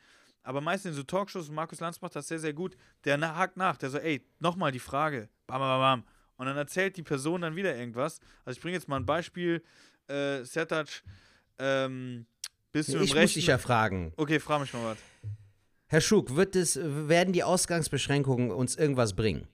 Aber 0.48 0.62
meistens 0.62 0.92
in 0.92 0.96
so 0.96 1.02
Talkshows, 1.02 1.50
Markus 1.50 1.78
Lanz 1.80 2.00
macht 2.00 2.16
das 2.16 2.26
sehr, 2.26 2.38
sehr 2.38 2.54
gut, 2.54 2.74
der 3.04 3.20
hakt 3.36 3.58
nach, 3.58 3.76
der 3.76 3.90
so, 3.90 3.98
ey, 3.98 4.24
nochmal 4.38 4.72
die 4.72 4.78
Frage, 4.78 5.28
bam, 5.46 5.58
bam, 5.58 5.68
bam, 5.68 6.00
bam. 6.00 6.04
Und 6.38 6.46
dann 6.46 6.56
erzählt 6.56 6.96
die 6.96 7.02
Person 7.02 7.42
dann 7.42 7.54
wieder 7.54 7.76
irgendwas. 7.76 8.18
Also 8.46 8.56
ich 8.56 8.62
bringe 8.62 8.72
jetzt 8.74 8.88
mal 8.88 8.96
ein 8.96 9.04
Beispiel, 9.04 9.62
äh, 10.06 10.42
Sertac, 10.44 10.88
ähm, 11.58 12.24
bist 12.72 12.88
du 12.88 12.92
Ich 12.92 12.96
im 12.96 13.00
muss 13.08 13.14
Rechten? 13.14 13.40
dich 13.40 13.46
ja 13.48 13.58
fragen. 13.58 14.14
Okay, 14.16 14.40
frag 14.40 14.62
mich 14.62 14.72
mal 14.72 14.92
was. 14.92 14.98
Herr 15.86 16.00
Schug, 16.00 16.34
wird 16.34 16.56
es, 16.56 16.80
werden 16.82 17.34
die 17.34 17.44
Ausgangsbeschränkungen 17.44 18.50
uns 18.50 18.74
irgendwas 18.74 19.14
bringen? 19.14 19.48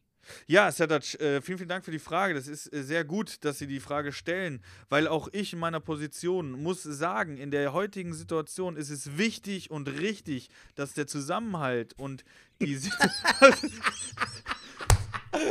Ja, 0.46 0.70
Sertac, 0.70 1.14
äh, 1.20 1.40
vielen, 1.40 1.58
vielen 1.58 1.68
Dank 1.68 1.84
für 1.84 1.90
die 1.90 1.98
Frage. 1.98 2.34
Das 2.34 2.48
ist 2.48 2.72
äh, 2.72 2.82
sehr 2.82 3.04
gut, 3.04 3.44
dass 3.44 3.58
Sie 3.58 3.66
die 3.66 3.80
Frage 3.80 4.12
stellen, 4.12 4.62
weil 4.88 5.08
auch 5.08 5.28
ich 5.32 5.52
in 5.52 5.58
meiner 5.58 5.80
Position 5.80 6.52
muss 6.52 6.82
sagen, 6.82 7.36
in 7.36 7.50
der 7.50 7.72
heutigen 7.72 8.14
Situation 8.14 8.76
ist 8.76 8.90
es 8.90 9.16
wichtig 9.18 9.70
und 9.70 9.88
richtig, 9.88 10.50
dass 10.74 10.94
der 10.94 11.06
Zusammenhalt 11.06 11.94
und 11.98 12.24
die 12.60 12.74
Situation. 12.76 13.70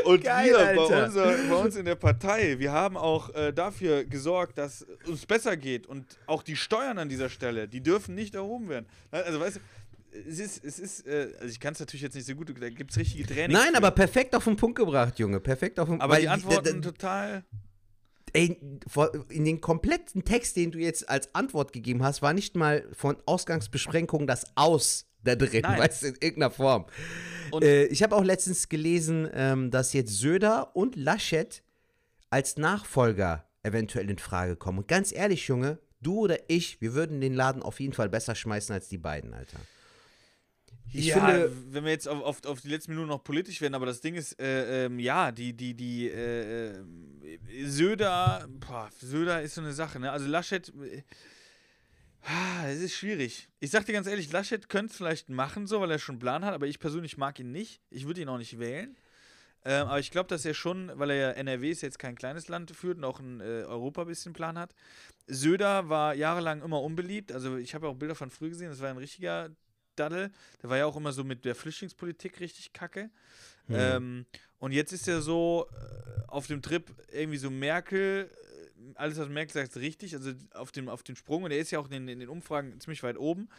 Und 0.05 0.24
Geil, 0.24 0.51
wir 0.51 0.76
bei, 0.76 1.05
unser, 1.05 1.38
bei 1.49 1.55
uns 1.55 1.76
in 1.76 1.86
der 1.86 1.95
Partei, 1.95 2.57
wir 2.59 2.71
haben 2.71 2.97
auch 2.97 3.30
äh, 3.34 3.51
dafür 3.51 4.05
gesorgt, 4.05 4.57
dass 4.57 4.82
es 4.82 5.09
uns 5.09 5.26
besser 5.26 5.57
geht. 5.57 5.88
Und 5.88 6.05
auch 6.26 6.43
die 6.43 6.55
Steuern 6.55 6.97
an 6.97 7.09
dieser 7.09 7.30
Stelle, 7.30 7.67
die 7.67 7.82
dürfen 7.82 8.15
nicht 8.15 8.36
erhoben 8.36 8.69
werden. 8.69 8.86
Also, 9.11 9.39
weißt 9.39 9.57
du, 9.57 9.59
es 10.28 10.39
ist, 10.39 10.64
es 10.64 10.80
ist 10.80 11.07
äh, 11.07 11.34
also 11.39 11.47
ich 11.51 11.59
kann 11.59 11.74
es 11.74 11.80
natürlich 11.80 12.01
jetzt 12.01 12.16
nicht 12.16 12.26
so 12.28 12.36
gut, 12.36 12.49
da 12.59 12.70
gibt 12.70 12.91
es 12.91 12.97
richtige 12.97 13.26
Trainings. 13.26 13.53
Nein, 13.59 13.72
für. 13.72 13.78
aber 13.78 13.91
perfekt 13.91 14.36
auf 14.36 14.43
den 14.43 14.55
Punkt 14.55 14.78
gebracht, 14.78 15.18
Junge. 15.20 15.39
Perfekt 15.39 15.80
auf 15.80 15.89
den 15.89 16.01
Aber 16.01 16.14
weil 16.14 16.22
die 16.22 16.30
Antworten 16.30 16.66
d- 16.66 16.74
d- 16.74 16.82
total. 16.82 17.43
Ey, 18.36 18.57
in 19.30 19.45
den 19.45 19.61
kompletten 19.61 20.24
Text, 20.26 20.55
den 20.55 20.72
du 20.72 20.80
jetzt 20.80 21.07
als 21.07 21.34
Antwort 21.36 21.72
gegeben 21.72 22.03
hast, 22.03 22.22
war 22.24 22.34
nicht 22.34 22.55
mal 22.55 22.84
von 22.91 23.16
Ausgangsbeschränkungen 23.28 24.26
das 24.26 24.45
Aus 24.55 25.05
da 25.24 25.36
drin, 25.36 25.61
Nein. 25.61 25.80
weißt 25.80 26.01
du, 26.03 26.07
in 26.07 26.14
irgendeiner 26.16 26.49
Form. 26.51 26.86
Äh, 27.61 27.86
ich 27.86 28.01
habe 28.01 28.16
auch 28.16 28.24
letztens 28.24 28.70
gelesen, 28.70 29.30
ähm, 29.34 29.70
dass 29.70 29.93
jetzt 29.93 30.18
Söder 30.18 30.76
und 30.76 30.95
Laschet 30.95 31.61
als 32.32 32.57
Nachfolger 32.57 33.47
eventuell 33.61 34.09
in 34.09 34.18
Frage 34.18 34.55
kommen. 34.55 34.80
Und 34.80 34.88
ganz 34.88 35.11
ehrlich, 35.14 35.47
Junge, 35.47 35.78
du 36.01 36.18
oder 36.22 36.39
ich, 36.49 36.82
wir 36.82 36.93
würden 36.95 37.22
den 37.22 37.36
Laden 37.36 37.61
auf 37.61 37.80
jeden 37.80 37.93
Fall 37.93 38.09
besser 38.09 38.34
schmeißen 38.34 38.74
als 38.74 38.89
die 38.89 38.97
beiden, 38.97 39.34
Alter. 39.36 39.59
Ich 40.91 41.07
ja, 41.07 41.15
finde- 41.15 41.51
wenn 41.71 41.86
wir 41.86 41.91
jetzt 41.91 42.07
auf, 42.07 42.21
auf, 42.21 42.45
auf 42.45 42.61
die 42.61 42.69
letzten 42.69 42.91
Minuten 42.91 43.09
noch 43.09 43.23
politisch 43.23 43.61
werden, 43.61 43.73
aber 43.73 43.86
das 43.86 44.01
Ding 44.01 44.15
ist, 44.15 44.39
äh, 44.39 44.86
ähm, 44.86 44.99
ja, 44.99 45.31
die, 45.31 45.53
die, 45.53 45.73
die, 45.73 46.09
äh, 46.09 46.71
äh, 46.71 47.65
Söder, 47.65 48.47
boah, 48.59 48.89
Söder 48.99 49.41
ist 49.41 49.55
so 49.55 49.61
eine 49.61 49.73
Sache, 49.73 49.99
ne? 49.99 50.11
Also 50.11 50.27
Laschet, 50.27 50.69
äh, 50.69 51.03
ah, 52.23 52.67
es 52.67 52.81
ist 52.81 52.93
schwierig. 52.95 53.47
Ich 53.59 53.71
sag 53.71 53.86
dir 53.86 53.93
ganz 53.93 54.07
ehrlich, 54.07 54.31
Laschet 54.31 54.69
könnte 54.69 54.91
es 54.91 54.97
vielleicht 54.97 55.29
machen, 55.29 55.67
so, 55.67 55.81
weil 55.81 55.91
er 55.91 55.99
schon 55.99 56.13
einen 56.13 56.19
Plan 56.19 56.45
hat, 56.45 56.53
aber 56.53 56.67
ich 56.67 56.79
persönlich 56.79 57.17
mag 57.17 57.39
ihn 57.39 57.51
nicht. 57.51 57.81
Ich 57.89 58.05
würde 58.05 58.21
ihn 58.21 58.29
auch 58.29 58.38
nicht 58.38 58.59
wählen. 58.59 58.95
Ähm, 59.65 59.88
aber 59.88 59.99
ich 59.99 60.11
glaube, 60.11 60.27
dass 60.27 60.43
er 60.43 60.53
schon, 60.53 60.91
weil 60.95 61.09
er 61.11 61.15
ja 61.15 61.29
NRW 61.31 61.71
ist 61.71 61.81
jetzt 61.81 61.97
kein 61.97 62.15
kleines 62.15 62.49
Land 62.49 62.75
führt 62.75 62.97
und 62.97 63.05
auch 63.05 63.19
in 63.21 63.39
äh, 63.39 63.63
Europa 63.63 64.01
ein 64.01 64.07
bisschen 64.07 64.34
Plan 64.34 64.57
hat. 64.57 64.75
Söder 65.25 65.88
war 65.88 66.13
jahrelang 66.15 66.61
immer 66.61 66.81
unbeliebt. 66.81 67.31
Also 67.31 67.55
ich 67.57 67.73
habe 67.73 67.86
ja 67.88 67.91
auch 67.93 67.95
Bilder 67.95 68.15
von 68.15 68.29
früh 68.29 68.49
gesehen, 68.49 68.69
das 68.69 68.81
war 68.81 68.89
ein 68.89 68.97
richtiger 68.97 69.49
Daddel. 69.95 70.31
Der 70.61 70.69
war 70.69 70.77
ja 70.77 70.85
auch 70.85 70.95
immer 70.95 71.11
so 71.11 71.23
mit 71.23 71.45
der 71.45 71.55
Flüchtlingspolitik 71.55 72.39
richtig 72.39 72.73
kacke. 72.73 73.09
Hm. 73.67 73.75
Ähm, 73.77 74.25
und 74.59 74.71
jetzt 74.71 74.91
ist 74.91 75.07
er 75.07 75.21
so 75.21 75.67
äh, 75.71 76.21
auf 76.27 76.47
dem 76.47 76.61
Trip 76.61 76.91
irgendwie 77.11 77.37
so 77.37 77.49
Merkel, 77.49 78.29
äh, 78.29 78.93
alles 78.95 79.17
was 79.17 79.29
Merkel 79.29 79.53
sagt, 79.53 79.69
ist 79.69 79.77
richtig, 79.77 80.15
also 80.15 80.31
auf 80.53 80.71
dem, 80.71 80.89
auf 80.89 81.03
den 81.03 81.15
Sprung 81.15 81.43
und 81.43 81.51
er 81.51 81.59
ist 81.59 81.71
ja 81.71 81.79
auch 81.79 81.89
in, 81.89 82.07
in 82.07 82.19
den 82.19 82.29
Umfragen 82.29 82.79
ziemlich 82.79 83.03
weit 83.03 83.17
oben. 83.17 83.49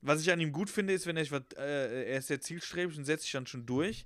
Was 0.00 0.20
ich 0.20 0.30
an 0.30 0.40
ihm 0.40 0.52
gut 0.52 0.68
finde, 0.68 0.92
ist, 0.92 1.06
wenn 1.06 1.16
er, 1.16 1.26
äh, 1.56 2.12
er 2.12 2.18
ist 2.18 2.26
sehr 2.26 2.40
zielstrebig 2.40 2.98
und 2.98 3.04
setzt 3.04 3.22
sich 3.24 3.32
dann 3.32 3.46
schon 3.46 3.64
durch. 3.64 4.04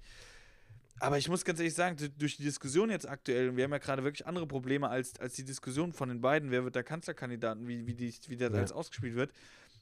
Aber 1.01 1.19
ich 1.19 1.29
muss 1.29 1.45
ganz 1.45 1.61
ehrlich 1.61 1.75
sagen, 1.75 1.97
durch 2.19 2.37
die 2.37 2.43
Diskussion 2.43 2.91
jetzt 2.91 3.09
aktuell, 3.09 3.51
und 3.51 3.57
wir 3.57 3.65
haben 3.65 3.71
ja 3.71 3.79
gerade 3.79 4.03
wirklich 4.03 4.27
andere 4.27 4.47
Probleme 4.47 4.89
als, 4.89 5.19
als 5.21 5.35
die 5.35 5.45
Diskussion 5.45 5.93
von 5.93 6.09
den 6.09 6.21
beiden, 6.21 6.51
wer 6.51 6.65
wird 6.65 6.75
der 6.75 6.83
Kanzlerkandidaten, 6.83 7.69
wie, 7.69 7.87
wie, 7.87 7.95
die, 7.95 8.13
wie 8.27 8.37
das 8.37 8.53
Ja. 8.53 8.59
alles 8.59 8.73
ausgespielt 8.73 9.15
wird, 9.15 9.33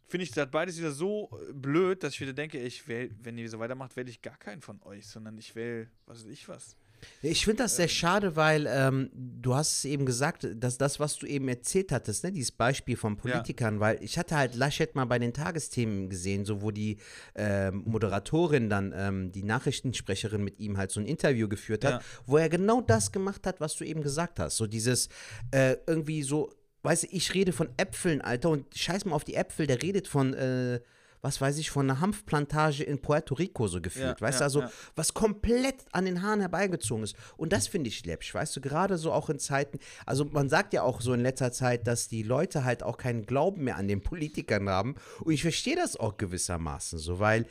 finde 0.09 0.25
ich 0.25 0.31
das 0.31 0.51
beides 0.51 0.79
wieder 0.79 0.93
so 0.93 1.31
äh, 1.49 1.53
blöd, 1.53 2.03
dass 2.03 2.15
ich 2.15 2.21
wieder 2.21 2.33
denke, 2.33 2.59
ich 2.61 2.87
wähl, 2.89 3.11
wenn 3.23 3.37
ihr 3.39 3.49
so 3.49 3.59
weitermacht, 3.59 3.97
wähle 3.97 4.11
ich 4.11 4.23
gar 4.23 4.37
keinen 4.39 4.63
von 4.63 4.81
euch, 4.83 5.07
sondern 5.07 5.37
ich 5.39 5.55
wähle, 5.55 5.89
was 6.07 6.25
weiß 6.25 6.31
ich 6.31 6.49
was. 6.49 6.77
Ich 7.21 7.45
finde 7.45 7.65
das 7.65 7.77
sehr 7.77 7.89
schade, 7.89 8.37
weil 8.37 8.67
ähm, 8.67 9.11
du 9.13 9.55
hast 9.55 9.79
es 9.79 9.85
eben 9.85 10.07
gesagt, 10.07 10.49
dass 10.55 10.79
das, 10.79 10.99
was 10.99 11.17
du 11.19 11.27
eben 11.27 11.47
erzählt 11.47 11.93
hattest, 11.93 12.25
ne, 12.25 12.33
dieses 12.33 12.53
Beispiel 12.53 12.97
von 12.97 13.19
Politikern, 13.19 13.81
weil 13.81 14.03
ich 14.03 14.17
hatte 14.19 14.35
halt 14.35 14.55
Laschet 14.55 14.95
mal 14.95 15.05
bei 15.05 15.19
den 15.19 15.35
Tagesthemen 15.35 16.09
gesehen, 16.09 16.47
so 16.47 16.63
wo 16.63 16.71
die 16.71 16.97
ähm, 17.35 17.83
Moderatorin 17.85 18.71
dann, 18.71 18.95
ähm, 18.97 19.31
die 19.31 19.43
Nachrichtensprecherin 19.43 20.43
mit 20.43 20.59
ihm 20.59 20.79
halt 20.79 20.91
so 20.91 20.99
ein 20.99 21.07
Interview 21.07 21.49
geführt 21.49 21.85
hat, 21.85 22.01
Ja. 22.01 22.01
wo 22.25 22.39
er 22.39 22.49
genau 22.49 22.81
das 22.81 23.13
gemacht 23.13 23.47
hat, 23.47 23.61
was 23.61 23.77
du 23.77 23.85
eben 23.85 24.01
gesagt 24.03 24.41
hast. 24.41 24.57
So 24.57 24.67
dieses 24.67 25.11
äh, 25.51 25.77
irgendwie 25.87 26.23
so, 26.23 26.51
weißt 26.87 27.05
du, 27.05 27.09
ich 27.11 27.35
rede 27.35 27.53
von 27.53 27.69
Äpfeln, 27.77 28.21
Alter, 28.21 28.51
und 28.51 28.67
scheiß 28.77 29.05
mal 29.05 29.15
auf 29.15 29.25
die 29.25 29.35
Äpfel, 29.35 29.67
der 29.67 29.83
redet 29.83 30.09
von, 30.09 30.35
äh, 30.35 30.81
was 31.23 31.41
weiß 31.41 31.59
ich, 31.59 31.71
von 31.71 31.89
einer 31.89 32.01
Hanfplantage 32.01 32.85
in 32.85 33.01
Puerto 33.01 33.35
Rico 33.35 33.67
so 33.69 33.81
gefühlt, 33.81 34.21
Ja, 34.21 34.27
weißt 34.27 34.41
du, 34.41 34.43
ja, 34.43 34.45
also 34.45 34.61
ja. 34.63 34.71
was 34.95 35.15
komplett 35.15 35.85
an 35.93 36.05
den 36.05 36.23
Haaren 36.23 36.41
herbeigezogen 36.41 37.05
ist. 37.05 37.17
Und 37.37 37.53
das 37.53 37.69
finde 37.69 37.89
ich 37.89 38.05
läppisch, 38.05 38.35
weißt 38.35 38.57
du, 38.57 38.61
gerade 38.61 38.99
so 38.99 39.13
auch 39.13 39.31
in 39.31 39.39
Zeiten, 39.39 39.79
also 40.05 40.25
man 40.25 40.49
sagt 40.49 40.73
ja 40.73 40.83
auch 40.83 41.01
so 41.01 41.13
in 41.13 41.21
letzter 41.21 41.53
Zeit, 41.53 41.87
dass 41.87 42.09
die 42.09 42.23
Leute 42.23 42.65
halt 42.65 42.83
auch 42.83 42.97
keinen 42.97 43.27
Glauben 43.27 43.65
mehr 43.65 43.77
an 43.77 43.89
den 43.89 44.03
Politikern 44.03 44.69
haben. 44.69 44.95
Und 45.21 45.33
ich 45.33 45.43
verstehe 45.43 45.77
das 45.77 45.97
auch 45.97 46.17
gewissermaßen 46.17 46.99
so, 46.99 47.19
weil 47.19 47.47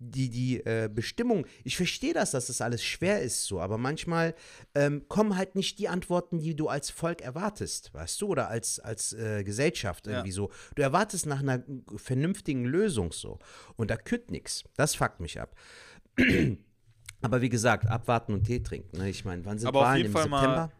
die, 0.00 0.30
die 0.30 0.64
äh, 0.64 0.88
Bestimmung, 0.92 1.46
ich 1.62 1.76
verstehe 1.76 2.14
das, 2.14 2.30
dass 2.30 2.46
das 2.46 2.62
alles 2.62 2.82
schwer 2.82 3.20
ist 3.20 3.44
so, 3.44 3.60
aber 3.60 3.76
manchmal 3.76 4.34
ähm, 4.74 5.04
kommen 5.08 5.36
halt 5.36 5.54
nicht 5.54 5.78
die 5.78 5.88
Antworten, 5.88 6.38
die 6.40 6.56
du 6.56 6.68
als 6.68 6.88
Volk 6.90 7.20
erwartest, 7.20 7.92
weißt 7.92 8.20
du, 8.22 8.28
oder 8.28 8.48
als, 8.48 8.80
als 8.80 9.12
äh, 9.12 9.44
Gesellschaft 9.44 10.06
irgendwie 10.06 10.32
so. 10.32 10.50
Du 10.74 10.82
erwartest 10.82 11.26
nach 11.26 11.40
einer 11.40 11.62
vernünftigen 11.96 12.64
Lösung 12.64 13.09
so. 13.12 13.38
Und 13.76 13.90
da 13.90 13.96
kütt 13.96 14.30
nix. 14.30 14.64
Das 14.76 14.94
fuckt 14.94 15.20
mich 15.20 15.40
ab. 15.40 15.54
Aber 17.22 17.42
wie 17.42 17.48
gesagt, 17.50 17.86
abwarten 17.86 18.32
und 18.32 18.44
Tee 18.44 18.62
trinken. 18.62 18.96
Ne? 18.98 19.10
Ich 19.10 19.24
meine, 19.24 19.44
wann 19.44 19.58
sind 19.58 19.68
Aber 19.68 19.80
auf 19.80 19.86
Wahlen 19.86 19.96
jeden 19.98 20.08
im 20.08 20.12
Fall 20.12 20.28
mal- 20.28 20.40
September? 20.40 20.72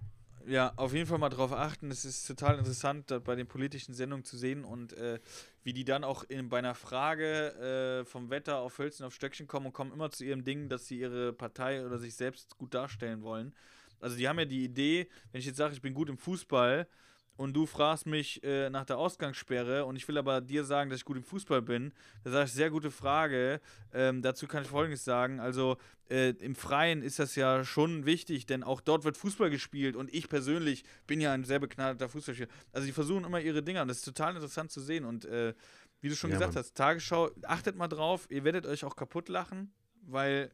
Ja, 0.46 0.72
auf 0.76 0.94
jeden 0.94 1.06
Fall 1.06 1.18
mal 1.18 1.28
drauf 1.28 1.52
achten. 1.52 1.90
Es 1.90 2.04
ist 2.06 2.26
total 2.26 2.58
interessant, 2.58 3.10
da 3.10 3.18
bei 3.18 3.36
den 3.36 3.46
politischen 3.46 3.92
Sendungen 3.94 4.24
zu 4.24 4.36
sehen 4.38 4.64
und 4.64 4.94
äh, 4.94 5.20
wie 5.62 5.74
die 5.74 5.84
dann 5.84 6.02
auch 6.02 6.24
in, 6.24 6.48
bei 6.48 6.58
einer 6.58 6.74
Frage 6.74 8.00
äh, 8.00 8.04
vom 8.06 8.30
Wetter 8.30 8.56
auf 8.58 8.78
Hölzchen 8.78 9.04
auf 9.04 9.14
Stöckchen 9.14 9.46
kommen 9.46 9.66
und 9.66 9.72
kommen 9.74 9.92
immer 9.92 10.10
zu 10.10 10.24
ihrem 10.24 10.42
Ding, 10.42 10.68
dass 10.70 10.86
sie 10.86 10.98
ihre 10.98 11.34
Partei 11.34 11.84
oder 11.84 11.98
sich 11.98 12.16
selbst 12.16 12.56
gut 12.56 12.72
darstellen 12.74 13.22
wollen. 13.22 13.54
Also 14.00 14.16
die 14.16 14.26
haben 14.26 14.38
ja 14.38 14.46
die 14.46 14.64
Idee, 14.64 15.08
wenn 15.30 15.40
ich 15.40 15.46
jetzt 15.46 15.58
sage, 15.58 15.74
ich 15.74 15.82
bin 15.82 15.92
gut 15.92 16.08
im 16.08 16.16
Fußball 16.16 16.88
und 17.36 17.54
du 17.54 17.64
fragst 17.66 18.06
mich 18.06 18.42
äh, 18.44 18.68
nach 18.70 18.84
der 18.84 18.98
Ausgangssperre 18.98 19.86
und 19.86 19.96
ich 19.96 20.06
will 20.08 20.18
aber 20.18 20.40
dir 20.40 20.64
sagen, 20.64 20.90
dass 20.90 20.98
ich 21.00 21.04
gut 21.04 21.16
im 21.16 21.22
Fußball 21.22 21.62
bin, 21.62 21.92
da 22.22 22.30
sage 22.30 22.44
ich, 22.46 22.52
sehr 22.52 22.70
gute 22.70 22.90
Frage. 22.90 23.60
Ähm, 23.94 24.20
dazu 24.20 24.46
kann 24.46 24.62
ich 24.62 24.68
Folgendes 24.68 25.04
sagen. 25.04 25.40
Also 25.40 25.78
äh, 26.10 26.30
im 26.30 26.54
Freien 26.54 27.02
ist 27.02 27.18
das 27.18 27.36
ja 27.36 27.64
schon 27.64 28.04
wichtig, 28.04 28.44
denn 28.46 28.62
auch 28.62 28.80
dort 28.82 29.04
wird 29.04 29.16
Fußball 29.16 29.48
gespielt 29.48 29.96
und 29.96 30.12
ich 30.12 30.28
persönlich 30.28 30.84
bin 31.06 31.20
ja 31.20 31.32
ein 31.32 31.44
sehr 31.44 31.58
begnadeter 31.60 32.08
Fußballspieler. 32.10 32.50
Also 32.72 32.86
die 32.86 32.92
versuchen 32.92 33.24
immer 33.24 33.40
ihre 33.40 33.62
Dinger 33.62 33.82
und 33.82 33.88
das 33.88 33.98
ist 33.98 34.04
total 34.04 34.34
interessant 34.34 34.70
zu 34.70 34.80
sehen 34.80 35.04
und 35.06 35.24
äh, 35.24 35.54
wie 36.02 36.08
du 36.08 36.16
schon 36.16 36.30
Ja, 36.30 36.36
gesagt 36.36 36.54
Mann. 36.54 36.62
hast, 36.62 36.74
Tagesschau, 36.74 37.30
achtet 37.42 37.76
mal 37.76 37.88
drauf, 37.88 38.26
ihr 38.30 38.44
werdet 38.44 38.66
euch 38.66 38.84
auch 38.84 38.96
kaputt 38.96 39.28
lachen, 39.28 39.72
weil 40.02 40.50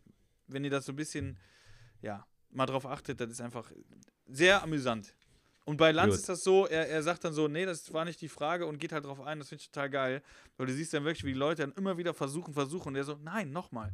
wenn 0.46 0.62
ihr 0.64 0.70
das 0.70 0.86
so 0.86 0.92
ein 0.92 0.96
bisschen, 0.96 1.36
ja, 2.00 2.26
mal 2.50 2.66
drauf 2.66 2.86
achtet, 2.86 3.20
das 3.20 3.30
ist 3.30 3.40
einfach 3.40 3.72
sehr 4.26 4.62
amüsant. 4.62 5.14
Und 5.66 5.78
bei 5.78 5.90
Lanz 5.90 6.12
Gut. 6.12 6.20
ist 6.20 6.28
das 6.28 6.44
so, 6.44 6.66
er, 6.66 6.88
er 6.88 7.02
sagt 7.02 7.24
dann 7.24 7.32
so, 7.32 7.48
nee, 7.48 7.66
das 7.66 7.92
war 7.92 8.04
nicht 8.04 8.20
die 8.20 8.28
Frage 8.28 8.66
und 8.66 8.78
geht 8.78 8.92
halt 8.92 9.04
drauf 9.04 9.20
ein, 9.20 9.40
das 9.40 9.48
finde 9.48 9.62
ich 9.62 9.70
total 9.70 9.90
geil, 9.90 10.22
weil 10.56 10.66
du 10.68 10.72
siehst 10.72 10.94
dann 10.94 11.04
wirklich, 11.04 11.24
wie 11.24 11.32
die 11.32 11.38
Leute 11.38 11.62
dann 11.62 11.72
immer 11.72 11.98
wieder 11.98 12.14
versuchen, 12.14 12.54
versuchen 12.54 12.90
und 12.90 12.94
er 12.94 13.02
so, 13.02 13.18
nein, 13.22 13.50
nochmal. 13.50 13.92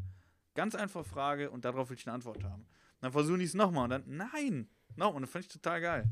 Ganz 0.54 0.74
einfache 0.74 1.04
Frage 1.04 1.50
und 1.50 1.64
darauf 1.64 1.88
will 1.88 1.96
ich 1.96 2.06
eine 2.06 2.14
Antwort 2.14 2.44
haben. 2.44 2.66
Dann 3.00 3.10
versuchen 3.10 3.38
die 3.38 3.46
es 3.46 3.54
nochmal 3.54 3.84
und 3.84 3.90
dann, 3.90 4.04
nein, 4.06 4.68
no, 4.96 5.08
und 5.08 5.22
das 5.22 5.30
fand 5.30 5.46
ich 5.46 5.50
total 5.50 5.80
geil. 5.80 6.04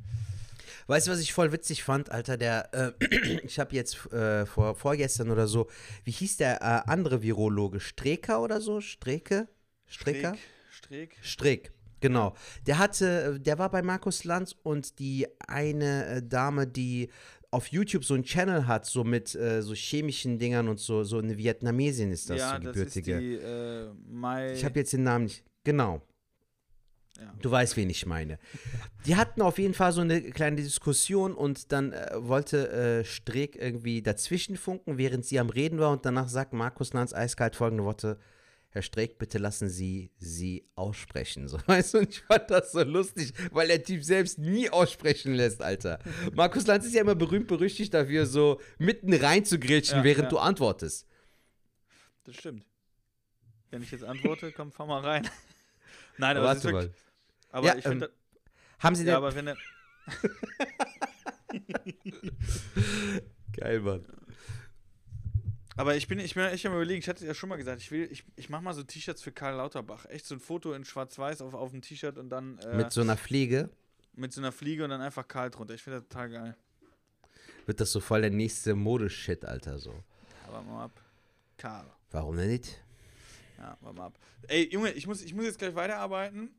Weißt 0.87 1.07
du, 1.07 1.11
was 1.11 1.21
ich 1.21 1.35
voll 1.35 1.53
witzig 1.53 1.85
fand, 1.85 2.11
Alter? 2.11 2.39
Der, 2.39 2.73
äh, 2.73 3.41
ich 3.45 3.59
habe 3.59 3.75
jetzt 3.75 4.11
äh, 4.13 4.47
vor, 4.47 4.75
vorgestern 4.75 5.31
oder 5.31 5.47
so, 5.47 5.69
wie 6.05 6.11
hieß 6.11 6.39
der 6.39 6.63
äh, 6.63 6.91
andere 6.91 7.23
Virologe? 7.23 7.81
Streker 7.81 8.41
oder 8.41 8.63
so? 8.63 8.81
Streke? 8.81 9.47
Streker? 9.87 10.37
Streeck. 10.71 11.19
Strick, 11.23 11.73
genau. 12.01 12.35
Der 12.67 12.79
hatte, 12.79 13.41
der 13.41 13.59
war 13.59 13.71
bei 13.71 13.83
Markus 13.83 14.25
Lanz 14.25 14.55
und 14.63 14.99
die 14.99 15.27
eine 15.47 16.07
äh, 16.07 16.23
Dame, 16.23 16.67
die 16.67 17.11
auf 17.51 17.67
YouTube 17.69 18.05
so 18.05 18.15
einen 18.15 18.25
Channel 18.25 18.67
hat, 18.67 18.87
so 18.87 19.05
mit 19.05 19.35
äh, 19.35 19.63
so 19.63 19.75
chemischen 19.75 20.39
Dingern 20.39 20.69
und 20.69 20.79
so, 20.79 21.03
so 21.03 21.19
eine 21.19 21.37
Vietnamesin 21.37 22.13
ist 22.13 22.31
das, 22.31 22.39
ja, 22.39 22.57
so 22.57 22.59
das 22.59 22.77
ist 22.77 22.95
gebürtige. 22.95 23.19
die 23.19 23.35
äh, 23.35 23.91
Mai. 24.09 24.53
ich 24.53 24.65
habe 24.65 24.79
jetzt 24.79 24.93
den 24.93 25.03
Namen 25.03 25.25
nicht. 25.25 25.45
Genau. 25.65 26.01
Ja. 27.19 27.35
Du 27.43 27.51
weißt, 27.51 27.77
wen 27.77 27.91
ich 27.91 28.07
meine. 28.07 28.39
Die 29.05 29.17
hatten 29.17 29.43
auf 29.43 29.59
jeden 29.59 29.75
Fall 29.75 29.93
so 29.93 30.01
eine 30.01 30.23
kleine 30.23 30.57
Diskussion 30.57 31.35
und 31.35 31.71
dann 31.73 31.93
äh, 31.93 32.13
wollte 32.17 32.71
äh, 32.71 33.05
Streeck 33.05 33.57
irgendwie 33.57 34.01
dazwischen 34.01 34.57
funken, 34.57 34.97
während 34.97 35.27
sie 35.27 35.39
am 35.39 35.51
Reden 35.51 35.79
war 35.79 35.91
und 35.91 36.07
danach 36.07 36.29
sagt 36.29 36.53
Markus 36.53 36.93
Lanz 36.93 37.13
eiskalt 37.13 37.57
folgende 37.57 37.85
Worte. 37.85 38.19
Herr 38.73 38.83
Streeck, 38.83 39.19
bitte 39.19 39.39
lassen 39.39 39.69
Sie 39.69 40.13
sie 40.17 40.65
aussprechen. 40.77 41.49
So, 41.49 41.59
weißt 41.67 41.95
du, 41.95 41.99
und 41.99 42.11
ich 42.11 42.21
fand 42.23 42.51
das 42.51 42.71
so 42.73 42.83
lustig, 42.83 43.33
weil 43.51 43.67
der 43.69 43.83
Typ 43.83 44.05
selbst 44.05 44.39
nie 44.39 44.71
aussprechen 44.71 45.35
lässt, 45.35 45.61
Alter. 45.61 45.99
Markus 46.35 46.67
Lanz 46.67 46.87
ist 46.87 46.95
ja 46.95 47.01
immer 47.01 47.17
berühmt 47.17 47.49
berüchtigt 47.49 47.93
dafür, 47.95 48.27
so 48.27 48.61
mitten 48.79 49.13
rein 49.13 49.45
zu 49.45 49.59
grätschen, 49.59 49.99
Ja, 49.99 50.05
während 50.05 50.25
ja. 50.25 50.29
du 50.31 50.39
antwortest. 50.39 51.07
Das 52.25 52.37
stimmt. 52.37 52.65
Wenn 53.71 53.83
ich 53.83 53.91
jetzt 53.91 54.05
antworte, 54.05 54.53
komm, 54.57 54.71
fahr 54.71 54.87
mal 54.87 55.01
rein. 55.01 55.29
Nein, 56.19 56.37
aber 56.37 56.47
Warte 56.47 56.65
wirklich, 56.65 56.91
mal. 56.91 56.95
aber 57.51 57.67
Ja, 57.67 57.77
ich 57.77 57.85
finde, 57.85 58.07
ähm, 58.07 58.13
Haben 58.79 58.95
Sie 58.95 59.05
ja, 59.05 59.07
denn. 59.07 59.17
aber 59.17 59.35
wenn 59.35 59.47
er, 59.49 59.57
Geil, 63.57 63.81
Mann. 63.81 64.05
Aber 65.81 65.97
ich 65.97 66.09
bin, 66.09 66.19
ich 66.19 66.35
bin 66.35 66.45
echt 66.45 66.65
am 66.67 66.73
überlegen, 66.73 67.01
ich 67.01 67.09
hatte 67.09 67.27
ja 67.27 67.35
schon 67.35 67.49
mal 67.49 67.57
gesagt, 67.57 67.81
ich 67.81 67.91
will, 67.91 68.09
ich, 68.11 68.25
ich 68.37 68.49
mach 68.49 68.61
mal 68.61 68.75
so 68.75 68.83
T-Shirts 68.83 69.23
für 69.23 69.33
Karl 69.33 69.57
Lauterbach. 69.57 70.07
Echt 70.07 70.27
so 70.27 70.35
ein 70.35 70.41
Foto 70.41 70.73
in 70.73 70.85
schwarz-weiß 70.85 71.43
auf, 71.43 71.55
auf 71.55 71.71
dem 71.71 71.83
T-Shirt 71.83 72.19
und 72.19 72.31
dann 72.31 72.59
äh, 72.59 72.77
Mit 72.77 72.93
so 72.93 73.01
einer 73.01 73.17
Fliege 73.17 73.71
mit 74.15 74.33
so 74.33 74.41
einer 74.41 74.53
Fliege 74.53 74.85
und 74.85 74.91
dann 74.91 75.01
einfach 75.01 75.27
Karl 75.27 75.51
drunter. 75.51 75.75
Ich 75.75 75.83
finde 75.83 76.01
das 76.01 76.09
total 76.09 76.31
geil. 76.31 76.57
wird 77.67 77.81
das 77.81 77.93
so 77.93 78.01
voll 78.01 78.23
der 78.23 78.31
nächste 78.31 78.75
Modeshit, 78.75 79.45
Alter, 79.45 79.79
so. 79.79 79.91
Ja, 79.91 80.53
warte 80.53 80.69
mal 80.69 80.85
ab. 80.85 81.01
Karl. 81.57 81.87
Warum 82.11 82.37
denn 82.37 82.49
nicht? 82.49 82.83
Ja, 83.59 83.77
warte 83.81 83.99
mal 83.99 84.07
ab. 84.07 84.19
Ey, 84.49 84.69
Junge, 84.71 84.91
ich 84.93 85.07
muss, 85.07 85.23
ich 85.23 85.35
muss 85.35 85.45
jetzt 85.45 85.59
gleich 85.59 85.75
weiterarbeiten. 85.75 86.51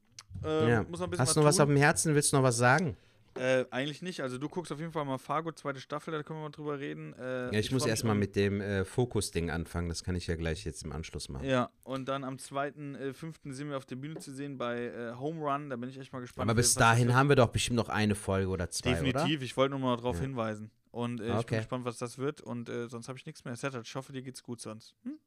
Ähm, 0.44 0.70
ja. 0.70 0.84
Muss 0.84 1.00
noch 1.00 1.08
ein 1.08 1.12
bisschen 1.12 1.26
Hast 1.26 1.36
du 1.36 1.42
noch 1.42 1.48
was 1.48 1.58
tun. 1.58 1.64
auf 1.64 1.70
dem 1.70 1.78
Herzen? 1.78 2.16
Willst 2.16 2.32
du 2.32 2.38
noch 2.38 2.44
was 2.44 2.58
sagen? 2.58 2.96
Äh, 3.36 3.66
eigentlich 3.72 4.02
nicht. 4.02 4.22
Also 4.22 4.38
du 4.38 4.50
guckst 4.50 4.72
auf 4.72 4.80
jeden 4.80 4.92
Fall 4.92 5.06
mal 5.06 5.18
Fargo, 5.18 5.52
zweite 5.52 5.80
Staffel, 5.80 6.12
da 6.12 6.22
können 6.24 6.40
wir 6.40 6.44
mal 6.44 6.50
drüber 6.50 6.80
reden. 6.80 7.14
Äh, 7.14 7.46
Ja, 7.54 7.60
ich, 7.60 7.72
muss 7.72 7.84
freu 7.84 7.86
mich 7.88 7.90
erstmal 7.92 8.16
mit 8.16 8.36
dem 8.36 8.60
äh, 8.62 8.84
Fokus-Ding 8.86 9.50
anfangen. 9.50 9.90
Das 9.90 10.04
kann 10.04 10.16
ich 10.16 10.28
ja 10.28 10.36
gleich 10.36 10.66
jetzt 10.66 10.84
im 10.84 10.92
Anschluss 10.92 11.30
machen. 11.30 11.46
Ja, 11.46 11.70
und 11.84 12.08
dann 12.10 12.24
am 12.24 12.36
2.5. 12.36 13.54
sind 13.54 13.70
wir 13.70 13.78
auf 13.78 13.86
der 13.86 13.96
Bühne 13.96 14.20
zu 14.20 14.32
sehen 14.34 14.58
bei 14.58 14.86
äh, 14.86 15.14
Home 15.18 15.40
Run. 15.42 15.70
Da 15.70 15.76
bin 15.76 15.90
ich 15.90 15.98
echt 15.98 16.12
mal 16.14 16.20
gespannt. 16.20 16.50
Aber 16.50 16.56
bis 16.56 16.74
dahin 16.76 17.14
haben 17.16 17.30
wir 17.30 17.36
doch 17.36 17.50
bestimmt 17.50 17.78
noch 17.78 17.90
eine 17.90 18.16
Folge 18.16 18.50
oder 18.50 18.70
zwei, 18.70 18.92
Definitiv, 18.94 19.36
oder? 19.38 19.42
ich 19.44 19.58
wollte 19.58 19.72
nur 19.72 19.80
mal 19.80 19.96
darauf 19.96 20.16
Ja. 20.18 20.22
hinweisen. 20.24 20.72
Und 20.92 21.22
äh, 21.22 21.28
ich 21.30 21.32
Okay. 21.36 21.46
bin 21.50 21.58
gespannt, 21.60 21.86
was 21.86 21.98
das 21.98 22.18
wird. 22.18 22.42
Und 22.42 22.68
äh, 22.70 22.88
sonst 22.90 23.08
habe 23.08 23.18
ich 23.18 23.26
nichts 23.26 23.46
mehr. 23.46 23.54
Ich 23.54 23.96
hoffe, 23.96 24.12
dir 24.12 24.22
geht's 24.22 24.44
gut 24.44 24.60
sonst. 24.60 24.94
Hm? 25.04 25.18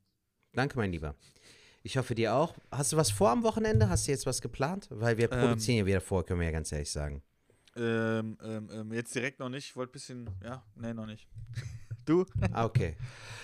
Danke, 0.52 0.76
mein 0.76 0.92
Lieber. 0.92 1.14
Ich 1.82 1.96
hoffe 1.96 2.14
dir 2.14 2.34
auch. 2.34 2.54
Hast 2.70 2.92
du 2.92 2.96
was 2.96 3.10
vor 3.10 3.30
am 3.30 3.42
Wochenende? 3.42 3.88
Hast 3.88 4.06
du 4.06 4.10
jetzt 4.12 4.24
was 4.26 4.40
geplant? 4.40 4.88
Weil 4.90 5.16
wir 5.18 5.30
Ähm. 5.32 5.40
produzieren 5.40 5.78
ja 5.78 5.86
wieder 5.86 6.00
vor, 6.00 6.24
können 6.24 6.40
wir 6.40 6.46
ja 6.46 6.52
ganz 6.52 6.70
ehrlich 6.72 6.90
sagen. 6.90 7.22
Ähm, 7.76 8.38
ähm, 8.42 8.68
ähm, 8.72 8.92
jetzt 8.92 9.14
direkt 9.14 9.40
noch 9.40 9.48
nicht. 9.48 9.66
Ich 9.66 9.76
wollte 9.76 9.90
ein 9.90 9.92
bisschen. 9.92 10.30
Ja, 10.42 10.62
nee, 10.76 10.94
noch 10.94 11.06
nicht. 11.06 11.28
du? 12.04 12.24
Ah, 12.52 12.64
okay. 12.64 12.96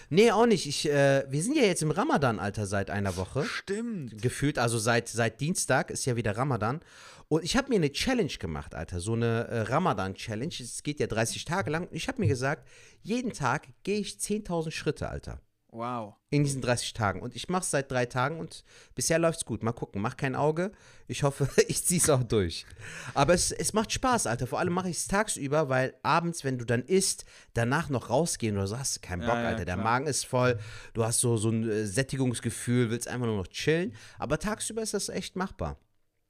Nee, 0.08 0.30
auch 0.30 0.46
nicht. 0.46 0.66
Ich, 0.66 0.88
äh, 0.88 1.24
wir 1.28 1.42
sind 1.42 1.56
ja 1.56 1.62
jetzt 1.62 1.82
im 1.82 1.90
Ramadan, 1.90 2.38
Alter, 2.38 2.66
seit 2.66 2.90
einer 2.90 3.16
Woche. 3.16 3.44
Stimmt. 3.44 4.20
gefühlt, 4.20 4.58
also 4.58 4.78
seit, 4.78 5.08
seit 5.08 5.40
Dienstag 5.40 5.90
ist 5.90 6.04
ja 6.04 6.16
wieder 6.16 6.36
Ramadan. 6.36 6.80
Und 7.28 7.44
ich 7.44 7.56
habe 7.56 7.68
mir 7.68 7.76
eine 7.76 7.92
Challenge 7.92 8.32
gemacht, 8.38 8.74
Alter, 8.74 9.00
so 9.00 9.12
eine 9.12 9.46
äh, 9.48 9.60
Ramadan-Challenge. 9.62 10.54
Es 10.60 10.82
geht 10.82 10.98
ja 10.98 11.06
30 11.06 11.44
Tage 11.44 11.70
lang. 11.70 11.88
Ich 11.92 12.08
habe 12.08 12.20
mir 12.20 12.28
gesagt, 12.28 12.68
jeden 13.02 13.32
Tag 13.32 13.68
gehe 13.84 14.00
ich 14.00 14.14
10.000 14.14 14.72
Schritte, 14.72 15.08
Alter. 15.08 15.40
Wow. 15.72 16.14
In 16.30 16.42
diesen 16.42 16.60
30 16.60 16.94
Tagen. 16.94 17.22
Und 17.22 17.36
ich 17.36 17.48
mache 17.48 17.62
es 17.62 17.70
seit 17.70 17.90
drei 17.92 18.04
Tagen 18.04 18.40
und 18.40 18.64
bisher 18.96 19.20
läuft's 19.20 19.44
gut. 19.44 19.62
Mal 19.62 19.72
gucken, 19.72 20.02
mach 20.02 20.16
kein 20.16 20.34
Auge. 20.34 20.72
Ich 21.06 21.22
hoffe, 21.22 21.48
ich 21.68 21.84
zieh's 21.84 22.10
auch 22.10 22.24
durch. 22.24 22.66
Aber 23.14 23.34
es, 23.34 23.52
es 23.52 23.72
macht 23.72 23.92
Spaß, 23.92 24.26
Alter. 24.26 24.48
Vor 24.48 24.58
allem 24.58 24.72
mache 24.72 24.88
ich 24.90 24.96
es 24.96 25.06
tagsüber, 25.06 25.68
weil 25.68 25.94
abends, 26.02 26.42
wenn 26.42 26.58
du 26.58 26.64
dann 26.64 26.82
isst, 26.82 27.24
danach 27.54 27.88
noch 27.88 28.10
rausgehen 28.10 28.56
oder 28.56 28.66
so, 28.66 28.78
hast 28.78 28.96
du 28.96 29.00
keinen 29.00 29.22
Ja, 29.22 29.28
Bock, 29.28 29.36
ja, 29.36 29.44
Alter. 29.48 29.64
Der 29.64 29.74
klar. 29.76 29.84
Magen 29.84 30.06
ist 30.08 30.26
voll, 30.26 30.58
du 30.94 31.04
hast 31.04 31.20
so, 31.20 31.36
so 31.36 31.50
ein 31.50 31.68
äh, 31.68 31.86
Sättigungsgefühl, 31.86 32.90
willst 32.90 33.06
einfach 33.06 33.26
nur 33.26 33.36
noch 33.36 33.48
chillen. 33.48 33.94
Aber 34.18 34.38
tagsüber 34.40 34.82
ist 34.82 34.94
das 34.94 35.08
echt 35.08 35.36
machbar. 35.36 35.78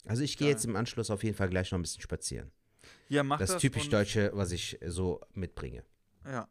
Also 0.04 0.22
ich 0.22 0.36
gehe 0.36 0.48
jetzt 0.48 0.66
im 0.66 0.76
Anschluss 0.76 1.10
auf 1.10 1.24
jeden 1.24 1.36
Fall 1.36 1.48
gleich 1.48 1.70
noch 1.72 1.78
ein 1.78 1.82
bisschen 1.82 2.02
spazieren. 2.02 2.50
Ja, 3.08 3.22
mach 3.22 3.38
Das 3.38 3.52
das. 3.52 3.62
typisch 3.62 3.88
Deutsche, 3.88 4.30
was 4.34 4.52
ich 4.52 4.78
so 4.86 5.20
mitbringe. 5.32 5.82
Ja. 6.26 6.46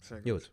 Sehr 0.00 0.20
gut. 0.22 0.32
Gut. 0.32 0.52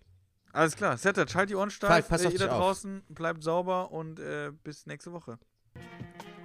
Alles 0.53 0.75
klar. 0.75 0.97
Setat, 0.97 1.29
schalt 1.29 1.49
die 1.49 1.55
Ohren 1.55 1.69
steif. 1.69 1.89
Falk, 1.89 2.07
pass 2.07 2.21
äh, 2.23 2.27
auf 2.27 2.33
ihr 2.33 2.39
dich 2.39 2.47
da 2.47 2.53
auf. 2.53 2.61
draußen 2.61 3.03
bleibt 3.09 3.43
sauber 3.43 3.91
und 3.91 4.19
äh, 4.19 4.51
bis 4.63 4.85
nächste 4.85 5.11
Woche. 5.13 5.37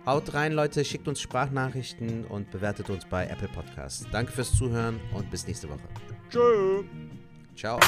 Haut 0.04 0.34
rein, 0.34 0.52
Leute, 0.52 0.84
schickt 0.84 1.06
uns 1.06 1.20
Sprachnachrichten 1.20 2.24
und 2.24 2.50
bewertet 2.50 2.90
uns 2.90 3.04
bei 3.04 3.26
Apple 3.26 3.48
Podcasts. 3.48 4.04
Danke 4.10 4.32
fürs 4.32 4.52
Zuhören 4.52 5.00
und 5.14 5.30
bis 5.30 5.46
nächste 5.46 5.68
Woche. 5.68 5.88
Tschö. 6.28 6.82
Ciao. 7.54 7.78